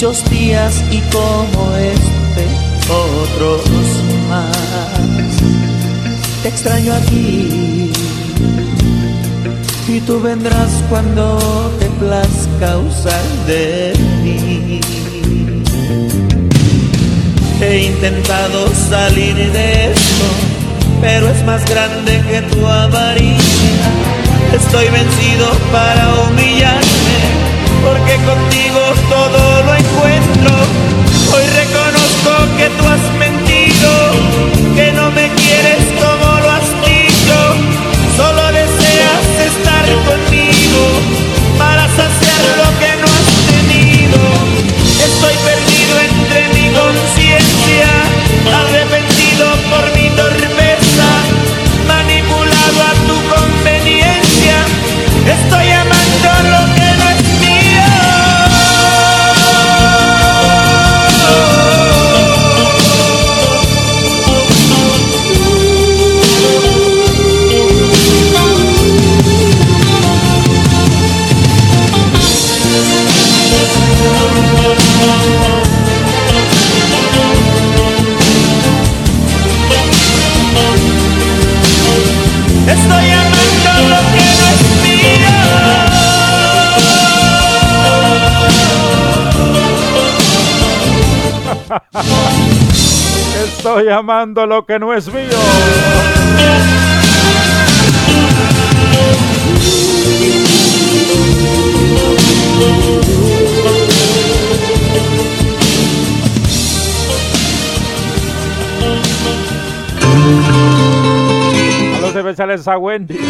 muchos 0.00 0.30
días 0.30 0.82
y 0.90 0.98
como 1.12 1.74
este 1.76 2.46
otros 2.88 3.60
más. 4.30 4.56
Te 6.42 6.48
extraño 6.48 6.94
aquí 6.94 7.92
y 9.88 10.00
tú 10.06 10.18
vendrás 10.22 10.70
cuando 10.88 11.38
te 11.78 11.86
plazca 12.02 12.78
usar 12.78 13.22
de 13.46 13.92
mí. 14.22 14.80
He 17.60 17.84
intentado 17.84 18.68
salir 18.88 19.36
de 19.52 19.92
esto, 19.92 20.24
pero 21.02 21.28
es 21.28 21.44
más 21.44 21.62
grande 21.68 22.22
que 22.30 22.40
tu 22.54 22.66
avaricia. 22.66 23.84
Estoy 24.54 24.88
vencido 24.88 25.46
para 25.70 26.08
humillarme, 26.24 27.18
porque 27.84 28.14
contigo 28.24 28.79
todo 29.10 29.62
lo 29.64 29.74
encuentro. 29.74 30.50
Hoy 31.34 31.44
reconozco 31.62 32.30
que 32.56 32.70
tú 32.78 32.86
has 32.86 33.04
mentido, 33.18 33.90
que 34.76 34.92
no 34.92 35.10
me 35.10 35.28
quieres 35.34 35.89
Estoy 93.70 93.88
amando 93.88 94.46
lo 94.46 94.66
que 94.66 94.80
no 94.80 94.92
es 94.92 95.06
mío. 95.14 95.30
Saludos 111.92 112.16
especiales 112.16 112.66
a 112.66 112.76
Wendy. 112.76 113.20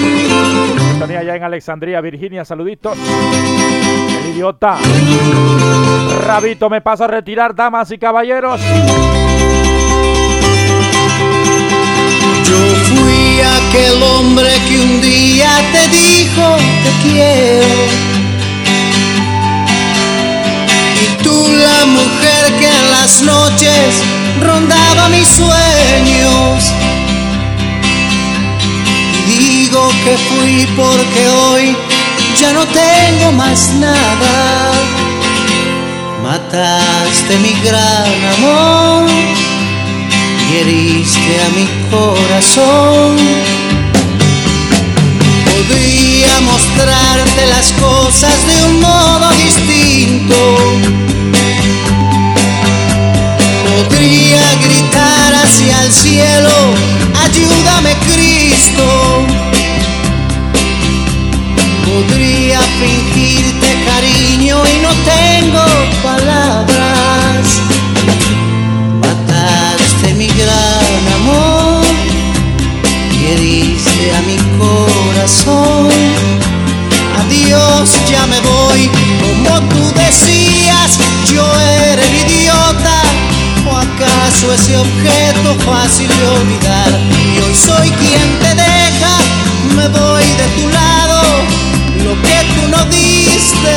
Tenía 0.98 1.18
allá 1.18 1.36
en 1.36 1.42
Alexandria, 1.42 2.00
Virginia. 2.00 2.46
Saluditos. 2.46 2.96
El 2.96 4.30
idiota. 4.30 4.78
Rabito, 6.24 6.70
me 6.70 6.80
paso 6.80 7.04
a 7.04 7.08
retirar, 7.08 7.54
damas 7.54 7.90
y 7.90 7.98
caballeros. 7.98 8.58
Aquel 13.42 14.02
hombre 14.02 14.50
que 14.68 14.80
un 14.80 15.00
día 15.00 15.50
te 15.72 15.88
dijo 15.88 16.56
te 16.84 17.08
quiero. 17.08 17.82
Y 21.02 21.22
tú 21.22 21.48
la 21.48 21.86
mujer 21.86 22.42
que 22.58 22.66
en 22.66 22.90
las 22.90 23.22
noches 23.22 24.02
rondaba 24.40 25.08
mis 25.08 25.28
sueños. 25.28 26.72
Y 29.26 29.38
digo 29.38 29.88
que 30.04 30.16
fui 30.28 30.66
porque 30.76 31.28
hoy 31.28 31.76
ya 32.40 32.52
no 32.52 32.64
tengo 32.66 33.32
más 33.32 33.70
nada. 33.74 34.72
Mataste 36.22 37.38
mi 37.38 37.52
gran 37.64 38.24
amor 38.34 39.49
y 40.52 40.56
heriste 40.56 41.40
a 41.40 41.48
mi 41.56 41.66
corazón. 41.90 43.16
Podría 45.44 46.40
mostrarte 46.40 47.46
las 47.46 47.72
cosas 47.72 48.34
de 48.46 48.64
un 48.64 48.80
modo 48.80 49.30
distinto. 49.32 50.36
Podría 53.70 54.42
gritar 54.64 55.34
hacia 55.34 55.84
el 55.84 55.92
cielo, 55.92 56.56
ayúdame 57.24 57.94
Cristo. 58.10 58.86
Podría 61.86 62.60
fingirte 62.80 63.68
cariño 63.86 64.62
y 64.66 64.78
no 64.80 64.90
tengo 65.14 65.64
palabras. 66.02 66.89
Corazón. 74.60 75.88
Adiós, 77.20 77.90
ya 78.08 78.26
me 78.26 78.40
voy, 78.40 78.90
como 79.20 79.60
tú 79.68 79.82
decías, 79.94 80.90
yo 81.32 81.44
era 81.88 82.02
el 82.02 82.14
idiota. 82.24 82.96
¿O 83.68 83.76
acaso 83.76 84.52
ese 84.54 84.76
objeto 84.76 85.48
fácil 85.66 86.08
de 86.08 86.26
olvidar? 86.38 86.90
Y 87.34 87.38
hoy 87.40 87.54
soy 87.54 87.90
quien 87.90 88.28
te 88.42 88.54
deja, 88.54 89.14
me 89.76 89.86
voy 89.88 90.24
de 90.40 90.46
tu 90.56 90.68
lado, 90.68 91.20
lo 92.04 92.12
que 92.26 92.38
tú 92.54 92.62
no 92.74 92.84
diste, 92.86 93.76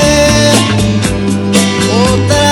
otra 2.11 2.42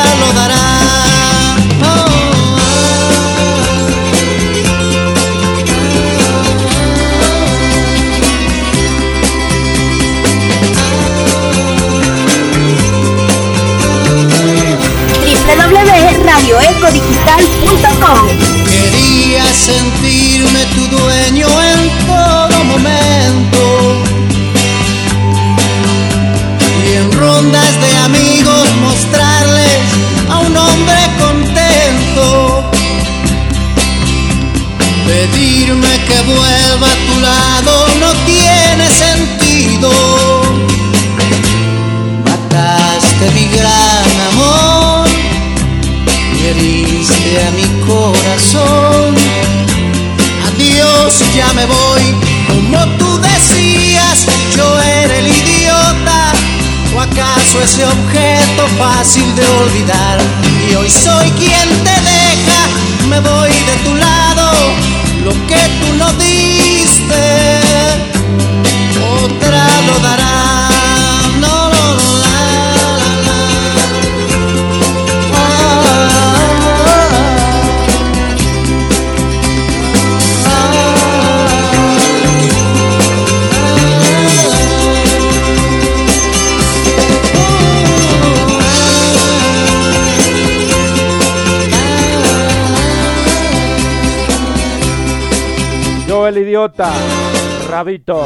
Quería 18.69 19.45
sentirme 19.53 20.65
tu 20.75 20.97
dueño 20.97 21.47
en 21.47 22.05
todo 22.05 22.63
momento. 22.65 23.63
Y 26.85 26.95
en 26.97 27.11
rondas 27.13 27.71
de 27.81 27.97
amigos 28.05 28.67
mostrarles 28.81 29.81
a 30.29 30.39
un 30.39 30.57
hombre 30.57 30.99
contento. 31.19 32.71
Pedirme 35.05 35.93
que 36.07 36.21
vuelva 36.33 36.87
a 36.87 36.99
tu 37.07 37.19
lado 37.21 37.90
a 47.37 47.51
mi 47.51 47.63
corazón. 47.85 49.15
Adiós, 50.47 51.23
ya 51.33 51.51
me 51.53 51.65
voy. 51.65 52.15
Como 52.47 52.85
tú 52.97 53.21
decías, 53.21 54.25
yo 54.55 54.81
era 54.81 55.17
el 55.17 55.27
idiota. 55.27 56.33
¿O 56.93 56.99
acaso 56.99 57.61
ese 57.63 57.85
objeto 57.85 58.67
fácil 58.77 59.33
de 59.35 59.47
olvidar? 59.47 60.19
Y 60.69 60.75
hoy 60.75 60.89
soy 60.89 61.31
quien 61.31 61.69
te 61.85 61.95
deja, 62.11 62.61
me 63.07 63.19
voy 63.21 63.49
de 63.49 63.75
tu 63.85 63.95
lado. 63.95 64.51
Lo 65.23 65.31
que 65.47 65.61
tú 65.79 65.93
no 65.97 66.11
diste, 66.13 67.61
otra 69.23 69.67
lo 69.87 69.99
dará. 69.99 70.20
Rabito. 97.69 98.25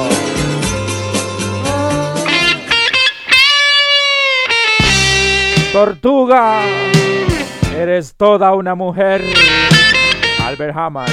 Tortuga. 5.74 6.62
Eres 7.78 8.16
toda 8.16 8.54
una 8.54 8.76
mujer. 8.76 9.22
Albert 10.44 10.76
Hammond. 10.76 11.10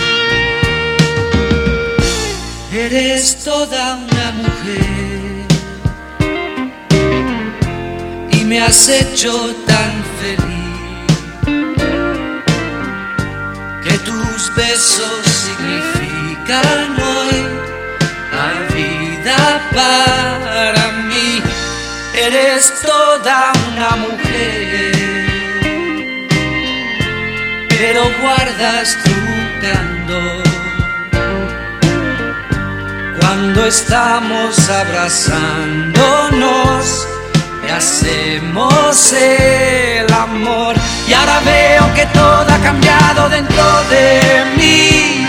Eres 2.73 3.45
toda 3.45 3.97
una 3.97 4.33
mujer 4.33 5.43
y 8.31 8.45
me 8.45 8.61
has 8.61 8.89
hecho 8.89 9.33
tan 9.67 10.05
feliz 10.21 10.43
que 13.85 13.99
tus 13.99 14.55
besos 14.57 15.27
significan 15.27 16.92
para 19.75 20.93
mí. 21.09 21.43
Eres 22.15 22.73
toda 22.83 23.53
una 23.69 23.97
mujer, 23.97 24.93
pero 27.69 28.11
guardas 28.21 28.97
tu 29.05 29.15
candor 29.61 30.43
cuando 33.19 33.67
estamos 33.67 34.69
abrazándonos 34.69 37.09
hacemos 37.73 39.13
el 39.13 40.13
amor. 40.13 40.77
Y 41.09 41.13
ahora 41.13 41.41
veo 41.41 41.95
que 41.95 42.07
todo 42.07 42.47
ha 42.49 42.59
cambiado 42.63 43.29
dentro 43.29 43.65
de 43.91 44.45
mí. 44.57 45.27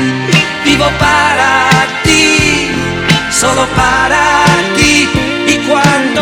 Vivo 0.64 0.86
para 1.00 1.73
solo 3.44 3.66
para 3.76 4.26
ti. 4.78 4.96
Y 5.54 5.56
cuando 5.70 6.22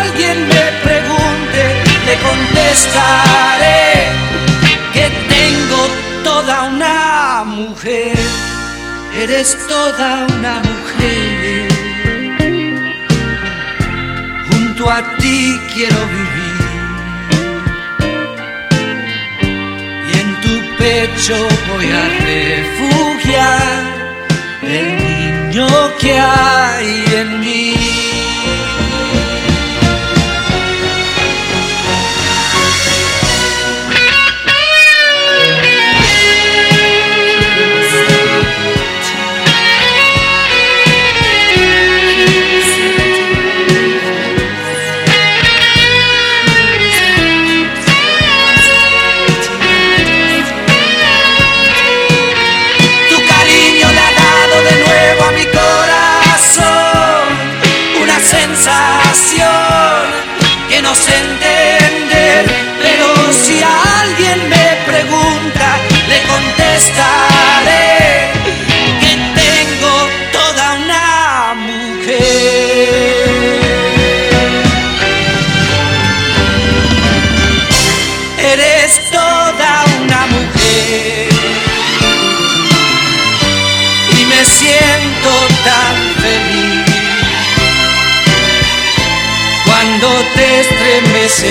alguien 0.00 0.36
me 0.52 0.64
pregunte, 0.86 1.62
le 2.06 2.14
contestaré 2.28 3.84
que 4.94 5.06
tengo 5.34 5.80
toda 6.24 6.54
una 6.72 7.44
mujer. 7.44 8.18
Eres 9.22 9.48
toda 9.68 10.08
una 10.36 10.54
mujer. 10.70 11.68
Junto 14.48 14.90
a 14.90 15.00
ti 15.20 15.38
quiero 15.74 16.00
vivir. 16.16 16.60
Y 20.08 20.12
en 20.22 20.28
tu 20.42 20.52
yo 21.28 21.40
voy 21.68 21.88
a 22.02 22.04
refugiar 22.30 23.92
que 26.02 26.18
hay 26.18 27.04
en 27.14 27.40
mí. 27.40 28.01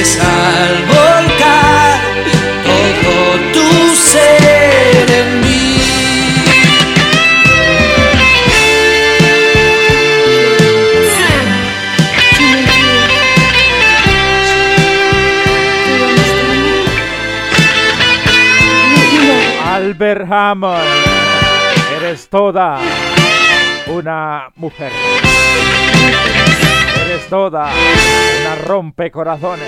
Estremeces 0.01 0.19
al 0.19 0.85
volcar 0.85 1.99
todo 2.63 3.39
tu 3.53 3.95
ser 3.95 5.11
en 5.11 5.41
mí. 5.41 5.77
Albert 19.65 20.31
Hammond, 20.31 20.83
eres 21.97 22.27
toda 22.29 22.79
una 23.87 24.49
mujer. 24.55 24.91
Eres 27.11 27.27
toda 27.27 27.69
una 28.39 28.55
rompecorazones. 28.55 29.67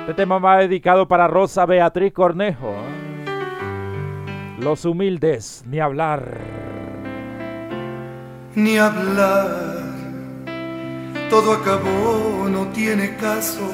Este 0.00 0.14
tema 0.14 0.40
va 0.40 0.58
dedicado 0.58 1.06
para 1.06 1.28
Rosa 1.28 1.64
Beatriz 1.64 2.12
Cornejo. 2.12 2.74
Los 4.58 4.84
humildes, 4.84 5.62
ni 5.64 5.78
hablar. 5.78 6.38
ni 8.56 8.78
hablar. 8.78 9.78
Todo 11.28 11.52
acabó, 11.52 12.48
no 12.50 12.66
tiene 12.72 13.14
caso 13.14 13.70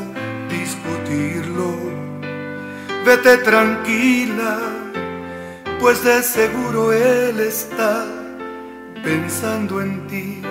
discutirlo. 0.50 1.72
Vete 3.06 3.38
tranquila, 3.38 4.58
pues 5.80 6.04
de 6.04 6.22
seguro 6.22 6.92
él 6.92 7.40
está 7.40 8.15
pensando 9.06 9.80
en 9.80 10.04
ti. 10.08 10.42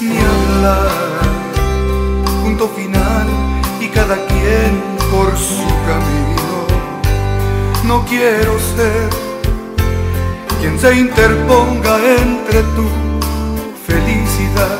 Ni 0.00 0.16
hablar, 0.32 1.20
punto 2.42 2.68
final 2.68 3.26
y 3.82 3.88
cada 3.88 4.16
quien 4.28 4.72
por 5.10 5.36
su 5.36 5.66
camino. 5.88 6.56
No 7.84 8.02
quiero 8.06 8.58
ser 8.74 9.10
quien 10.60 10.78
se 10.80 10.96
interponga 10.96 11.94
entre 12.22 12.62
tu 12.76 12.88
felicidad. 13.86 14.78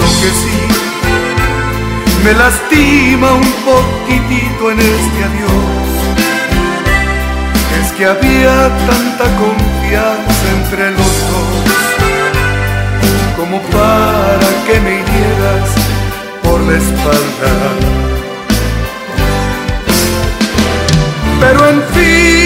Lo 0.00 0.08
que 0.20 0.30
sí 0.42 0.60
me 2.24 2.32
lastima 2.32 3.34
un 3.34 3.52
poquitito 3.68 4.70
en 4.70 4.78
este 4.80 5.24
adiós 5.28 5.77
que 7.98 8.06
había 8.06 8.70
tanta 8.86 9.24
confianza 9.38 10.44
entre 10.56 10.90
los 10.92 11.12
dos 11.30 11.68
como 13.36 13.60
para 13.76 14.48
que 14.66 14.78
me 14.78 15.00
hirieras 15.00 15.68
por 16.44 16.60
la 16.60 16.76
espalda. 16.76 17.52
Pero 21.40 21.68
en 21.68 21.82
fin, 21.92 22.37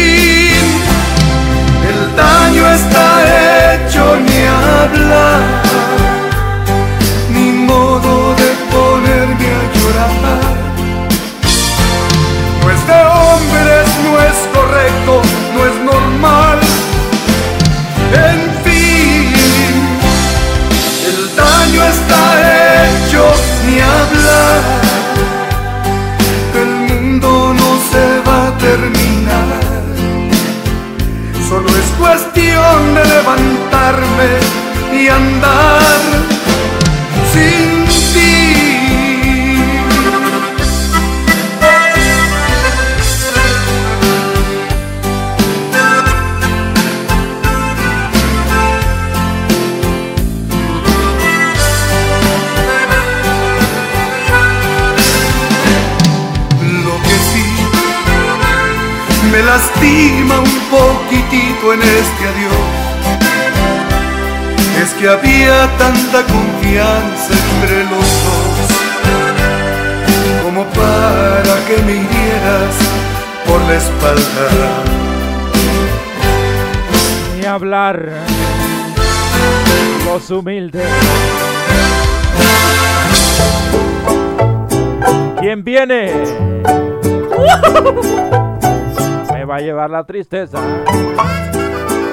llevar 89.62 89.90
la 89.90 90.04
tristeza. 90.04 90.58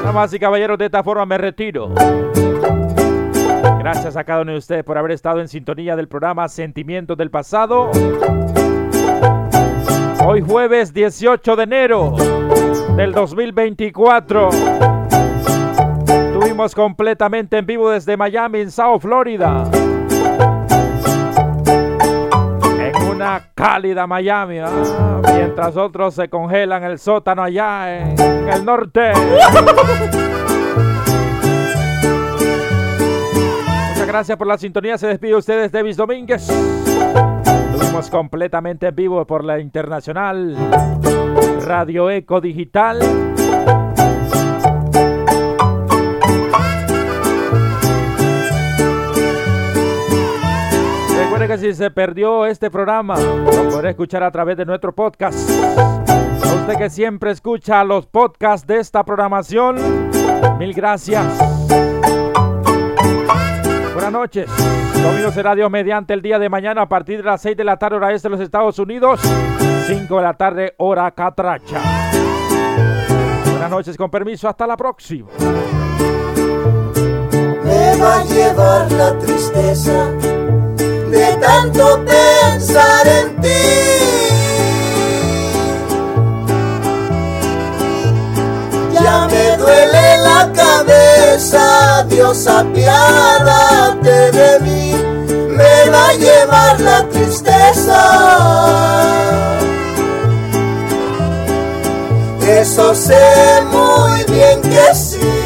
Damas 0.03 0.33
y 0.33 0.39
caballeros, 0.39 0.77
de 0.77 0.85
esta 0.85 1.03
forma 1.03 1.25
me 1.25 1.37
retiro. 1.37 1.93
Gracias 3.79 4.15
a 4.17 4.23
cada 4.23 4.41
uno 4.41 4.51
de 4.53 4.57
ustedes 4.57 4.83
por 4.83 4.97
haber 4.97 5.11
estado 5.11 5.39
en 5.39 5.47
sintonía 5.47 5.95
del 5.95 6.07
programa 6.07 6.47
Sentimientos 6.47 7.17
del 7.17 7.29
Pasado. 7.29 7.91
Hoy 10.25 10.41
jueves 10.41 10.93
18 10.93 11.55
de 11.55 11.63
enero 11.63 12.15
del 12.95 13.13
2024. 13.13 14.49
Estuvimos 16.07 16.75
completamente 16.75 17.57
en 17.57 17.65
vivo 17.65 17.89
desde 17.89 18.17
Miami, 18.17 18.59
en 18.59 18.71
South 18.71 19.01
Florida. 19.01 19.63
Una 23.19 23.51
cálida 23.53 24.07
Miami, 24.07 24.59
mientras 25.35 25.75
otros 25.75 26.15
se 26.15 26.29
congelan 26.29 26.85
el 26.85 26.97
sótano 26.97 27.43
allá 27.43 27.99
en 27.99 28.47
el 28.47 28.63
norte. 28.63 29.11
Muchas 33.89 34.07
gracias 34.07 34.37
por 34.37 34.47
la 34.47 34.57
sintonía. 34.57 34.97
Se 34.97 35.07
despide 35.07 35.35
ustedes, 35.35 35.69
Davis 35.69 35.97
Domínguez. 35.97 36.49
Estamos 37.73 38.09
completamente 38.09 38.87
en 38.87 38.95
vivo 38.95 39.27
por 39.27 39.43
la 39.43 39.59
internacional 39.59 40.55
Radio 41.65 42.09
Eco 42.09 42.39
Digital. 42.39 43.28
Que 51.49 51.57
si 51.57 51.73
se 51.73 51.89
perdió 51.89 52.45
este 52.45 52.69
programa, 52.69 53.19
lo 53.19 53.69
podrá 53.71 53.89
escuchar 53.89 54.21
a 54.21 54.29
través 54.29 54.55
de 54.55 54.65
nuestro 54.65 54.93
podcast. 54.93 55.49
A 55.49 56.53
usted 56.53 56.77
que 56.77 56.91
siempre 56.91 57.31
escucha 57.31 57.83
los 57.83 58.05
podcasts 58.05 58.67
de 58.67 58.77
esta 58.77 59.03
programación, 59.03 60.11
mil 60.59 60.75
gracias. 60.75 61.25
Buenas 63.95 64.11
noches. 64.11 64.47
Domingo 65.01 65.31
será 65.31 65.55
Dios 65.55 65.71
mediante 65.71 66.13
el 66.13 66.21
día 66.21 66.37
de 66.37 66.49
mañana 66.49 66.83
a 66.83 66.87
partir 66.87 67.17
de 67.17 67.23
las 67.23 67.41
6 67.41 67.57
de 67.57 67.63
la 67.63 67.77
tarde 67.77 67.95
hora 67.95 68.13
este 68.13 68.27
de 68.27 68.35
los 68.35 68.41
Estados 68.41 68.77
Unidos, 68.77 69.19
5 69.87 70.17
de 70.17 70.21
la 70.21 70.35
tarde 70.35 70.75
hora 70.77 71.09
catracha. 71.09 71.81
Buenas 73.49 73.71
noches, 73.71 73.97
con 73.97 74.11
permiso, 74.11 74.47
hasta 74.47 74.67
la 74.67 74.77
próxima. 74.77 75.29
Me 77.63 77.97
va 77.97 78.19
a 78.19 78.23
llevar 78.25 78.91
la 78.91 79.17
tristeza 79.17 80.11
tanto 81.39 82.05
pensar 82.05 83.07
en 83.07 83.41
ti. 83.41 83.49
Ya 88.93 89.27
me 89.27 89.57
duele 89.57 90.17
la 90.19 90.51
cabeza, 90.53 92.05
Dios 92.09 92.47
apiádate 92.47 94.31
de 94.31 94.59
mí, 94.61 94.93
me 95.49 95.89
va 95.89 96.09
a 96.09 96.13
llevar 96.13 96.79
la 96.79 97.07
tristeza. 97.09 98.01
Eso 102.47 102.95
sé 102.95 103.61
muy 103.71 104.23
bien 104.25 104.61
que 104.61 104.95
sí. 104.95 105.38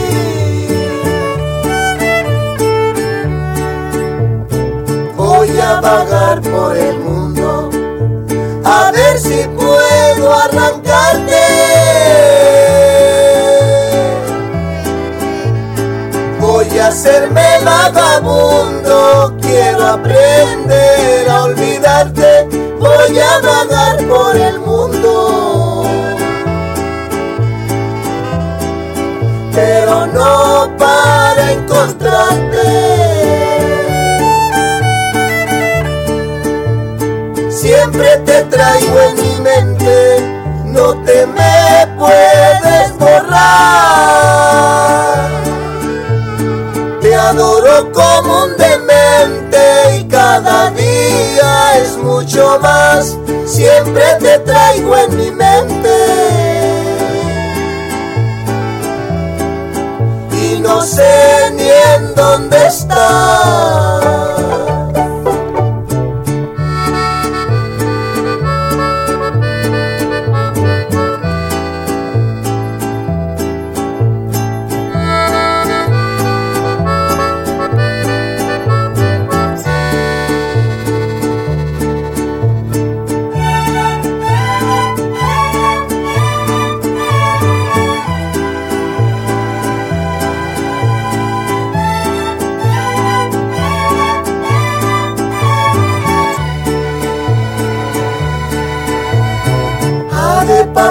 Vagar 5.81 6.41
por 6.41 6.75
el 6.75 6.99
mundo 6.99 7.69
a 8.65 8.91
ver 8.91 9.19
si 9.19 9.47
puedo 9.55 10.33
arrancarte. 10.33 11.43
Voy 16.39 16.79
a 16.79 16.87
hacerme 16.87 17.59
vagabundo, 17.63 19.37
quiero 19.41 19.87
aprender 19.87 21.29
a 21.29 21.43
olvidarte. 21.43 22.47
Voy 22.79 23.19
a 23.19 23.39
vagar 23.39 23.97
por 24.07 24.35
el 24.35 24.59
mundo. 24.59 25.83
Pero 29.53 30.07
no 30.07 30.75
para 30.77 31.51
encontrarte. 31.51 32.92
Traigo 38.43 38.99
en 39.01 39.15
mi 39.21 39.35
mente, 39.41 40.19
no 40.65 40.95
te 41.03 41.25
me 41.27 41.87
puedes 41.97 42.97
borrar. 42.97 43.43
Te 47.01 47.15
adoro 47.15 47.91
como 47.91 48.45
un 48.45 48.57
demente 48.57 49.97
y 49.99 50.03
cada 50.07 50.69
día 50.71 51.77
es 51.81 51.97
mucho 51.97 52.59
más, 52.61 53.17
siempre 53.45 54.03
te 54.19 54.39
traigo 54.39 54.97
en 54.97 55.17
mi 55.17 55.31
mente. 55.31 55.89
Y 60.31 60.59
no 60.59 60.81
sé 60.81 61.51
ni 61.55 61.69
en 61.69 62.15
dónde 62.15 62.67
estás. 62.67 64.22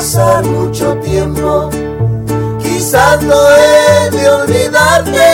Pasar 0.03 0.45
mucho 0.45 0.97
tiempo, 0.97 1.71
quizás 2.61 3.23
no 3.23 3.37
he 3.55 4.11
de 4.11 4.31
olvidarte. 4.31 5.31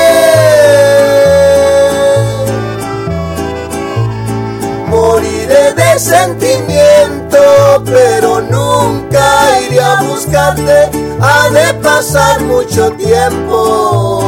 Moriré 4.89 5.73
de 5.73 5.99
sentimiento, 5.99 7.39
pero 7.83 8.43
nunca 8.43 9.59
iré 9.67 9.81
a 9.81 10.03
buscarte. 10.03 10.91
Ha 11.19 11.49
de 11.49 11.73
pasar 11.83 12.43
mucho 12.43 12.93
tiempo. 12.93 14.23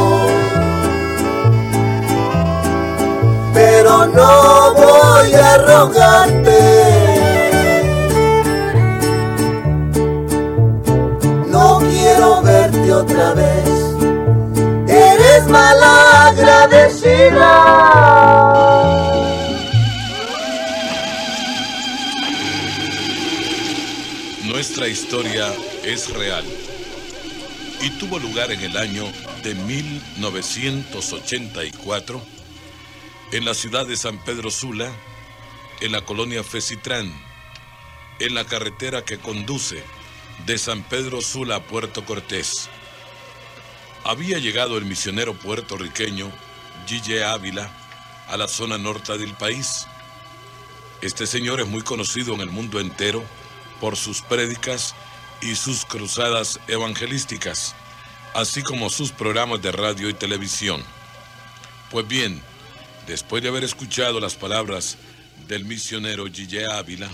Pero 3.53 4.07
no 4.07 4.73
voy 4.73 5.33
a 5.35 5.57
rogarte. 5.57 6.80
Otra 13.01 13.33
vez. 13.33 13.67
Eres 14.87 15.47
mala 15.47 16.27
agradecida. 16.27 17.51
Nuestra 24.43 24.87
historia 24.87 25.51
es 25.83 26.13
real 26.13 26.45
y 27.81 27.89
tuvo 27.97 28.19
lugar 28.19 28.51
en 28.51 28.61
el 28.61 28.77
año 28.77 29.11
de 29.43 29.55
1984 29.55 32.21
en 33.31 33.45
la 33.45 33.55
ciudad 33.55 33.87
de 33.87 33.95
San 33.95 34.23
Pedro 34.23 34.51
Sula, 34.51 34.91
en 35.79 35.93
la 35.93 36.01
colonia 36.01 36.43
Fecitrán, 36.43 37.11
en 38.19 38.35
la 38.35 38.45
carretera 38.45 39.03
que 39.03 39.17
conduce 39.17 39.81
de 40.45 40.59
San 40.59 40.83
Pedro 40.83 41.21
Sula 41.21 41.55
a 41.55 41.63
Puerto 41.63 42.05
Cortés. 42.05 42.69
Había 44.03 44.39
llegado 44.39 44.77
el 44.77 44.85
misionero 44.85 45.35
puertorriqueño 45.35 46.31
Gille 46.87 47.23
Ávila 47.23 47.69
a 48.27 48.35
la 48.35 48.47
zona 48.47 48.79
norte 48.79 49.15
del 49.17 49.33
país. 49.35 49.85
Este 51.01 51.27
señor 51.27 51.61
es 51.61 51.67
muy 51.67 51.83
conocido 51.83 52.33
en 52.33 52.41
el 52.41 52.49
mundo 52.49 52.79
entero 52.79 53.23
por 53.79 53.95
sus 53.95 54.21
prédicas 54.23 54.95
y 55.41 55.55
sus 55.55 55.85
cruzadas 55.85 56.59
evangelísticas, 56.67 57.75
así 58.33 58.63
como 58.63 58.89
sus 58.89 59.11
programas 59.11 59.61
de 59.61 59.71
radio 59.71 60.09
y 60.09 60.13
televisión. 60.15 60.83
Pues 61.91 62.07
bien, 62.07 62.41
después 63.05 63.43
de 63.43 63.49
haber 63.49 63.63
escuchado 63.63 64.19
las 64.19 64.33
palabras 64.33 64.97
del 65.47 65.63
misionero 65.65 66.25
Gille 66.25 66.65
Ávila, 66.65 67.09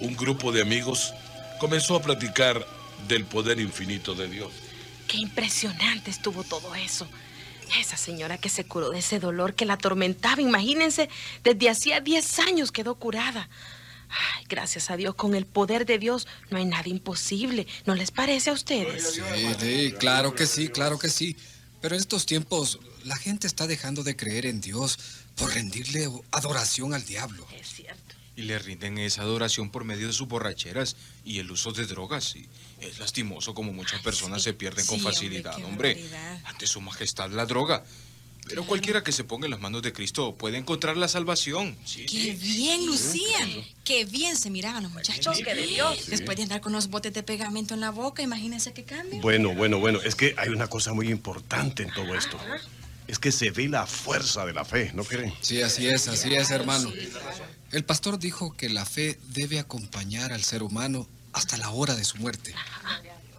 un 0.00 0.16
grupo 0.16 0.50
de 0.50 0.62
amigos 0.62 1.12
comenzó 1.60 1.94
a 1.94 2.02
platicar 2.02 2.66
del 3.06 3.24
poder 3.24 3.60
infinito 3.60 4.16
de 4.16 4.28
Dios. 4.28 4.67
Qué 5.08 5.16
impresionante 5.16 6.10
estuvo 6.10 6.44
todo 6.44 6.74
eso. 6.74 7.08
Esa 7.80 7.96
señora 7.96 8.38
que 8.38 8.48
se 8.48 8.64
curó 8.64 8.90
de 8.90 9.00
ese 9.00 9.18
dolor 9.18 9.54
que 9.54 9.66
la 9.66 9.74
atormentaba, 9.74 10.40
imagínense, 10.40 11.08
desde 11.42 11.70
hacía 11.70 12.00
10 12.00 12.38
años 12.40 12.70
quedó 12.70 12.94
curada. 12.94 13.48
Ay, 14.08 14.44
gracias 14.48 14.90
a 14.90 14.96
Dios, 14.96 15.14
con 15.14 15.34
el 15.34 15.44
poder 15.46 15.84
de 15.84 15.98
Dios 15.98 16.26
no 16.50 16.58
hay 16.58 16.64
nada 16.64 16.88
imposible. 16.88 17.66
¿No 17.84 17.94
les 17.94 18.10
parece 18.10 18.50
a 18.50 18.52
ustedes? 18.52 19.14
Sí, 19.14 19.20
sí, 19.58 19.94
claro 19.98 20.34
que 20.34 20.46
sí, 20.46 20.68
claro 20.68 20.98
que 20.98 21.08
sí. 21.08 21.36
Pero 21.80 21.94
en 21.94 22.00
estos 22.00 22.26
tiempos 22.26 22.78
la 23.04 23.16
gente 23.16 23.46
está 23.46 23.66
dejando 23.66 24.02
de 24.02 24.16
creer 24.16 24.46
en 24.46 24.60
Dios 24.60 24.98
por 25.36 25.52
rendirle 25.52 26.08
adoración 26.32 26.94
al 26.94 27.04
diablo. 27.04 27.46
Es 27.58 27.68
cierto. 27.68 28.14
Y 28.36 28.42
le 28.42 28.58
rinden 28.58 28.98
esa 28.98 29.22
adoración 29.22 29.70
por 29.70 29.84
medio 29.84 30.06
de 30.06 30.12
sus 30.12 30.28
borracheras 30.28 30.96
y 31.24 31.38
el 31.38 31.50
uso 31.50 31.72
de 31.72 31.86
drogas. 31.86 32.36
Y 32.36 32.48
es 32.80 32.98
lastimoso 32.98 33.54
como 33.54 33.72
muchas 33.72 34.00
personas 34.02 34.42
se 34.42 34.52
pierden 34.52 34.86
con 34.86 34.98
Sí, 34.98 35.04
facilidad, 35.04 35.56
qué 35.56 35.64
hombre. 35.64 36.04
Ante 36.44 36.66
su 36.66 36.80
majestad 36.80 37.30
la 37.30 37.46
droga. 37.46 37.84
Pero 38.48 38.64
cualquiera 38.64 39.04
que 39.04 39.12
se 39.12 39.24
ponga 39.24 39.44
en 39.46 39.50
las 39.50 39.60
manos 39.60 39.82
de 39.82 39.92
Cristo 39.92 40.34
puede 40.34 40.56
encontrar 40.56 40.96
la 40.96 41.06
salvación. 41.08 41.76
Sí, 41.84 42.06
Qué 42.06 42.32
bien, 42.32 42.86
Lucía. 42.86 43.46
Qué 43.84 44.06
bien 44.06 44.36
se 44.36 44.48
miraban 44.48 44.82
los 44.84 44.92
muchachos. 44.92 45.36
de 45.38 45.66
Dios. 45.66 46.06
Después 46.06 46.36
de 46.36 46.44
andar 46.44 46.62
con 46.62 46.72
los 46.72 46.88
botes 46.88 47.12
de 47.12 47.22
pegamento 47.22 47.74
en 47.74 47.80
la 47.80 47.90
boca, 47.90 48.22
imagínense 48.22 48.72
qué 48.72 48.84
cambio. 48.84 49.20
Bueno, 49.20 49.54
bueno, 49.54 49.78
bueno, 49.80 50.00
es 50.00 50.14
que 50.14 50.34
hay 50.38 50.48
una 50.48 50.66
cosa 50.68 50.94
muy 50.94 51.10
importante 51.10 51.82
en 51.82 51.92
todo 51.92 52.14
esto. 52.14 52.38
Es 53.06 53.18
que 53.18 53.32
se 53.32 53.50
ve 53.50 53.68
la 53.68 53.86
fuerza 53.86 54.46
de 54.46 54.54
la 54.54 54.64
fe, 54.64 54.92
¿no 54.94 55.04
creen? 55.04 55.34
Sí, 55.42 55.60
así 55.60 55.86
es, 55.86 56.08
así 56.08 56.34
es, 56.34 56.50
hermano. 56.50 56.90
El 57.70 57.84
pastor 57.84 58.18
dijo 58.18 58.56
que 58.56 58.70
la 58.70 58.86
fe 58.86 59.18
debe 59.28 59.58
acompañar 59.58 60.32
al 60.32 60.42
ser 60.42 60.62
humano 60.62 61.06
hasta 61.32 61.56
la 61.56 61.70
hora 61.70 61.94
de 61.94 62.04
su 62.04 62.18
muerte. 62.18 62.54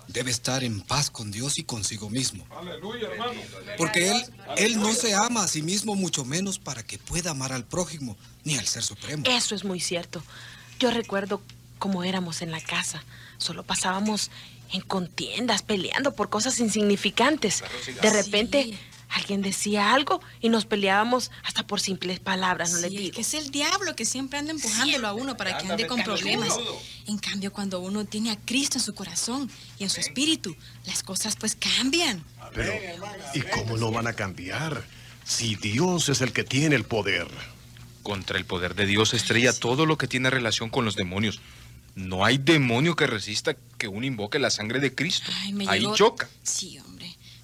Debe 0.08 0.32
estar 0.32 0.64
en 0.64 0.82
paz 0.82 1.12
con 1.12 1.30
Dios 1.30 1.60
y 1.60 1.64
consigo 1.64 2.10
mismo. 2.10 2.46
Aleluya, 2.58 3.10
hermano. 3.12 3.40
Porque 3.78 4.10
él, 4.10 4.26
él 4.58 4.80
no 4.80 4.92
se 4.94 5.14
ama 5.14 5.44
a 5.44 5.48
sí 5.48 5.62
mismo, 5.62 5.96
mucho 5.96 6.26
menos 6.26 6.58
para 6.58 6.82
que 6.82 6.98
pueda 6.98 7.32
amar 7.32 7.54
al 7.54 7.64
prójimo 7.64 8.18
ni 8.44 8.58
al 8.58 8.66
ser 8.66 8.82
supremo. 8.84 9.24
Eso 9.28 9.54
es 9.54 9.64
muy 9.64 9.80
cierto. 9.80 10.24
Yo 10.80 10.90
recuerdo 10.90 11.42
cómo 11.78 12.04
éramos 12.04 12.42
en 12.42 12.52
la 12.52 12.62
casa. 12.62 13.04
Solo 13.38 13.64
pasábamos 13.64 14.32
en 14.72 14.82
contiendas, 14.82 15.62
peleando 15.62 16.14
por 16.14 16.30
cosas 16.30 16.60
insignificantes. 16.60 17.64
De 18.02 18.10
repente, 18.10 18.78
alguien 19.10 19.42
decía 19.42 19.94
algo 19.94 20.22
y 20.40 20.50
nos 20.50 20.66
peleábamos 20.66 21.32
hasta 21.44 21.66
por 21.66 21.80
simples 21.82 22.20
palabras, 22.20 22.72
no 22.74 22.80
le 22.80 22.90
digo. 22.90 23.16
que 23.16 23.22
es 23.22 23.34
el 23.34 23.50
diablo 23.52 23.96
que 23.96 24.06
siempre 24.06 24.40
anda 24.40 24.52
empujándolo 24.52 25.08
a 25.08 25.14
uno 25.14 25.36
para 25.36 25.58
que 25.58 25.68
ande 25.68 25.88
con 25.88 26.04
problemas. 26.04 26.58
En 27.08 27.18
cambio, 27.18 27.52
cuando 27.52 27.80
uno 27.80 28.06
tiene 28.06 28.32
a 28.32 28.38
Cristo 28.38 28.78
en 28.78 28.84
su 28.84 28.94
corazón 28.94 29.50
y 29.80 29.84
en 29.84 29.90
su 29.90 30.00
espíritu, 30.00 30.56
las 30.86 31.02
cosas 31.04 31.36
pues 31.36 31.56
cambian. 31.56 32.24
Pero, 32.54 32.72
¿y 33.34 33.42
cómo 33.42 33.78
no 33.78 33.92
van 33.92 34.08
a 34.08 34.14
cambiar? 34.14 34.84
Si 35.24 35.56
Dios 35.56 36.10
es 36.10 36.22
el 36.22 36.32
que 36.34 36.44
tiene 36.44 36.76
el 36.76 36.84
poder. 36.84 37.28
Contra 38.04 38.38
el 38.38 38.46
poder 38.46 38.76
de 38.76 38.86
Dios 38.86 39.14
estrella 39.14 39.54
todo 39.54 39.86
lo 39.86 39.98
que 39.98 40.08
tiene 40.08 40.30
relación 40.30 40.70
con 40.70 40.86
los 40.86 40.96
demonios. 40.96 41.42
No 41.96 42.24
hay 42.26 42.38
demonio 42.38 42.96
que 42.96 43.06
resista 43.08 43.56
que 43.78 43.88
uno 43.88 44.06
invoque 44.06 44.40
la 44.40 44.50
sangre 44.50 44.80
de 44.80 44.96
Cristo. 44.96 45.30
Ay, 45.42 45.54
me 45.54 45.68
Ahí 45.68 45.82
llegó- 45.82 45.96
choca. 45.96 46.30
Sí, 46.44 46.80
hombre. 46.80 46.99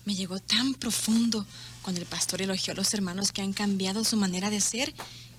Me 0.06 0.14
llegó 0.14 0.40
tan 0.40 0.76
profundo 0.76 1.45
cuando 1.82 1.99
el 1.99 2.07
pastor 2.07 2.44
elogió 2.44 2.73
a 2.73 2.76
los 2.76 2.94
hermanos 2.94 3.32
que 3.32 3.41
han 3.41 3.53
cambiado 3.53 4.03
su 4.03 4.18
manera 4.18 4.52
de 4.52 4.61
ser, 4.61 4.94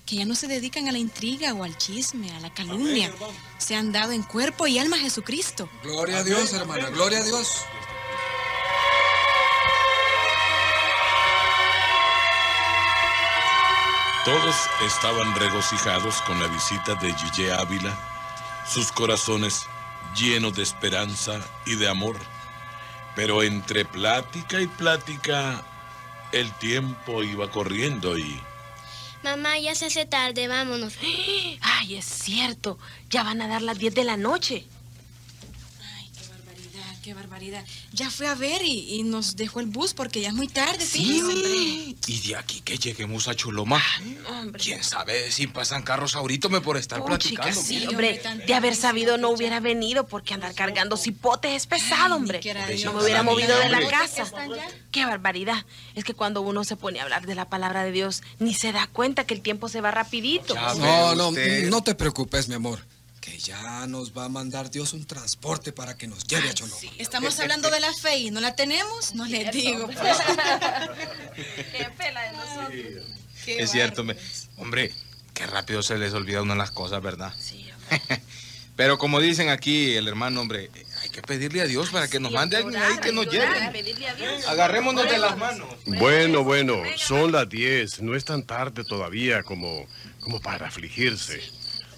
que 0.05 0.17
ya 0.17 0.25
no 0.25 0.35
se 0.35 0.47
dedican 0.47 0.89
a 0.89 0.91
la 0.91 0.97
intriga 0.97 1.53
o 1.53 1.63
al 1.63 1.77
chisme, 1.77 2.31
a 2.31 2.39
la 2.41 2.53
calumnia. 2.53 3.13
Se 3.57 3.75
han 3.75 3.93
dado 3.93 4.11
en 4.11 4.23
cuerpo 4.23 4.67
y 4.67 4.77
alma 4.77 4.97
a 4.97 4.99
Jesucristo. 4.99 5.69
Gloria 5.83 6.17
a 6.17 6.23
Dios, 6.23 6.51
hermana, 6.51 6.89
gloria 6.89 7.19
a 7.19 7.23
Dios. 7.23 7.47
Todos 14.25 14.55
estaban 14.85 15.33
regocijados 15.35 16.21
con 16.23 16.41
la 16.41 16.47
visita 16.47 16.95
de 16.95 17.13
Gille 17.13 17.53
Ávila, 17.53 17.97
sus 18.69 18.91
corazones 18.91 19.65
llenos 20.13 20.53
de 20.53 20.63
esperanza 20.63 21.39
y 21.65 21.75
de 21.75 21.87
amor. 21.87 22.17
Pero 23.17 23.41
entre 23.41 23.83
plática 23.83 24.61
y 24.61 24.67
plática, 24.67 25.65
el 26.31 26.51
tiempo 26.59 27.23
iba 27.23 27.49
corriendo 27.49 28.15
y 28.15 28.39
Mamá, 29.23 29.57
ya 29.57 29.73
se 29.73 29.87
hace 29.87 30.05
tarde, 30.05 30.47
vámonos. 30.47 30.93
Ay, 31.61 31.95
es 31.95 32.05
cierto. 32.05 32.77
Ya 33.09 33.23
van 33.23 33.41
a 33.41 33.47
dar 33.47 33.63
las 33.63 33.79
10 33.79 33.95
de 33.95 34.03
la 34.03 34.17
noche. 34.17 34.65
Barbaridad, 37.13 37.63
qué 37.63 37.65
barbaridad. 37.65 37.65
Ya 37.93 38.09
fue 38.09 38.27
a 38.27 38.35
ver 38.35 38.61
y, 38.63 38.95
y 38.95 39.03
nos 39.03 39.35
dejó 39.35 39.59
el 39.59 39.67
bus 39.67 39.93
porque 39.93 40.21
ya 40.21 40.29
es 40.29 40.33
muy 40.33 40.47
tarde, 40.47 40.85
Sí, 40.85 41.21
fíjese. 41.21 41.95
Y 42.11 42.19
de 42.27 42.35
aquí 42.35 42.61
que 42.61 42.77
lleguemos 42.77 43.27
a 43.27 43.35
Choloma. 43.35 43.81
¿Quién 44.61 44.83
sabe 44.83 45.31
si 45.31 45.47
pasan 45.47 45.83
carros 45.83 46.15
ahorita 46.15 46.49
me 46.49 46.61
por 46.61 46.77
estar 46.77 47.03
Puchica, 47.03 47.43
platicando? 47.43 47.61
sí, 47.61 47.75
mira. 47.77 47.89
hombre, 47.89 48.21
de 48.45 48.53
haber 48.53 48.75
sabido 48.75 49.17
no 49.17 49.29
hubiera 49.29 49.59
venido 49.59 50.07
porque 50.07 50.33
andar 50.33 50.53
cargando 50.53 50.97
cipotes 50.97 51.51
es 51.53 51.67
pesado, 51.67 52.15
hombre. 52.15 52.41
No 52.83 52.93
me 52.93 53.03
hubiera 53.03 53.23
movido 53.23 53.57
de 53.57 53.69
la 53.69 53.77
Hombre. 53.79 53.91
casa. 53.91 54.25
Qué 54.91 55.05
barbaridad. 55.05 55.65
Es 55.95 56.03
que 56.03 56.13
cuando 56.13 56.41
uno 56.41 56.63
se 56.63 56.75
pone 56.75 56.99
a 56.99 57.03
hablar 57.03 57.25
de 57.25 57.35
la 57.35 57.49
palabra 57.49 57.83
de 57.83 57.91
Dios, 57.91 58.23
ni 58.39 58.53
se 58.53 58.71
da 58.71 58.87
cuenta 58.87 59.25
que 59.25 59.33
el 59.33 59.41
tiempo 59.41 59.69
se 59.69 59.81
va 59.81 59.91
rapidito. 59.91 60.55
No, 60.55 61.15
no, 61.15 61.31
no 61.31 61.83
te 61.83 61.95
preocupes, 61.95 62.47
mi 62.47 62.55
amor. 62.55 62.79
Que 63.27 63.37
ya 63.39 63.85
nos 63.87 64.17
va 64.17 64.23
a 64.25 64.29
mandar 64.29 64.71
Dios 64.71 64.93
un 64.93 65.05
transporte 65.05 65.73
para 65.73 65.97
que 65.97 66.07
nos 66.07 66.25
lleve 66.25 66.49
a 66.49 66.53
Choloma. 66.53 66.79
Estamos 66.97 67.37
hablando 67.41 67.69
de 67.69 67.81
la 67.81 67.91
fe 68.01 68.17
y 68.19 68.31
no 68.31 68.39
la 68.39 68.55
tenemos, 68.55 69.13
no 69.15 69.25
les 69.25 69.51
digo. 69.51 69.85
pues. 69.87 69.97
Qué 71.35 71.89
pela 71.97 72.21
de 72.21 72.31
nosotros. 72.31 73.05
Es 73.45 73.71
cierto, 73.71 74.05
me- 74.05 74.15
hombre, 74.55 74.93
qué 75.33 75.45
rápido 75.45 75.81
se 75.83 75.97
les 75.97 76.13
olvida 76.13 76.39
a 76.39 76.41
uno 76.43 76.55
las 76.55 76.71
cosas, 76.71 77.01
¿verdad? 77.01 77.33
Sí, 77.37 77.67
Pero 78.77 78.97
como 78.97 79.19
dicen 79.19 79.49
aquí 79.49 79.95
el 79.95 80.07
hermano, 80.07 80.39
hombre, 80.41 80.69
hay 81.01 81.09
que 81.09 81.21
pedirle 81.21 81.61
a 81.61 81.65
Dios 81.65 81.89
para 81.89 82.07
que 82.07 82.19
nos 82.19 82.31
mande 82.31 82.55
a 82.57 82.59
alguien 82.59 82.81
ahí 82.81 82.97
que 82.99 83.11
nos 83.11 83.25
lleve. 83.27 83.47
Agarrémonos 84.47 85.09
de 85.09 85.17
las 85.17 85.35
manos. 85.37 85.67
Bueno, 85.85 86.43
bueno, 86.43 86.81
son 86.95 87.31
las 87.31 87.49
10. 87.49 88.01
No 88.03 88.15
es 88.15 88.23
tan 88.23 88.43
tarde 88.43 88.83
todavía 88.85 89.43
como, 89.43 89.85
como 90.19 90.39
para 90.41 90.67
afligirse. 90.67 91.41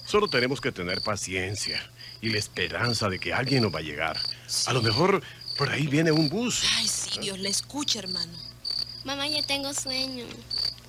Solo 0.09 0.27
tenemos 0.27 0.59
que 0.59 0.71
tener 0.71 1.01
paciencia 1.01 1.79
y 2.19 2.29
la 2.29 2.39
esperanza 2.39 3.09
de 3.09 3.19
que 3.19 3.31
alguien 3.31 3.61
nos 3.61 3.71
va 3.71 3.77
a 3.77 3.83
llegar. 3.83 4.19
A 4.65 4.73
lo 4.73 4.81
mejor 4.81 5.21
por 5.55 5.69
ahí 5.69 5.85
viene 5.85 6.11
un 6.11 6.29
bus. 6.29 6.63
Ay, 6.77 6.87
sí, 6.87 7.19
Dios 7.19 7.37
le 7.37 7.49
escucha, 7.49 7.99
hermano. 7.99 8.33
Mamá, 9.03 9.27
ya 9.27 9.43
tengo 9.43 9.71
sueño. 9.71 10.25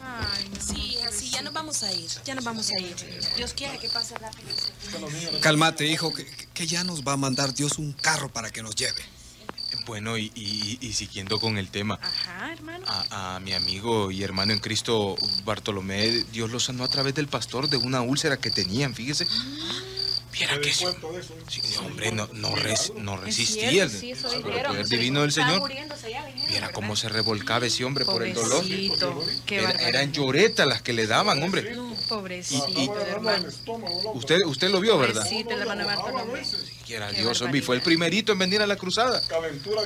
Ay, 0.01 0.51
sí, 0.59 0.97
así 1.07 1.29
ya 1.29 1.43
nos 1.43 1.53
vamos 1.53 1.83
a 1.83 1.93
ir. 1.93 2.09
Ya 2.25 2.35
nos 2.35 2.45
vamos 2.45 2.71
a 2.71 2.79
ir. 2.79 2.97
Dios 3.37 3.53
quiere 3.53 3.79
que 3.79 3.91
pase 3.91 4.15
rápido. 4.17 4.49
Cálmate, 5.43 5.87
hijo, 5.87 6.15
que, 6.15 6.25
que 6.55 6.67
ya 6.67 6.83
nos 6.83 7.03
va 7.03 7.13
a 7.13 7.19
mandar 7.19 7.53
Dios 7.53 7.77
un 7.77 7.93
carro 7.93 8.33
para 8.33 8.49
que 8.49 8.63
nos 8.63 8.75
lleve. 8.75 9.03
Bueno, 9.87 10.17
y, 10.19 10.31
y- 10.35 10.79
y 10.81 10.93
siguiendo 10.93 11.41
con 11.41 11.59
el 11.59 11.69
tema, 11.69 11.99
Ajá, 12.03 12.53
hermano. 12.53 12.85
a, 12.89 13.37
a 13.37 13.41
mi 13.41 13.53
amigo 13.55 14.11
y 14.11 14.23
hermano 14.23 14.53
en 14.53 14.59
Cristo, 14.59 15.17
Bartolomé, 15.45 16.09
Dios 16.33 16.51
lo 16.51 16.61
sanó 16.61 16.85
a 16.85 16.89
través 16.89 17.15
del 17.15 17.27
pastor 17.29 17.69
de 17.69 17.77
una 17.77 18.01
úlcera 18.03 18.37
que 18.37 18.51
tenían, 18.51 18.95
fíjese. 18.95 19.27
Viera 20.33 20.61
que. 20.61 20.73
Sí, 20.73 20.87
hombre, 21.85 22.13
no, 22.13 22.29
no, 22.35 22.55
res- 22.55 22.93
no 22.97 23.17
resistía 23.17 23.83
el, 23.83 23.91
sí, 23.91 24.13
eso 24.13 24.33
el 24.33 24.45
dijeron. 24.45 24.73
poder 24.73 24.87
divino 24.89 25.23
del 25.23 25.33
Señor. 25.33 25.69
Viera 26.49 26.71
cómo 26.71 26.95
se 26.95 27.09
revolcaba 27.09 27.67
ese 27.67 27.85
hombre 27.85 28.05
por 28.05 28.23
el 28.23 28.33
dolor. 28.33 28.65
Era- 29.49 29.71
eran 29.73 30.13
lloretas 30.13 30.69
las 30.69 30.83
que 30.83 30.93
le 30.93 31.09
daban, 31.09 31.43
hombre. 31.43 31.75
Pobrecito. 32.11 32.67
Usted, 34.15 34.41
usted 34.45 34.69
lo 34.69 34.81
vio, 34.81 34.99
¿verdad? 34.99 35.23
Pobrecito, 35.23 35.51
el 35.55 35.61
hermano 35.61 35.87
Bartolomé. 35.87 36.43
Quiera 36.85 37.13
Dios, 37.13 37.41
hombre, 37.41 37.61
y 37.61 37.63
fue 37.63 37.77
el 37.77 37.83
primerito 37.83 38.33
en 38.33 38.39
venir 38.41 38.61
a 38.61 38.67
la 38.67 38.75
cruzada. 38.75 39.23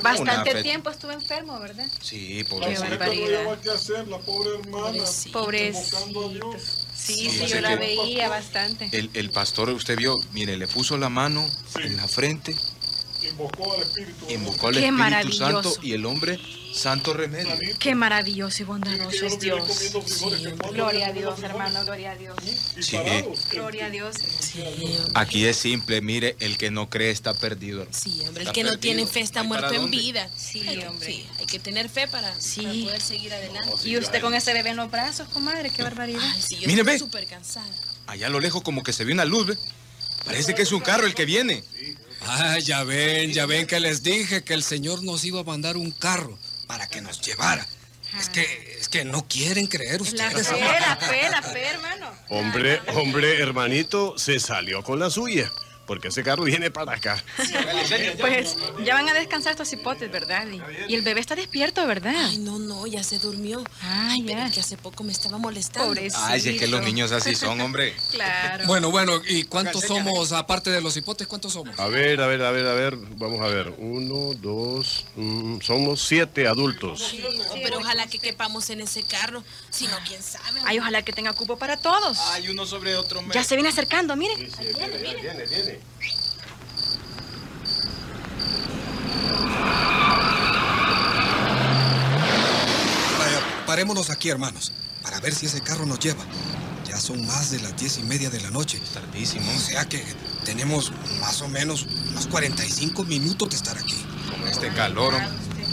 Bastante 0.01 0.51
fe- 0.51 0.63
tiempo 0.63 0.89
estuvo 0.89 1.11
enfermo, 1.11 1.59
¿verdad? 1.59 1.85
Sí, 2.01 2.43
pobrecito. 2.49 2.81
barbaridad. 2.89 3.59
¿Qué 3.61 3.69
hacer, 3.69 4.07
la 4.07 4.17
pobre 4.17 4.55
hermana? 4.59 5.03
Pobrecito. 5.31 6.55
Sí, 6.95 7.29
sí, 7.29 7.29
Sí, 7.29 7.45
yo 7.45 7.61
la 7.61 7.75
veía 7.75 8.27
bastante. 8.27 8.89
El, 8.91 9.11
el 9.13 9.29
pastor, 9.29 9.69
usted 9.69 9.95
vio, 9.95 10.17
mire, 10.33 10.57
le 10.57 10.67
puso 10.67 10.97
la 10.97 11.09
mano 11.09 11.47
en 11.75 11.95
la 11.95 12.07
frente, 12.07 12.55
Invocó 13.21 13.73
al 13.73 13.81
Espíritu. 13.81 14.25
invocó 14.29 14.67
al 14.67 14.73
Qué 14.73 14.79
Espíritu 14.79 14.97
maravilloso. 14.97 15.61
Santo 15.63 15.75
y 15.83 15.93
el 15.93 16.05
hombre, 16.07 16.39
santo 16.75 17.13
remedio. 17.13 17.55
Qué 17.79 17.95
maravilloso 17.95 18.63
y 18.63 18.65
bondadoso 18.65 19.25
es 19.25 19.39
Dios. 19.39 19.93
Gloria 20.73 21.07
a 21.07 21.13
Dios, 21.13 21.41
hermano, 21.41 21.83
gloria 21.85 22.11
a 22.11 22.15
Dios. 22.15 22.35
Sí, 22.79 22.97
Gloria 23.51 23.85
a 23.85 23.89
Dios. 23.89 24.15
aquí 25.13 25.45
es 25.45 25.55
simple, 25.57 26.01
mire, 26.01 26.35
el 26.39 26.57
que 26.57 26.71
no 26.71 26.89
cree 26.89 27.11
está 27.11 27.33
perdido. 27.33 27.81
hermano. 27.83 27.97
Sí, 27.97 28.21
hombre, 28.27 28.43
el 28.43 28.47
Está 28.49 28.53
que 28.53 28.63
no 28.63 28.77
tiene 28.77 29.07
fe 29.07 29.21
está 29.21 29.41
¿Hay 29.41 29.47
muerto 29.47 29.73
en 29.73 29.81
dónde? 29.81 29.97
vida. 29.97 30.29
Sí, 30.35 30.65
hombre. 30.87 31.07
Sí, 31.07 31.25
hay 31.39 31.45
que 31.45 31.59
tener 31.59 31.89
fe 31.89 32.07
para, 32.07 32.31
para 32.33 32.71
poder 32.83 33.01
seguir 33.01 33.33
adelante. 33.33 33.71
Y 33.87 33.97
usted 33.97 34.21
con 34.21 34.33
ese 34.33 34.53
bebé 34.53 34.71
en 34.71 34.77
los 34.77 34.91
brazos, 34.91 35.27
comadre, 35.29 35.69
qué 35.69 35.81
barbaridad. 35.83 36.19
Ay, 36.21 36.41
sí, 36.41 36.55
yo 36.55 36.67
Mire, 36.67 36.81
estoy 36.81 36.93
ve. 36.93 36.99
súper 36.99 37.25
cansada. 37.27 37.69
Allá 38.07 38.27
a 38.27 38.29
lo 38.29 38.39
lejos 38.39 38.61
como 38.61 38.83
que 38.83 38.93
se 38.93 39.05
ve 39.05 39.13
una 39.13 39.25
luz, 39.25 39.47
¿ve? 39.47 39.57
Parece 40.25 40.53
que 40.55 40.63
es 40.63 40.71
un 40.71 40.81
carro 40.81 41.05
el 41.07 41.13
que 41.15 41.25
viene. 41.25 41.63
Ah, 42.27 42.57
ya 42.59 42.83
ven, 42.83 43.31
ya 43.31 43.45
ven 43.45 43.67
que 43.67 43.79
les 43.79 44.01
dije 44.01 44.43
que 44.43 44.53
el 44.55 44.63
Señor 44.63 45.03
nos 45.03 45.23
iba 45.25 45.41
a 45.41 45.43
mandar 45.43 45.77
un 45.77 45.91
carro 45.91 46.37
que 46.95 47.01
nos 47.01 47.21
llevara. 47.21 47.65
Es 48.17 48.29
que, 48.29 48.77
es 48.79 48.87
que 48.87 49.03
no 49.03 49.27
quieren 49.27 49.67
creer 49.67 49.97
La 49.99 50.03
ustedes. 50.03 50.47
fe, 50.47 50.59
la 50.61 50.95
fe, 50.95 51.29
la 51.29 51.41
fe, 51.41 51.65
hermano. 51.67 52.09
Hombre, 52.29 52.79
hombre, 52.93 53.41
hermanito, 53.41 54.17
se 54.17 54.39
salió 54.39 54.81
con 54.83 54.99
la 54.99 55.09
suya. 55.09 55.51
Porque 55.85 56.09
ese 56.09 56.23
carro 56.23 56.43
viene 56.43 56.71
para 56.71 56.93
acá. 56.93 57.23
Pues 58.19 58.55
ya 58.83 58.95
van 58.95 59.07
a 59.09 59.13
descansar 59.13 59.51
estos 59.51 59.71
hipotes, 59.73 60.11
¿verdad? 60.11 60.47
Y, 60.47 60.91
y 60.91 60.95
el 60.95 61.01
bebé 61.01 61.19
está 61.19 61.35
despierto, 61.35 61.85
¿verdad? 61.87 62.13
Ay, 62.15 62.37
no, 62.37 62.59
no, 62.59 62.87
ya 62.87 63.03
se 63.03 63.19
durmió. 63.19 63.63
Ah, 63.81 64.15
ya. 64.23 64.49
que 64.51 64.59
hace 64.59 64.77
poco 64.77 65.03
me 65.03 65.11
estaba 65.11 65.37
molestando. 65.37 65.87
Pobrecito. 65.89 66.23
Ay, 66.25 66.39
si 66.41 66.49
es 66.49 66.59
que 66.59 66.67
los 66.67 66.81
niños 66.83 67.11
así 67.11 67.35
son, 67.35 67.59
hombre. 67.61 67.95
Claro. 68.15 68.65
Bueno, 68.67 68.91
bueno, 68.91 69.21
¿y 69.27 69.43
cuántos 69.43 69.83
somos, 69.83 70.31
aparte 70.31 70.69
de 70.69 70.79
los 70.79 70.95
hipotes, 70.95 71.27
cuántos 71.27 71.51
somos? 71.53 71.77
A 71.79 71.87
ver, 71.87 72.21
a 72.21 72.27
ver, 72.27 72.41
a 72.43 72.51
ver, 72.51 72.65
a 72.65 72.73
ver. 72.73 72.95
Vamos 73.17 73.41
a 73.41 73.47
ver. 73.47 73.73
Uno, 73.77 74.33
dos. 74.35 75.05
mm, 75.15 75.59
somos 75.61 76.01
siete 76.01 76.47
adultos. 76.47 77.13
Pero 77.53 77.79
ojalá 77.79 78.07
que 78.07 78.19
quepamos 78.19 78.69
en 78.69 78.81
ese 78.81 79.03
carro. 79.03 79.43
Si 79.69 79.87
no, 79.87 79.97
quién 80.07 80.21
sabe. 80.23 80.61
Ay, 80.65 80.79
ojalá 80.79 81.01
que 81.01 81.11
tenga 81.11 81.33
cupo 81.33 81.57
para 81.57 81.77
todos. 81.77 82.17
Ay, 82.31 82.47
uno 82.47 82.65
sobre 82.65 82.95
otro. 82.95 83.21
Ya 83.33 83.43
se 83.43 83.55
viene 83.55 83.69
acercando, 83.69 84.15
miren. 84.15 84.49
Viene, 84.59 84.97
viene, 84.97 85.45
viene. 85.45 85.74
Vaya, 93.17 93.65
parémonos 93.65 94.09
aquí, 94.09 94.29
hermanos, 94.29 94.71
para 95.03 95.19
ver 95.19 95.33
si 95.33 95.45
ese 95.45 95.61
carro 95.61 95.85
nos 95.85 95.99
lleva. 95.99 96.23
Ya 96.87 96.97
son 96.97 97.25
más 97.25 97.51
de 97.51 97.59
las 97.61 97.75
diez 97.77 97.97
y 97.97 98.03
media 98.03 98.29
de 98.29 98.39
la 98.41 98.51
noche. 98.51 98.79
Tardísimo. 98.93 99.51
O 99.55 99.59
sea 99.59 99.85
que 99.85 100.03
tenemos 100.45 100.91
más 101.19 101.41
o 101.41 101.47
menos 101.47 101.87
unos 102.09 102.27
45 102.27 103.03
minutos 103.05 103.49
de 103.49 103.55
estar 103.55 103.77
aquí. 103.77 104.05
Con 104.29 104.47
este 104.47 104.69
calor. 104.69 105.13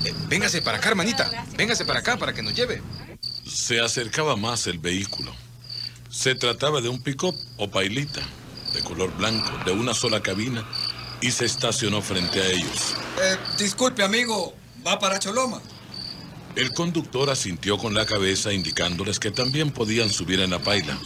Eh, 0.05 0.15
véngase 0.29 0.63
para 0.63 0.79
acá, 0.79 0.89
hermanita. 0.89 1.31
Véngase 1.57 1.85
para 1.85 2.01
acá 2.01 2.17
para 2.17 2.33
que 2.33 2.43
nos 2.43 2.55
lleve. 2.55 2.83
Se 3.47 3.81
acercaba 3.81 4.37
más 4.37 4.67
el 4.67 4.79
vehículo. 4.79 5.33
Se 6.11 6.35
trataba 6.35 6.81
de 6.81 6.89
un 6.89 7.03
pick-up 7.03 7.35
o 7.57 7.71
pailita, 7.71 8.21
de 8.73 8.83
color 8.83 9.15
blanco, 9.17 9.51
de 9.65 9.73
una 9.73 9.95
sola 9.95 10.23
cabina, 10.23 10.67
y 11.21 11.31
se 11.31 11.45
estacionó 11.45 12.03
frente 12.03 12.41
a 12.41 12.47
ellos. 12.47 12.97
Eh, 13.21 13.37
disculpe, 13.59 14.03
amigo, 14.03 14.55
¿va 14.87 14.99
para 14.99 15.19
Choloma? 15.19 15.61
El 16.57 16.73
conductor 16.73 17.31
asintió 17.31 17.79
con 17.79 17.95
la 17.95 18.05
cabeza 18.05 18.53
indicándoles 18.53 19.19
que 19.19 19.31
también 19.31 19.71
podían 19.71 20.11
subir 20.11 20.41
en 20.41 20.51
la 20.51 20.59
paila. 20.59 20.99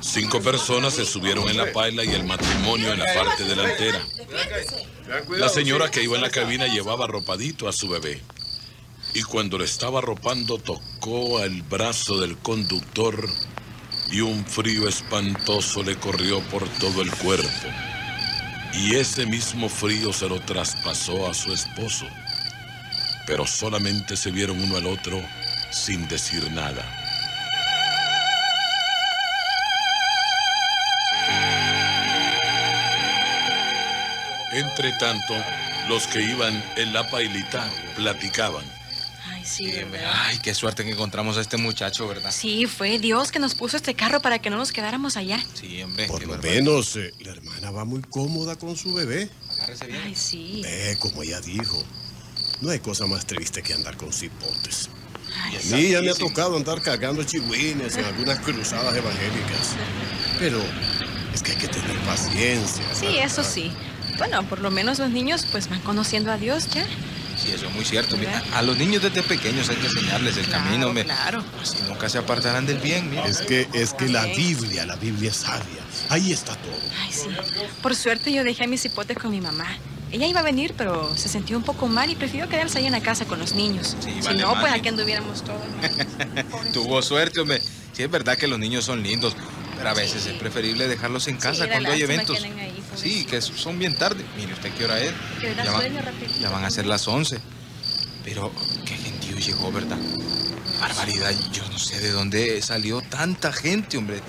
Cinco 0.00 0.40
personas 0.40 0.94
se 0.94 1.06
subieron 1.06 1.48
en 1.48 1.56
la 1.56 1.72
paila 1.72 2.04
y 2.04 2.10
el 2.10 2.24
matrimonio 2.24 2.92
en 2.92 2.98
la 2.98 3.14
parte 3.14 3.44
delantera. 3.44 4.04
La 5.30 5.48
señora 5.48 5.90
que 5.90 6.02
iba 6.02 6.16
en 6.16 6.22
la 6.22 6.30
cabina 6.30 6.66
llevaba 6.66 7.06
arropadito 7.06 7.68
a 7.68 7.72
su 7.72 7.88
bebé. 7.88 8.22
Y 9.14 9.22
cuando 9.22 9.58
le 9.58 9.64
estaba 9.64 10.00
arropando 10.00 10.58
tocó 10.58 11.42
el 11.42 11.62
brazo 11.62 12.20
del 12.20 12.36
conductor 12.36 13.28
y 14.10 14.20
un 14.20 14.44
frío 14.44 14.88
espantoso 14.88 15.82
le 15.82 15.96
corrió 15.96 16.40
por 16.48 16.68
todo 16.78 17.02
el 17.02 17.10
cuerpo. 17.10 17.68
Y 18.72 18.94
ese 18.94 19.26
mismo 19.26 19.68
frío 19.68 20.12
se 20.12 20.28
lo 20.28 20.40
traspasó 20.40 21.28
a 21.28 21.34
su 21.34 21.52
esposo. 21.52 22.06
Pero 23.26 23.46
solamente 23.46 24.16
se 24.16 24.30
vieron 24.30 24.60
uno 24.60 24.76
al 24.76 24.86
otro 24.86 25.22
sin 25.70 26.08
decir 26.08 26.50
nada. 26.52 26.84
Entre 34.52 34.92
tanto, 34.92 35.34
los 35.88 36.06
que 36.06 36.22
iban 36.22 36.64
en 36.76 36.92
la 36.92 37.08
pailita 37.10 37.70
platicaban. 37.96 38.77
Ay, 39.48 39.56
sí, 39.56 39.70
¿verdad? 39.90 40.12
Ay, 40.26 40.38
qué 40.42 40.54
suerte 40.54 40.84
que 40.84 40.90
encontramos 40.90 41.36
a 41.38 41.40
este 41.40 41.56
muchacho, 41.56 42.06
¿verdad? 42.06 42.30
Sí, 42.32 42.66
fue 42.66 42.98
Dios 42.98 43.30
que 43.32 43.38
nos 43.38 43.54
puso 43.54 43.76
este 43.76 43.94
carro 43.94 44.20
para 44.20 44.38
que 44.38 44.50
no 44.50 44.56
nos 44.56 44.72
quedáramos 44.72 45.16
allá. 45.16 45.42
Sí, 45.54 45.82
hombre. 45.82 46.06
Por 46.06 46.22
lo 46.22 46.28
barbaridad. 46.28 46.54
menos 46.56 46.96
eh, 46.96 47.12
la 47.20 47.32
hermana 47.32 47.70
va 47.70 47.84
muy 47.84 48.02
cómoda 48.02 48.56
con 48.56 48.76
su 48.76 48.92
bebé. 48.94 49.30
Agárrese 49.52 49.86
bien. 49.86 50.00
Ay, 50.04 50.14
sí. 50.14 50.60
Ve, 50.62 50.96
como 51.00 51.22
ella 51.22 51.40
dijo, 51.40 51.82
no 52.60 52.70
hay 52.70 52.78
cosa 52.80 53.06
más 53.06 53.26
triste 53.26 53.62
que 53.62 53.72
andar 53.74 53.96
con 53.96 54.12
cipotes. 54.12 54.90
Ay, 55.44 55.54
Y 55.54 55.56
a 55.56 55.60
sí. 55.60 55.74
mí 55.74 55.88
ya 55.90 56.02
me 56.02 56.10
ha 56.10 56.14
tocado 56.14 56.56
andar 56.56 56.80
cargando 56.82 57.22
chihuines 57.24 57.96
en 57.96 58.04
algunas 58.04 58.38
cruzadas 58.40 58.94
evangélicas. 58.96 59.74
Pero 60.38 60.60
es 61.34 61.42
que 61.42 61.52
hay 61.52 61.58
que 61.58 61.68
tener 61.68 61.96
paciencia. 62.00 62.84
Sí, 62.94 63.18
eso 63.18 63.42
sí. 63.42 63.72
Bueno, 64.18 64.42
por 64.48 64.60
lo 64.60 64.70
menos 64.70 64.98
los 64.98 65.10
niños 65.10 65.46
pues 65.52 65.68
van 65.68 65.80
conociendo 65.80 66.30
a 66.32 66.36
Dios 66.38 66.66
ya. 66.68 66.84
Sí, 67.42 67.52
eso 67.52 67.66
es 67.66 67.72
muy 67.72 67.84
cierto. 67.84 68.16
Mira, 68.16 68.42
a 68.52 68.62
los 68.62 68.76
niños 68.76 69.02
desde 69.02 69.22
pequeños 69.22 69.68
hay 69.68 69.76
que 69.76 69.86
enseñarles 69.86 70.36
el 70.36 70.48
camino, 70.48 70.88
hombre. 70.88 71.04
Claro. 71.04 71.44
Así 71.62 71.76
nunca 71.88 72.08
se 72.08 72.18
apartarán 72.18 72.66
del 72.66 72.78
bien, 72.78 73.10
mira. 73.10 73.26
Es 73.26 73.38
que, 73.38 73.68
es 73.72 73.94
que 73.94 74.08
la 74.08 74.24
Biblia, 74.26 74.84
la 74.86 74.96
Biblia 74.96 75.30
es 75.30 75.36
sabia. 75.36 75.82
Ahí 76.08 76.32
está 76.32 76.54
todo. 76.56 76.74
Ay, 77.00 77.12
sí. 77.12 77.28
Por 77.82 77.94
suerte 77.94 78.32
yo 78.32 78.42
dejé 78.44 78.64
a 78.64 78.66
mis 78.66 78.84
hipotes 78.84 79.16
con 79.18 79.30
mi 79.30 79.40
mamá. 79.40 79.66
Ella 80.10 80.26
iba 80.26 80.40
a 80.40 80.42
venir, 80.42 80.74
pero 80.76 81.14
se 81.16 81.28
sintió 81.28 81.56
un 81.56 81.62
poco 81.62 81.86
mal 81.86 82.08
y 82.10 82.16
prefirió 82.16 82.48
quedarse 82.48 82.78
ahí 82.78 82.86
en 82.86 82.92
la 82.92 83.02
casa 83.02 83.26
con 83.26 83.38
los 83.38 83.52
niños. 83.52 83.94
si 84.00 84.20
vale 84.22 84.40
no, 84.40 84.50
pues 84.52 84.62
madre. 84.62 84.78
aquí 84.78 84.88
anduviéramos 84.88 85.44
todos. 85.44 85.60
Tuvo 86.72 87.02
suerte, 87.02 87.40
hombre. 87.40 87.60
Sí, 87.92 88.02
es 88.02 88.10
verdad 88.10 88.38
que 88.38 88.46
los 88.46 88.58
niños 88.58 88.84
son 88.84 89.02
lindos, 89.02 89.36
pero 89.76 89.90
a 89.90 89.94
veces 89.94 90.24
es 90.26 90.34
preferible 90.34 90.88
dejarlos 90.88 91.28
en 91.28 91.36
casa 91.36 91.66
da 91.66 91.72
cuando 91.72 91.90
hay 91.90 92.02
eventos. 92.02 92.38
que 92.38 92.46
ahí, 92.46 92.82
sí, 92.98 93.24
que 93.24 93.40
son 93.40 93.78
bien 93.78 93.96
tarde. 93.96 94.24
Mire 94.36 94.52
usted 94.52 94.72
qué 94.74 94.84
hora 94.84 95.00
es. 95.00 95.12
Ya, 95.42 95.72
va- 95.72 95.78
sueño 95.80 96.00
rapidito. 96.02 96.40
ya 96.40 96.50
van 96.50 96.64
a 96.64 96.70
ser 96.70 96.86
las 96.86 97.06
11. 97.08 97.38
Pero 98.24 98.52
qué 98.84 98.96
gentío 98.96 99.38
llegó, 99.38 99.72
¿verdad? 99.72 99.96
Barbaridad, 100.80 101.32
yo 101.52 101.66
no 101.70 101.78
sé 101.78 101.98
de 102.00 102.10
dónde 102.10 102.60
salió 102.62 103.00
tanta 103.00 103.52
gente, 103.52 103.96
hombre. 103.96 104.20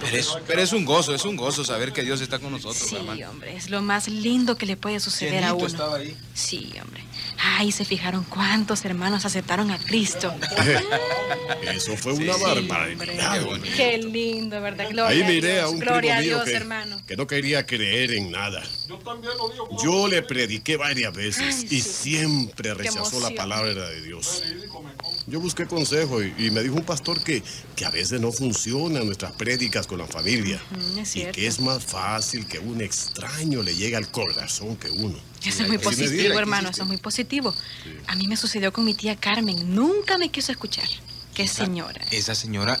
Pero 0.00 0.16
es, 0.16 0.28
pero 0.46 0.62
es 0.62 0.72
un 0.72 0.84
gozo, 0.84 1.12
es 1.14 1.24
un 1.24 1.34
gozo 1.36 1.64
saber 1.64 1.92
que 1.92 2.02
Dios 2.02 2.20
está 2.20 2.38
con 2.38 2.52
nosotros, 2.52 2.88
Sí, 2.88 2.94
hermano. 2.96 3.30
hombre, 3.30 3.56
es 3.56 3.68
lo 3.68 3.82
más 3.82 4.06
lindo 4.06 4.56
que 4.56 4.64
le 4.66 4.76
puede 4.76 5.00
suceder 5.00 5.42
a 5.44 5.54
uno. 5.54 5.66
estaba 5.66 5.96
ahí. 5.96 6.16
Sí, 6.34 6.72
hombre. 6.80 7.02
Ay, 7.40 7.70
se 7.72 7.84
fijaron 7.84 8.24
cuántos 8.24 8.84
hermanos 8.84 9.24
aceptaron 9.24 9.70
a 9.70 9.78
Cristo. 9.78 10.34
Eso 11.62 11.96
fue 11.96 12.12
una 12.12 12.36
barbaridad. 12.36 13.42
hombre. 13.44 13.70
Qué 13.76 13.98
lindo, 13.98 14.60
¿verdad? 14.60 14.86
Gloria 14.90 15.08
Ahí 15.08 15.22
a 15.22 15.26
miré 15.28 15.52
Dios. 15.54 15.64
a 15.64 15.68
un 15.68 15.78
Gloria 15.78 16.16
a 16.16 16.18
primo 16.18 16.34
mío 16.36 16.36
Dios, 16.44 16.48
que, 16.48 16.54
hermano. 16.56 17.00
que 17.06 17.16
no 17.16 17.26
quería 17.26 17.64
creer 17.66 18.12
en 18.12 18.30
nada. 18.30 18.62
Yo 19.82 20.08
le 20.08 20.22
prediqué 20.22 20.76
varias 20.76 21.12
veces 21.14 21.70
y 21.70 21.80
siempre 21.80 22.74
rechazó 22.74 23.20
la 23.20 23.30
palabra 23.30 23.88
de 23.88 24.02
Dios. 24.02 24.42
Yo 25.26 25.40
busqué 25.40 25.66
consejo 25.66 26.22
y, 26.22 26.34
y 26.38 26.50
me 26.50 26.62
dijo 26.62 26.74
un 26.76 26.84
pastor 26.84 27.22
que, 27.22 27.42
que 27.76 27.84
a 27.84 27.90
veces 27.90 28.20
no 28.20 28.32
funcionan 28.32 29.04
nuestras 29.06 29.32
prédicas 29.32 29.86
con 29.86 29.98
la 29.98 30.06
familia. 30.06 30.60
Mm, 30.70 30.98
es 30.98 31.16
Y 31.16 31.24
que 31.26 31.46
es 31.46 31.60
más 31.60 31.84
fácil 31.84 32.46
que 32.46 32.58
un 32.58 32.80
extraño 32.80 33.62
le 33.62 33.74
llegue 33.74 33.96
al 33.96 34.10
corazón 34.10 34.76
que 34.76 34.90
uno. 34.90 35.18
Eso 35.44 35.62
es 35.62 35.68
muy 35.68 35.78
positivo, 35.78 36.38
hermano, 36.38 36.68
eso 36.70 36.82
es 36.82 36.88
muy 36.88 36.96
positivo. 36.98 37.54
A 38.06 38.14
mí 38.16 38.26
me 38.26 38.36
sucedió 38.36 38.72
con 38.72 38.84
mi 38.84 38.94
tía 38.94 39.16
Carmen. 39.16 39.74
Nunca 39.74 40.18
me 40.18 40.30
quiso 40.30 40.52
escuchar. 40.52 40.88
Qué 41.34 41.46
señora. 41.46 42.00
Esa 42.10 42.34
señora 42.34 42.80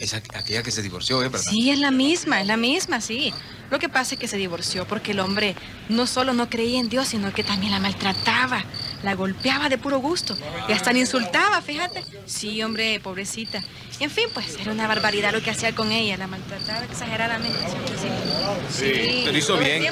es 0.00 0.12
aqu- 0.14 0.36
aquella 0.36 0.62
que 0.64 0.72
se 0.72 0.82
divorció, 0.82 1.22
¿eh? 1.22 1.28
¿Verdad? 1.28 1.46
Sí, 1.48 1.70
es 1.70 1.78
la 1.78 1.92
misma, 1.92 2.40
es 2.40 2.46
la 2.48 2.56
misma, 2.56 3.00
sí. 3.00 3.32
Lo 3.70 3.78
que 3.78 3.88
pasa 3.88 4.14
es 4.14 4.20
que 4.20 4.26
se 4.28 4.36
divorció 4.36 4.86
porque 4.86 5.12
el 5.12 5.20
hombre 5.20 5.54
no 5.88 6.06
solo 6.06 6.32
no 6.34 6.50
creía 6.50 6.80
en 6.80 6.88
Dios, 6.88 7.08
sino 7.08 7.32
que 7.32 7.44
también 7.44 7.70
la 7.72 7.78
maltrataba, 7.78 8.64
la 9.04 9.14
golpeaba 9.14 9.68
de 9.68 9.78
puro 9.78 9.98
gusto 10.00 10.36
y 10.68 10.72
hasta 10.72 10.92
la 10.92 10.98
insultaba, 10.98 11.62
fíjate. 11.62 12.02
Sí, 12.26 12.60
hombre, 12.62 12.98
pobrecita. 13.00 13.62
Y 14.00 14.04
en 14.04 14.10
fin, 14.10 14.24
pues 14.34 14.56
era 14.60 14.72
una 14.72 14.86
barbaridad 14.88 15.32
lo 15.32 15.40
que 15.42 15.50
hacía 15.50 15.74
con 15.74 15.92
ella, 15.92 16.16
la 16.16 16.26
maltrataba 16.26 16.84
exageradamente. 16.84 17.58
siempre, 17.68 17.96
sí. 17.96 18.84
Sí, 18.84 19.22
pero 19.24 19.38
hizo 19.38 19.56
bien. 19.58 19.84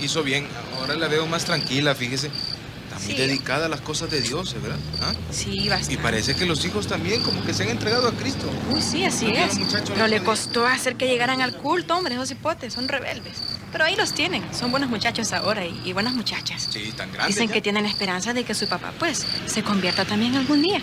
Hizo 0.00 0.22
bien. 0.22 0.46
Ahora 0.78 0.94
la 0.94 1.08
veo 1.08 1.26
más 1.26 1.44
tranquila, 1.44 1.94
fíjese. 1.94 2.28
Está 2.28 2.98
muy 3.04 3.14
Sí. 3.14 3.14
dedicada 3.20 3.66
a 3.66 3.68
las 3.68 3.80
cosas 3.80 4.10
de 4.10 4.20
Dios, 4.20 4.54
¿eh, 4.54 4.58
¿verdad? 4.62 4.78
¿Ah? 5.02 5.12
Sí, 5.30 5.68
bastante. 5.68 5.94
Y 5.94 5.96
parece 5.98 6.34
que 6.34 6.46
los 6.46 6.64
hijos 6.64 6.86
también 6.86 7.22
como 7.22 7.44
que 7.44 7.52
se 7.54 7.64
han 7.64 7.68
entregado 7.70 8.08
a 8.08 8.12
Cristo. 8.12 8.48
Uy, 8.70 8.80
sí, 8.82 9.04
así 9.04 9.30
es. 9.30 9.58
Pero 9.88 10.06
le 10.06 10.22
costó 10.22 10.66
hacer 10.66 10.96
que 10.96 11.06
llegaran 11.06 11.40
al 11.42 11.56
culto, 11.56 11.96
hombre, 11.96 12.14
esos 12.14 12.30
hipotes, 12.30 12.72
son 12.74 12.88
rebeldes. 12.88 13.36
Pero 13.72 13.84
ahí 13.84 13.96
los 13.96 14.14
tienen, 14.14 14.42
son 14.54 14.70
buenos 14.70 14.88
muchachos 14.88 15.32
ahora 15.32 15.64
y, 15.66 15.78
y 15.84 15.92
buenas 15.92 16.14
muchachas. 16.14 16.68
Sí, 16.72 16.92
tan 16.96 17.12
grandes 17.12 17.34
Dicen 17.36 17.48
ya. 17.48 17.54
que 17.54 17.60
tienen 17.60 17.82
la 17.84 17.90
esperanza 17.90 18.32
de 18.32 18.44
que 18.44 18.54
su 18.54 18.66
papá, 18.66 18.92
pues, 18.98 19.26
se 19.46 19.62
convierta 19.62 20.04
también 20.04 20.34
algún 20.36 20.62
día. 20.62 20.80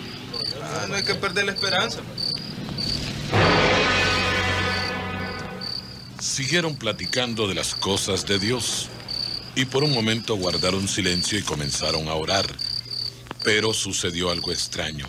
Ah, 0.62 0.86
no 0.88 0.96
hay 0.96 1.04
que 1.04 1.16
perder 1.16 1.46
la 1.46 1.54
esperanza. 1.54 2.00
Siguieron 6.20 6.76
platicando 6.76 7.48
de 7.48 7.56
las 7.56 7.76
cosas 7.76 8.26
de 8.26 8.40
Dios 8.40 8.90
y 9.56 9.66
por 9.66 9.84
un 9.84 9.94
momento 9.94 10.36
guardaron 10.36 10.88
silencio 10.88 11.38
y 11.40 11.44
comenzaron 11.44 12.08
a 12.08 12.14
orar. 12.16 12.46
Pero 13.44 13.74
sucedió 13.74 14.32
algo 14.32 14.52
extraño. 14.52 15.06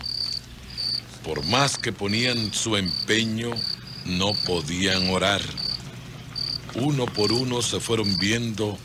Por 1.23 1.43
más 1.45 1.77
que 1.77 1.91
ponían 1.91 2.53
su 2.53 2.77
empeño, 2.77 3.51
no 4.05 4.33
podían 4.45 5.09
orar. 5.09 5.41
Uno 6.75 7.05
por 7.05 7.31
uno 7.31 7.61
se 7.61 7.79
fueron 7.79 8.17
viendo 8.17 8.77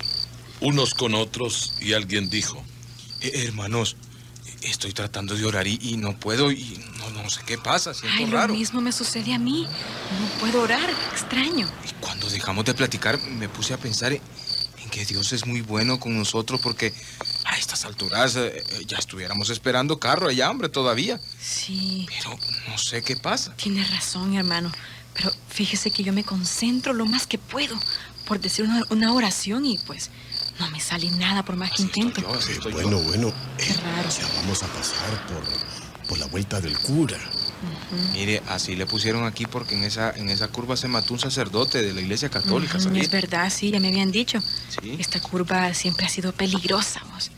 unos 0.61 0.95
con 0.95 1.15
otros 1.15 1.75
y 1.81 1.93
alguien 1.93 2.31
dijo, 2.31 2.63
Eh, 3.21 3.45
hermanos, 3.47 3.97
estoy 4.63 4.93
tratando 4.93 5.35
de 5.37 5.45
orar 5.45 5.67
y, 5.67 5.79
y 5.83 5.97
no 5.97 6.19
puedo 6.19 6.51
y 6.51 6.81
no, 6.99 7.11
no 7.23 7.29
sé 7.31 7.41
qué 7.47 7.59
pasa, 7.59 7.93
siento 7.95 8.17
Ay, 8.19 8.27
raro. 8.31 8.49
lo 8.53 8.59
mismo 8.59 8.81
me 8.81 8.91
sucede 8.93 9.35
a 9.35 9.39
mí. 9.39 9.67
No 10.21 10.41
puedo 10.41 10.63
orar, 10.63 10.89
extraño. 11.13 11.71
Cuando 12.01 12.29
dejamos 12.31 12.65
de 12.65 12.75
platicar, 12.75 13.21
me 13.21 13.49
puse 13.49 13.75
a 13.75 13.79
pensar 13.79 14.13
en, 14.13 14.21
en 14.21 14.23
que 14.93 15.07
Dios 15.07 15.33
es 15.33 15.47
muy 15.47 15.63
bueno 15.63 15.99
con 15.99 16.17
nosotros 16.17 16.61
porque 16.61 16.93
a 17.47 17.57
estas 17.57 17.87
alturas 17.87 18.37
eh, 18.37 18.63
eh, 18.69 18.85
ya 18.87 18.99
estuviéramos 18.99 19.49
esperando 19.49 19.99
carro 19.99 20.29
allá, 20.29 20.51
hombre, 20.51 20.69
todavía. 20.69 21.19
Sí. 21.41 22.07
Pero 22.11 22.39
no 22.69 22.77
sé 22.77 23.03
qué 23.03 23.17
pasa. 23.17 23.57
Tienes 23.57 23.91
razón, 23.91 24.35
hermano. 24.35 24.71
Pero 25.15 25.33
fíjese 25.49 25.91
que 25.91 26.05
yo 26.05 26.13
me 26.13 26.25
concentro 26.25 26.93
lo 26.93 27.07
más 27.07 27.27
que 27.27 27.39
puedo 27.39 27.77
por 28.27 28.39
decir 28.39 28.67
una, 28.67 28.83
una 28.91 29.15
oración 29.15 29.65
y 29.65 29.79
pues 29.79 30.11
no 30.61 30.71
me 30.71 30.79
sale 30.79 31.11
nada 31.11 31.43
por 31.43 31.57
más 31.57 31.73
que 31.73 31.83
intento. 31.83 32.23
bueno, 32.71 32.99
bueno, 33.01 33.29
eh, 33.59 33.75
ya 33.75 34.29
vamos 34.37 34.63
a 34.63 34.67
pasar 34.69 35.27
por, 35.27 36.07
por 36.07 36.19
la 36.19 36.27
vuelta 36.27 36.61
del 36.61 36.79
cura. 36.79 37.19
Mire, 38.13 38.43
así 38.49 38.75
le 38.77 38.87
pusieron 38.87 39.25
aquí 39.25 39.47
porque 39.47 39.75
en 39.75 39.85
esa, 39.85 40.11
en 40.17 40.29
esa 40.31 40.49
curva 40.49 40.77
se 40.77 40.89
mató 40.89 41.15
un 41.15 41.21
sacerdote 41.21 41.83
de 41.83 41.93
la 41.93 42.01
iglesia 42.01 42.29
católica, 42.31 42.81
¿sabía? 42.81 43.03
Es 43.03 43.11
verdad, 43.11 43.51
sí, 43.51 43.71
ya 43.71 43.81
me 43.81 43.89
habían 43.89 44.11
dicho. 44.11 44.41
Sí. 44.41 44.97
Esta 44.99 45.21
curva 45.21 45.73
siempre 45.75 46.07
ha 46.07 46.09
sido 46.09 46.33
peligrosa, 46.33 47.03
vos. 47.13 47.31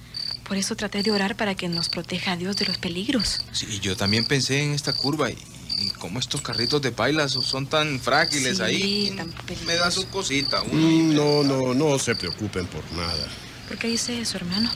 Por 0.46 0.56
eso 0.56 0.76
traté 0.76 1.02
de 1.02 1.10
orar 1.10 1.36
para 1.36 1.54
que 1.54 1.68
nos 1.68 1.88
proteja 1.88 2.32
a 2.32 2.36
Dios 2.36 2.56
de 2.56 2.66
los 2.66 2.78
peligros. 2.78 3.40
Sí, 3.52 3.66
y 3.70 3.80
yo 3.80 3.96
también 3.96 4.24
pensé 4.26 4.62
en 4.62 4.72
esta 4.72 4.92
curva 4.92 5.30
y, 5.30 5.38
y 5.78 5.88
cómo 5.98 6.18
estos 6.20 6.42
carritos 6.42 6.82
de 6.82 6.92
pailas 6.92 7.32
son 7.32 7.66
tan 7.66 7.98
frágiles 7.98 8.58
Sí, 8.58 8.62
ahí. 8.62 9.14
tan 9.16 9.32
Me 9.66 9.74
da 9.74 9.90
su 9.90 10.06
cosita. 10.08 10.62
uno. 10.62 10.74
Mm, 10.74 11.14
No, 11.14 11.42
no, 11.42 11.74
no 11.74 11.98
se 11.98 12.14
preocupen 12.14 12.66
por 12.66 12.84
nada. 12.92 13.26
¿Por 13.68 13.78
qué 13.78 13.88
dice 13.88 14.20
eso, 14.20 14.36
hermano? 14.36 14.70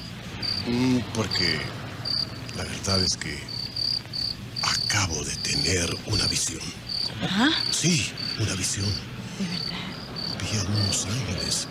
Mm, 0.66 0.98
Porque 1.14 1.58
la 2.56 2.64
verdad 2.64 3.02
es 3.04 3.16
que 3.16 3.38
acabo 4.62 5.22
de 5.24 5.34
tener 5.36 5.94
una 6.06 6.26
visión. 6.26 6.60
¿Ah? 7.22 7.50
Sí, 7.70 8.10
una 8.38 8.54
visión. 8.54 8.86
Vi 10.40 10.58
a 10.58 10.62
unos 10.62 11.06
ángeles 11.06 11.68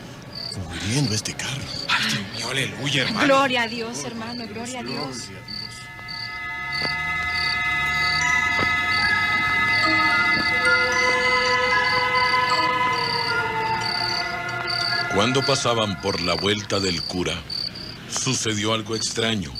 cubriendo 0.53 1.13
este 1.13 1.33
carro. 1.33 1.61
Ay, 1.89 2.11
Dios 2.11 2.33
mío, 2.35 2.49
aleluya, 2.49 3.03
hermano. 3.03 3.25
Gloria 3.25 3.61
a 3.63 3.67
Dios, 3.67 4.03
hermano, 4.03 4.47
gloria 4.47 4.79
a 4.79 4.83
Dios. 4.83 5.29
Cuando 15.13 15.43
pasaban 15.43 15.99
por 16.01 16.21
la 16.21 16.35
vuelta 16.35 16.79
del 16.79 17.01
cura, 17.01 17.33
sucedió 18.07 18.73
algo 18.73 18.95
extraño. 18.95 19.51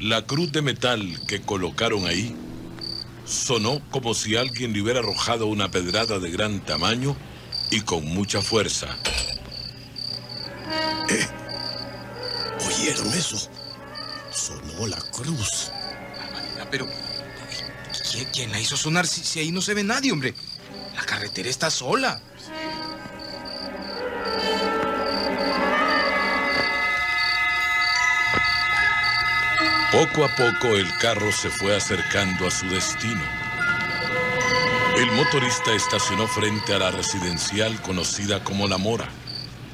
La 0.00 0.26
cruz 0.26 0.52
de 0.52 0.60
metal 0.60 1.20
que 1.26 1.40
colocaron 1.40 2.06
ahí 2.06 2.36
sonó 3.24 3.80
como 3.90 4.12
si 4.12 4.36
alguien 4.36 4.72
le 4.72 4.82
hubiera 4.82 5.00
arrojado 5.00 5.46
una 5.46 5.70
pedrada 5.70 6.18
de 6.18 6.30
gran 6.30 6.60
tamaño 6.60 7.16
y 7.70 7.80
con 7.80 8.04
mucha 8.04 8.42
fuerza. 8.42 8.88
¿Oyeron 12.66 13.08
eso? 13.14 13.50
Sonó 14.30 14.86
la 14.86 15.00
cruz. 15.12 15.70
Ah, 16.60 16.66
Pero, 16.70 16.86
¿quién, 18.12 18.28
quién 18.32 18.52
la 18.52 18.60
hizo 18.60 18.76
sonar 18.76 19.06
si, 19.06 19.22
si 19.24 19.40
ahí 19.40 19.50
no 19.50 19.62
se 19.62 19.72
ve 19.72 19.82
nadie, 19.82 20.12
hombre? 20.12 20.34
La 20.94 21.04
carretera 21.04 21.48
está 21.48 21.70
sola. 21.70 22.20
Poco 29.92 30.24
a 30.24 30.34
poco 30.34 30.76
el 30.76 30.92
carro 30.98 31.30
se 31.30 31.48
fue 31.48 31.76
acercando 31.76 32.48
a 32.48 32.50
su 32.50 32.68
destino. 32.68 33.22
El 34.98 35.12
motorista 35.12 35.72
estacionó 35.74 36.26
frente 36.26 36.74
a 36.74 36.78
la 36.78 36.90
residencial 36.90 37.80
conocida 37.82 38.42
como 38.42 38.66
La 38.66 38.78
Mora, 38.78 39.08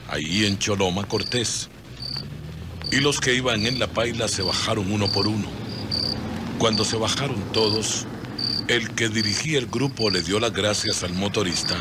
ahí 0.09 0.45
en 0.45 0.59
Choloma, 0.59 1.09
Cortés. 1.09 1.71
Y 2.91 2.97
los 2.97 3.21
que 3.21 3.35
iban 3.35 3.65
en 3.65 3.79
la 3.79 3.87
paila 3.87 4.29
se 4.29 4.43
bajaron 4.43 4.93
uno 4.93 5.11
por 5.11 5.27
uno. 5.27 5.49
Cuando 6.59 6.85
se 6.85 6.99
bajaron 6.99 7.51
todos, 7.53 8.07
el 8.69 8.95
que 8.95 9.09
dirigía 9.09 9.59
el 9.59 9.67
grupo 9.67 10.11
le 10.11 10.23
dio 10.23 10.39
las 10.39 10.53
gracias 10.53 11.03
al 11.05 11.15
motorista 11.15 11.77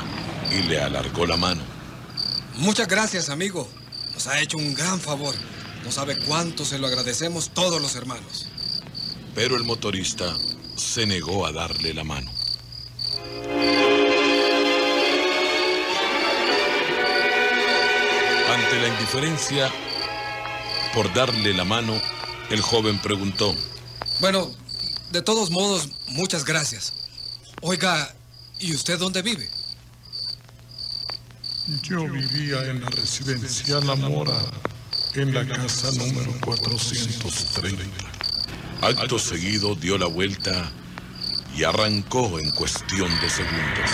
y 0.57 0.63
le 0.69 0.81
alargó 0.81 1.25
la 1.25 1.35
mano. 1.35 1.61
Muchas 2.55 2.87
gracias, 2.87 3.29
amigo. 3.29 3.67
Nos 4.13 4.27
ha 4.27 4.39
hecho 4.39 4.57
un 4.57 4.73
gran 4.73 5.01
favor. 5.01 5.35
No 5.83 5.91
sabe 5.91 6.17
cuánto 6.17 6.65
se 6.65 6.79
lo 6.79 6.87
agradecemos 6.87 7.49
todos 7.49 7.81
los 7.81 7.95
hermanos. 7.95 8.47
Pero 9.35 9.55
el 9.55 9.63
motorista 9.63 10.37
se 10.75 11.05
negó 11.05 11.45
a 11.45 11.51
darle 11.51 11.93
la 11.93 12.03
mano. 12.03 12.31
Ante 18.53 18.81
la 18.81 18.87
indiferencia 18.89 19.71
por 20.93 21.13
darle 21.13 21.53
la 21.53 21.63
mano, 21.63 22.01
el 22.49 22.61
joven 22.61 22.99
preguntó, 22.99 23.55
Bueno, 24.19 24.51
de 25.11 25.21
todos 25.21 25.51
modos, 25.51 25.89
muchas 26.07 26.43
gracias. 26.43 26.93
Oiga, 27.61 28.13
¿y 28.59 28.73
usted 28.73 28.99
dónde 28.99 29.21
vive? 29.21 29.49
Yo 31.83 32.03
vivía 32.07 32.65
en 32.65 32.81
la 32.81 32.89
residencia 32.89 33.79
La 33.81 33.95
Mora, 33.95 34.41
en 35.15 35.33
la 35.33 35.45
casa 35.45 35.91
número 35.91 36.31
430. 36.41 37.83
Acto 38.81 39.19
seguido 39.19 39.75
dio 39.75 39.97
la 39.97 40.05
vuelta 40.05 40.71
y 41.55 41.63
arrancó 41.63 42.39
en 42.39 42.49
cuestión 42.51 43.09
de 43.19 43.29
segundos. 43.29 43.89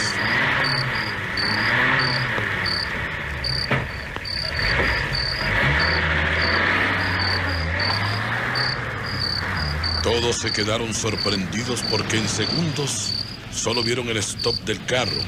Todos 10.04 10.38
se 10.38 10.52
quedaron 10.52 10.94
sorprendidos 10.94 11.84
porque 11.90 12.18
en 12.18 12.30
segundos 12.30 13.14
solo 13.52 13.84
vieron 13.84 14.08
el 14.10 14.18
stop 14.18 14.56
del 14.66 14.86
carro. 14.86 15.22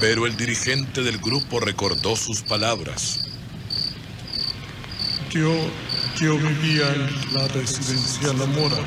Pero 0.00 0.26
el 0.26 0.36
dirigente 0.36 1.02
del 1.02 1.18
grupo 1.18 1.58
recordó 1.58 2.14
sus 2.14 2.42
palabras. 2.42 3.27
Yo, 5.30 5.52
yo 6.18 6.38
vivía 6.38 6.94
en 6.94 7.34
la 7.34 7.46
residencia 7.48 8.32
La 8.32 8.46
Mora. 8.46 8.78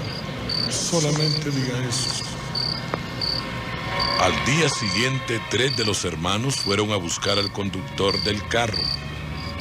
Solamente 0.70 1.52
diga 1.52 1.78
eso. 1.88 2.24
Al 4.20 4.34
día 4.46 4.68
siguiente, 4.68 5.40
tres 5.52 5.78
de 5.78 5.86
los 5.86 6.04
hermanos 6.04 6.56
fueron 6.56 6.92
a 6.92 6.96
buscar 6.96 7.38
al 7.38 7.52
conductor 7.52 8.20
del 8.24 8.46
carro, 8.48 8.82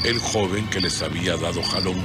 el 0.04 0.18
joven 0.20 0.68
que 0.70 0.80
les 0.80 1.02
había 1.02 1.36
dado 1.36 1.62
jalón. 1.62 2.02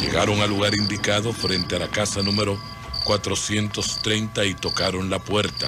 Llegaron 0.00 0.40
al 0.40 0.50
lugar 0.50 0.74
indicado 0.74 1.32
frente 1.32 1.76
a 1.76 1.78
la 1.78 1.88
casa 1.88 2.22
número 2.22 2.58
430 3.04 4.44
y 4.44 4.54
tocaron 4.54 5.08
la 5.08 5.18
puerta. 5.18 5.66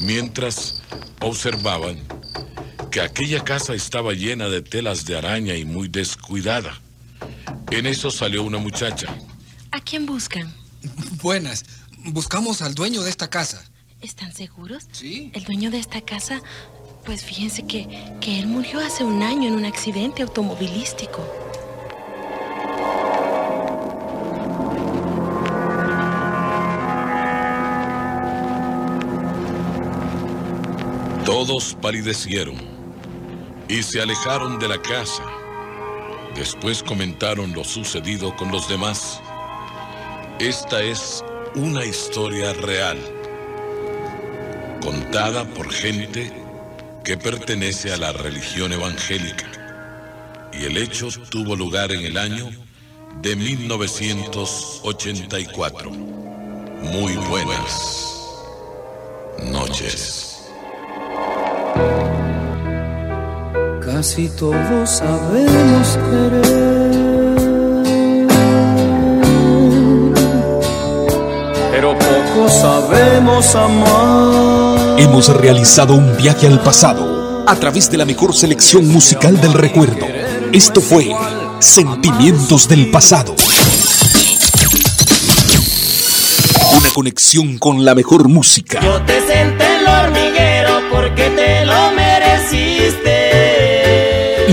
Mientras 0.00 0.82
observaban 1.20 2.06
que 2.90 3.00
aquella 3.00 3.44
casa 3.44 3.74
estaba 3.74 4.12
llena 4.12 4.48
de 4.48 4.62
telas 4.62 5.04
de 5.04 5.16
araña 5.16 5.54
y 5.54 5.64
muy 5.64 5.88
descuidada. 5.88 6.80
En 7.70 7.86
eso 7.86 8.10
salió 8.10 8.42
una 8.42 8.58
muchacha. 8.58 9.14
¿A 9.70 9.80
quién 9.80 10.06
buscan? 10.06 10.52
Buenas. 11.22 11.64
Buscamos 12.04 12.62
al 12.62 12.74
dueño 12.74 13.02
de 13.02 13.10
esta 13.10 13.28
casa. 13.28 13.62
¿Están 14.00 14.32
seguros? 14.32 14.86
Sí. 14.92 15.30
El 15.34 15.44
dueño 15.44 15.70
de 15.70 15.78
esta 15.78 16.00
casa, 16.00 16.40
pues 17.04 17.24
fíjense 17.24 17.66
que, 17.66 18.14
que 18.20 18.38
él 18.38 18.46
murió 18.46 18.80
hace 18.80 19.04
un 19.04 19.22
año 19.22 19.48
en 19.48 19.54
un 19.54 19.64
accidente 19.64 20.22
automovilístico. 20.22 21.26
Todos 31.24 31.76
palidecieron 31.82 32.77
y 33.68 33.82
se 33.82 34.00
alejaron 34.00 34.58
de 34.58 34.68
la 34.68 34.80
casa. 34.80 35.22
Después 36.34 36.82
comentaron 36.82 37.52
lo 37.52 37.64
sucedido 37.64 38.34
con 38.36 38.50
los 38.50 38.66
demás. 38.68 39.20
Esta 40.38 40.80
es 40.82 41.22
una 41.54 41.84
historia 41.84 42.54
real, 42.54 42.98
contada 44.80 45.44
por 45.44 45.70
gente 45.72 46.32
que 47.04 47.16
pertenece 47.16 47.92
a 47.92 47.96
la 47.96 48.12
religión 48.12 48.72
evangélica. 48.72 49.46
Y 50.52 50.64
el 50.64 50.76
hecho 50.76 51.08
tuvo 51.30 51.56
lugar 51.56 51.90
en 51.92 52.04
el 52.04 52.16
año 52.16 52.50
de 53.20 53.36
1984. 53.36 55.90
Muy 55.90 57.16
buenas 57.16 58.14
noches 59.42 60.28
casi 63.98 64.28
todos 64.28 64.88
sabemos 64.88 65.98
querer. 66.08 67.48
Pero 71.72 71.98
poco 71.98 72.48
sabemos 72.48 73.56
amar. 73.56 75.00
Hemos 75.00 75.28
realizado 75.36 75.94
un 75.94 76.16
viaje 76.16 76.46
al 76.46 76.60
pasado 76.60 77.42
a 77.44 77.56
través 77.56 77.90
de 77.90 77.96
la 77.96 78.04
mejor 78.04 78.36
selección 78.36 78.86
musical 78.86 79.40
del 79.40 79.52
recuerdo. 79.52 80.06
Esto 80.52 80.80
fue 80.80 81.10
Sentimientos 81.58 82.68
del 82.68 82.92
Pasado. 82.92 83.34
Una 86.78 86.90
conexión 86.90 87.58
con 87.58 87.84
la 87.84 87.96
mejor 87.96 88.28
música. 88.28 88.78
Yo 88.80 89.02
te 89.02 89.26
senté 89.26 89.78
el 89.78 89.88
hormiguero 89.88 90.82
porque 90.92 91.30
te 91.30 91.64
lo 91.64 91.97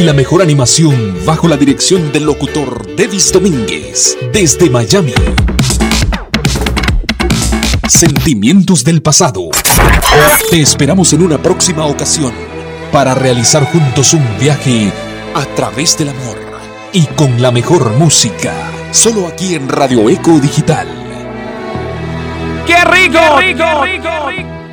la 0.06 0.14
mejor 0.14 0.44
animación 0.44 1.18
bajo 1.26 1.48
la 1.48 1.58
dirección 1.58 2.12
del 2.12 2.26
locutor 2.26 2.96
Devis 2.96 3.32
Domínguez 3.32 4.16
desde 4.32 4.70
Miami. 4.70 5.14
Sentimientos 7.88 8.84
del 8.84 9.02
pasado. 9.02 9.50
Te 10.52 10.62
esperamos 10.62 11.12
en 11.14 11.24
una 11.24 11.40
próxima 11.40 11.86
ocasión 11.86 12.34
para 12.92 13.16
realizar 13.16 13.66
juntos 13.72 14.14
un 14.14 14.24
viaje 14.40 14.92
a 15.34 15.44
través 15.56 15.98
del 15.98 16.10
amor 16.10 16.38
y 16.94 17.08
con 17.08 17.42
la 17.42 17.52
mejor 17.52 17.92
música. 17.94 18.54
Solo 18.92 19.26
aquí 19.26 19.56
en 19.56 19.68
Radio 19.68 20.08
Eco 20.08 20.40
Digital. 20.40 20.88
¡Qué 22.68 22.78
rico! 22.86 23.20
¡Qué 23.40 23.48
rico! 23.48 23.64
¡Qué 23.84 24.36
rico! 24.38 24.65